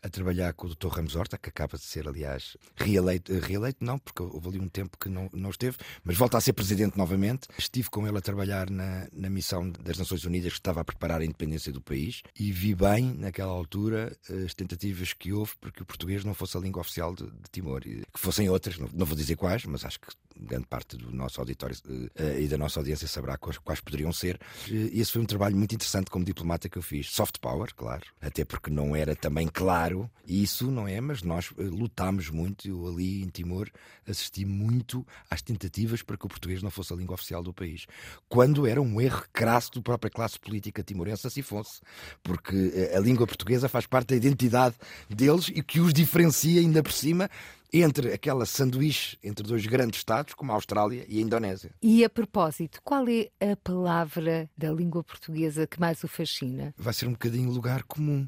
a 0.09 0.11
trabalhar 0.11 0.53
com 0.55 0.66
o 0.66 0.75
Dr. 0.75 0.88
Ramos 0.88 1.14
Horta, 1.14 1.38
que 1.38 1.49
acaba 1.49 1.79
de 1.79 1.85
ser, 1.85 2.09
aliás, 2.09 2.57
reeleito, 2.77 3.33
eh, 3.33 3.38
reeleito 3.38 3.85
não, 3.85 3.99
porque 3.99 4.23
houve 4.23 4.49
ali 4.49 4.59
um 4.59 4.68
tempo 4.68 4.99
que 4.99 5.09
não, 5.09 5.31
não 5.33 5.51
esteve, 5.51 5.77
mas 6.03 6.16
volta 6.16 6.37
a 6.37 6.40
ser 6.40 6.53
presidente 6.53 6.99
novamente. 6.99 7.49
Estive 7.57 7.88
com 7.90 8.07
ele 8.07 8.18
a 8.18 8.21
trabalhar 8.21 8.71
na, 8.71 9.07
na 9.12 9.31
missão 9.31 9.71
das 9.71 9.99
Nações 9.99 10.25
Unidas 10.25 10.53
que 10.53 10.59
estava 10.59 10.81
a 10.81 10.85
preparar 10.85 11.21
a 11.21 11.25
independência 11.25 11.73
do 11.73 11.81
país 11.81 12.23
e 12.38 12.51
vi 12.51 12.75
bem, 12.75 13.14
naquela 13.14 13.53
altura, 13.53 14.16
as 14.44 14.55
tentativas 14.55 15.12
que 15.12 15.33
houve 15.33 15.55
para 15.61 15.71
que 15.71 15.83
o 15.83 15.87
português 15.87 16.25
não 16.25 16.35
fosse 16.35 16.57
a 16.57 16.61
língua 16.61 16.81
oficial 16.81 17.14
de, 17.14 17.25
de 17.25 17.51
Timor, 17.53 17.83
que 17.83 18.05
fossem 18.14 18.49
outras, 18.49 18.79
não, 18.79 18.88
não 18.92 19.07
vou 19.07 19.16
dizer 19.16 19.37
quais, 19.37 19.64
mas 19.64 19.85
acho 19.85 20.01
que 20.01 20.09
grande 20.40 20.66
parte 20.66 20.96
do 20.96 21.11
nosso 21.12 21.40
auditório 21.40 21.77
uh, 21.87 22.38
e 22.38 22.46
da 22.46 22.57
nossa 22.57 22.81
audiência 22.81 23.09
saberá 23.09 23.37
quais, 23.37 23.59
quais 23.59 23.81
poderiam 23.81 24.12
ser. 24.12 24.38
E 24.68 25.01
esse 25.01 25.12
foi 25.12 25.22
um 25.22 25.27
trabalho 25.27 25.57
muito 25.57 25.74
interessante 25.74 26.11
como 26.11 26.24
diplomata 26.24 26.68
que 26.68 26.79
eu 26.79 26.83
fiz. 26.83 27.11
Soft 27.11 27.38
power, 27.40 27.74
claro, 27.74 28.05
até 28.20 28.44
porque 28.44 28.70
não 28.70 28.94
era 28.94 29.14
também 29.16 29.48
claro 29.48 30.11
isso, 30.27 30.70
não 30.70 30.87
é? 30.87 31.01
Mas 31.01 31.22
nós 31.22 31.51
uh, 31.51 31.62
lutámos 31.62 32.31
muito. 32.31 32.68
Eu 32.68 32.87
ali 32.87 33.22
em 33.22 33.29
Timor 33.29 33.68
assisti 34.07 34.44
muito 34.44 35.07
às 35.31 35.42
tentativas 35.42 36.03
para 36.03 36.16
que 36.16 36.27
o 36.27 36.29
português 36.29 36.62
não 36.62 36.70
fosse 36.70 36.92
a 36.92 36.96
língua 36.96 37.14
oficial 37.14 37.42
do 37.42 37.53
país. 37.53 37.87
Quando 38.29 38.66
era 38.66 38.81
um 38.81 39.01
erro 39.01 39.24
crasso 39.33 39.70
da 39.74 39.81
própria 39.81 40.11
classe 40.11 40.38
política 40.38 40.83
timorense, 40.83 41.27
assim 41.27 41.42
fosse. 41.42 41.81
Porque 42.22 42.90
a 42.94 43.01
língua 43.01 43.27
portuguesa 43.27 43.68
faz 43.68 43.87
parte 43.87 44.09
da 44.09 44.16
identidade 44.16 44.77
deles 45.09 45.48
e 45.48 45.62
que 45.62 45.81
os 45.81 45.92
diferencia 45.92 46.61
ainda 46.61 46.83
por 46.83 46.92
cima 46.92 47.29
entre 47.72 48.12
aquela 48.12 48.46
sanduíche 48.46 49.18
entre 49.22 49.46
dois 49.46 49.66
grandes 49.66 50.00
estados, 50.00 50.35
como 50.35 50.52
a 50.52 50.54
Austrália 50.54 51.04
e 51.09 51.18
a 51.18 51.22
Indonésia. 51.22 51.70
E 51.83 52.04
a 52.04 52.11
propósito, 52.11 52.81
qual 52.83 53.04
é 53.09 53.31
a 53.40 53.57
palavra 53.57 54.48
da 54.57 54.70
língua 54.70 55.02
portuguesa 55.04 55.66
que 55.66 55.81
mais 55.81 56.02
o 56.02 56.09
fascina? 56.09 56.74
Vai 56.76 56.94
ser 56.94 57.07
um 57.07 57.12
bocadinho 57.12 57.50
lugar 57.50 57.83
comum 57.85 58.26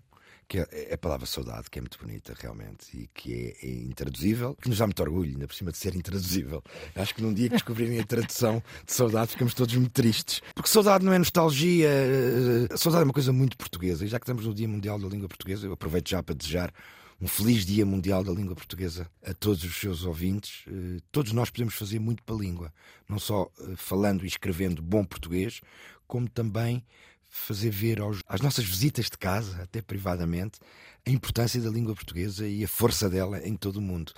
que 0.50 0.58
é, 0.58 0.66
é 0.72 0.94
a 0.94 0.98
palavra 0.98 1.26
saudade, 1.26 1.70
que 1.70 1.78
é 1.78 1.82
muito 1.82 1.96
bonita 1.96 2.34
realmente 2.36 2.88
e 2.92 3.08
que 3.14 3.56
é, 3.62 3.66
é 3.66 3.70
intraduzível, 3.70 4.56
que 4.60 4.68
nos 4.68 4.78
dá 4.78 4.84
muito 4.84 5.00
orgulho, 5.00 5.30
ainda 5.30 5.46
por 5.46 5.54
cima 5.54 5.70
de 5.70 5.78
ser 5.78 5.94
intraduzível. 5.94 6.60
Acho 6.96 7.14
que 7.14 7.22
num 7.22 7.32
dia 7.32 7.48
que 7.48 7.54
descobrirem 7.54 8.00
a 8.00 8.04
tradução 8.04 8.60
de 8.84 8.92
saudade 8.92 9.30
ficamos 9.30 9.54
todos 9.54 9.72
muito 9.76 9.92
tristes. 9.92 10.42
Porque 10.52 10.68
saudade 10.68 11.04
não 11.04 11.12
é 11.12 11.18
nostalgia, 11.18 11.88
eh, 11.88 12.76
saudade 12.76 13.02
é 13.02 13.04
uma 13.04 13.12
coisa 13.12 13.32
muito 13.32 13.56
portuguesa. 13.56 14.04
E 14.04 14.08
já 14.08 14.18
que 14.18 14.24
estamos 14.24 14.44
no 14.44 14.52
Dia 14.52 14.66
Mundial 14.66 14.98
da 14.98 15.06
Língua 15.06 15.28
Portuguesa, 15.28 15.68
eu 15.68 15.72
aproveito 15.72 16.08
já 16.08 16.20
para 16.20 16.34
desejar 16.34 16.74
um 17.20 17.28
feliz 17.28 17.66
Dia 17.66 17.84
Mundial 17.84 18.24
da 18.24 18.32
Língua 18.32 18.54
Portuguesa 18.54 19.10
a 19.22 19.34
todos 19.34 19.62
os 19.62 19.76
seus 19.76 20.04
ouvintes. 20.04 20.64
Eh, 20.66 21.00
todos 21.12 21.32
nós 21.32 21.50
podemos 21.50 21.74
fazer 21.74 21.98
muito 21.98 22.22
para 22.22 22.34
a 22.34 22.38
língua, 22.38 22.72
não 23.08 23.18
só 23.18 23.50
eh, 23.60 23.74
falando 23.76 24.24
e 24.24 24.26
escrevendo 24.26 24.80
bom 24.80 25.04
português, 25.04 25.60
como 26.06 26.28
também 26.28 26.82
fazer 27.28 27.70
ver 27.70 28.00
aos, 28.00 28.22
às 28.26 28.40
nossas 28.40 28.64
visitas 28.64 29.06
de 29.06 29.18
casa, 29.18 29.62
até 29.62 29.82
privadamente, 29.82 30.58
a 31.06 31.10
importância 31.10 31.60
da 31.60 31.70
língua 31.70 31.94
portuguesa 31.94 32.48
e 32.48 32.64
a 32.64 32.68
força 32.68 33.08
dela 33.08 33.46
em 33.46 33.54
todo 33.54 33.76
o 33.76 33.82
mundo. 33.82 34.12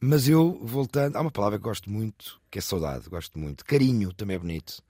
Mas 0.00 0.28
eu, 0.28 0.60
voltando, 0.62 1.16
há 1.16 1.20
uma 1.20 1.30
palavra 1.30 1.58
que 1.58 1.64
gosto 1.64 1.90
muito, 1.90 2.40
que 2.50 2.58
é 2.58 2.62
saudade, 2.62 3.08
gosto 3.08 3.38
muito. 3.38 3.64
Carinho 3.64 4.12
também 4.12 4.36
é 4.36 4.38
bonito. 4.38 4.82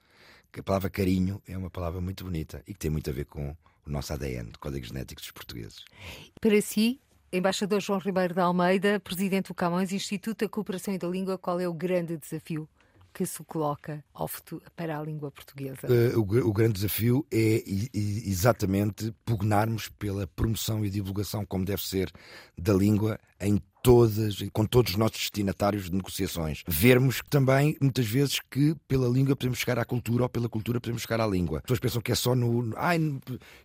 A 0.58 0.62
palavra 0.62 0.90
carinho 0.90 1.40
é 1.46 1.56
uma 1.56 1.70
palavra 1.70 2.00
muito 2.00 2.24
bonita 2.24 2.64
e 2.66 2.72
que 2.72 2.80
tem 2.80 2.90
muito 2.90 3.08
a 3.08 3.12
ver 3.12 3.26
com 3.26 3.54
o 3.86 3.90
nosso 3.90 4.12
ADN, 4.12 4.50
Código 4.58 4.84
Genético 4.84 5.20
dos 5.20 5.30
Portugueses. 5.30 5.84
Para 6.40 6.60
si, 6.60 7.00
Embaixador 7.32 7.80
João 7.80 7.98
Ribeiro 7.98 8.34
da 8.34 8.44
Almeida, 8.44 8.98
Presidente 9.00 9.48
do 9.48 9.54
Camões, 9.54 9.92
Instituto 9.92 10.44
da 10.44 10.48
Cooperação 10.48 10.94
e 10.94 10.98
da 10.98 11.06
Língua, 11.06 11.36
qual 11.36 11.60
é 11.60 11.68
o 11.68 11.74
grande 11.74 12.16
desafio 12.16 12.66
que 13.12 13.26
se 13.26 13.42
coloca 13.44 14.02
futuro, 14.28 14.62
para 14.76 14.98
a 14.98 15.02
língua 15.02 15.30
portuguesa? 15.30 15.86
Uh, 15.88 16.18
o, 16.18 16.48
o, 16.48 16.52
grande 16.52 16.74
desafio 16.74 17.26
é 17.32 17.62
exatamente 17.92 19.12
pugnarmos 19.24 19.88
pela 19.88 20.26
promoção 20.26 20.84
e 20.84 20.90
divulgação, 20.90 21.44
como 21.44 21.64
deve 21.64 21.82
ser, 21.82 22.10
da 22.56 22.72
língua 22.72 23.18
em 23.40 23.60
todas, 23.88 24.36
com 24.52 24.66
todos 24.66 24.92
os 24.92 24.98
nossos 24.98 25.16
destinatários 25.16 25.84
de 25.84 25.96
negociações. 25.96 26.62
Vermos 26.68 27.22
também, 27.30 27.74
muitas 27.80 28.06
vezes, 28.06 28.38
que 28.50 28.76
pela 28.86 29.08
língua 29.08 29.34
podemos 29.34 29.58
chegar 29.58 29.78
à 29.78 29.84
cultura 29.84 30.24
ou 30.24 30.28
pela 30.28 30.46
cultura 30.46 30.78
podemos 30.78 31.00
chegar 31.00 31.22
à 31.22 31.26
língua. 31.26 31.60
As 31.60 31.62
pessoas 31.62 31.80
pensam 31.80 32.02
que 32.02 32.12
é 32.12 32.14
só 32.14 32.34
no. 32.34 32.74
Ai, 32.76 32.98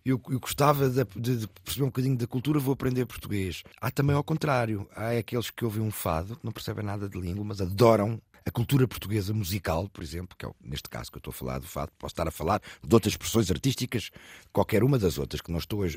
eu, 0.02 0.18
eu 0.30 0.40
gostava 0.40 0.88
de, 0.88 1.04
de, 1.14 1.46
perceber 1.62 1.84
um 1.84 1.88
bocadinho 1.88 2.16
da 2.16 2.26
cultura, 2.26 2.58
vou 2.58 2.72
aprender 2.72 3.04
português. 3.04 3.62
Há 3.78 3.90
também 3.90 4.16
ao 4.16 4.24
contrário. 4.24 4.88
Há 4.96 5.10
aqueles 5.10 5.50
que 5.50 5.62
ouvem 5.62 5.82
um 5.82 5.90
fado, 5.90 6.36
que 6.36 6.44
não 6.44 6.52
percebem 6.52 6.86
nada 6.86 7.06
de 7.06 7.20
língua, 7.20 7.44
mas 7.44 7.60
adoram 7.60 8.18
a 8.46 8.50
cultura 8.50 8.86
portuguesa 8.86 9.32
musical, 9.32 9.88
por 9.88 10.02
exemplo, 10.02 10.36
que 10.36 10.44
é 10.44 10.50
neste 10.62 10.88
caso 10.88 11.10
que 11.10 11.16
eu 11.16 11.20
estou 11.20 11.30
a 11.30 11.34
falar 11.34 11.58
do 11.58 11.66
fado, 11.66 11.90
posso 11.98 12.12
estar 12.12 12.28
a 12.28 12.30
falar 12.30 12.60
de 12.82 12.94
outras 12.94 13.14
expressões 13.14 13.50
artísticas, 13.50 14.10
qualquer 14.52 14.84
uma 14.84 14.98
das 14.98 15.16
outras, 15.16 15.40
que 15.40 15.50
não 15.50 15.58
estou 15.58 15.82
a 15.82 15.88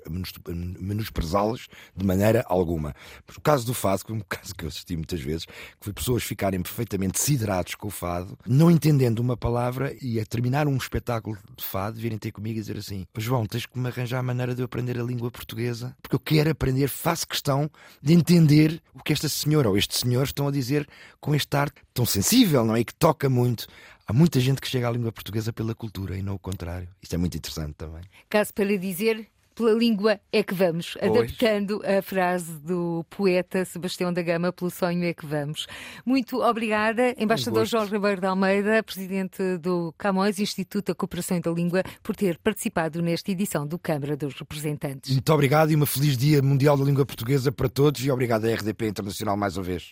menosprezá-las 0.53 1.67
de 1.95 2.05
maneira 2.05 2.45
alguma. 2.47 2.95
Mas 3.27 3.35
o 3.35 3.41
caso 3.41 3.65
do 3.65 3.73
fado, 3.73 4.05
que 4.05 4.11
é 4.13 4.15
um 4.15 4.21
caso 4.27 4.55
que 4.55 4.63
eu 4.63 4.69
assisti 4.69 4.95
muitas 4.95 5.19
vezes, 5.19 5.45
que 5.45 5.53
foi 5.81 5.93
pessoas 5.93 6.23
ficarem 6.23 6.61
perfeitamente 6.61 7.19
siderados 7.19 7.75
com 7.75 7.89
o 7.89 7.91
fado, 7.91 8.37
não 8.45 8.71
entendendo 8.71 9.19
uma 9.19 9.35
palavra 9.35 9.93
e 10.01 10.19
a 10.19 10.25
terminar 10.25 10.67
um 10.67 10.77
espetáculo 10.77 11.37
de 11.55 11.65
fado, 11.65 11.99
virem 11.99 12.17
ter 12.17 12.31
comigo 12.31 12.57
e 12.57 12.61
dizer 12.61 12.77
assim: 12.77 13.05
João, 13.17 13.45
tens 13.45 13.65
que 13.65 13.77
me 13.77 13.89
arranjar 13.89 14.19
a 14.19 14.23
maneira 14.23 14.55
de 14.55 14.61
eu 14.61 14.65
aprender 14.65 14.97
a 14.97 15.03
língua 15.03 15.29
portuguesa, 15.29 15.95
porque 16.01 16.15
eu 16.15 16.19
quero 16.19 16.49
aprender, 16.49 16.87
faço 16.87 17.27
questão 17.27 17.69
de 18.01 18.13
entender 18.13 18.81
o 18.93 19.03
que 19.03 19.11
esta 19.11 19.27
senhora 19.27 19.69
ou 19.69 19.77
este 19.77 19.97
senhor 19.97 20.23
estão 20.23 20.47
a 20.47 20.51
dizer 20.51 20.87
com 21.19 21.35
este 21.35 21.57
arte 21.57 21.81
tão 21.93 22.05
sensível, 22.05 22.36
não 22.45 22.75
é? 22.75 22.81
E 22.81 22.85
que 22.85 22.93
toca 22.93 23.29
muito. 23.29 23.67
Há 24.05 24.13
muita 24.13 24.39
gente 24.39 24.61
que 24.61 24.67
chega 24.67 24.87
à 24.87 24.91
língua 24.91 25.11
portuguesa 25.11 25.51
pela 25.51 25.75
cultura 25.75 26.17
e 26.17 26.21
não 26.21 26.35
o 26.35 26.39
contrário. 26.39 26.87
Isto 27.01 27.15
é 27.15 27.17
muito 27.17 27.37
interessante 27.37 27.73
também. 27.73 28.01
Caso 28.29 28.53
para 28.53 28.77
dizer, 28.77 29.27
pela 29.57 29.71
língua 29.73 30.19
é 30.31 30.43
que 30.43 30.53
vamos, 30.53 30.95
pois. 30.99 31.11
adaptando 31.11 31.81
a 31.83 32.01
frase 32.01 32.53
do 32.59 33.03
poeta 33.09 33.65
Sebastião 33.65 34.13
da 34.13 34.21
Gama, 34.21 34.53
pelo 34.53 34.69
sonho 34.69 35.03
é 35.03 35.13
que 35.13 35.25
vamos. 35.25 35.65
Muito 36.05 36.41
obrigada, 36.41 37.15
embaixador 37.17 37.63
um 37.63 37.65
João 37.65 37.85
Ribeiro 37.85 38.21
de 38.21 38.27
Almeida, 38.27 38.83
presidente 38.83 39.57
do 39.57 39.93
Camões, 39.97 40.39
Instituto 40.39 40.87
da 40.87 40.95
Cooperação 40.95 41.41
da 41.41 41.49
Língua, 41.49 41.81
por 42.03 42.15
ter 42.15 42.37
participado 42.37 43.01
nesta 43.01 43.31
edição 43.31 43.65
do 43.65 43.79
Câmara 43.79 44.15
dos 44.15 44.35
Representantes. 44.35 45.11
Muito 45.11 45.33
obrigado 45.33 45.71
e 45.71 45.75
uma 45.75 45.87
feliz 45.87 46.15
Dia 46.15 46.41
Mundial 46.41 46.77
da 46.77 46.85
Língua 46.85 47.05
Portuguesa 47.05 47.51
para 47.51 47.67
todos 47.67 48.05
e 48.05 48.11
obrigado 48.11 48.45
à 48.45 48.53
RDP 48.53 48.87
Internacional 48.87 49.35
mais 49.35 49.57
uma 49.57 49.63
vez. 49.63 49.91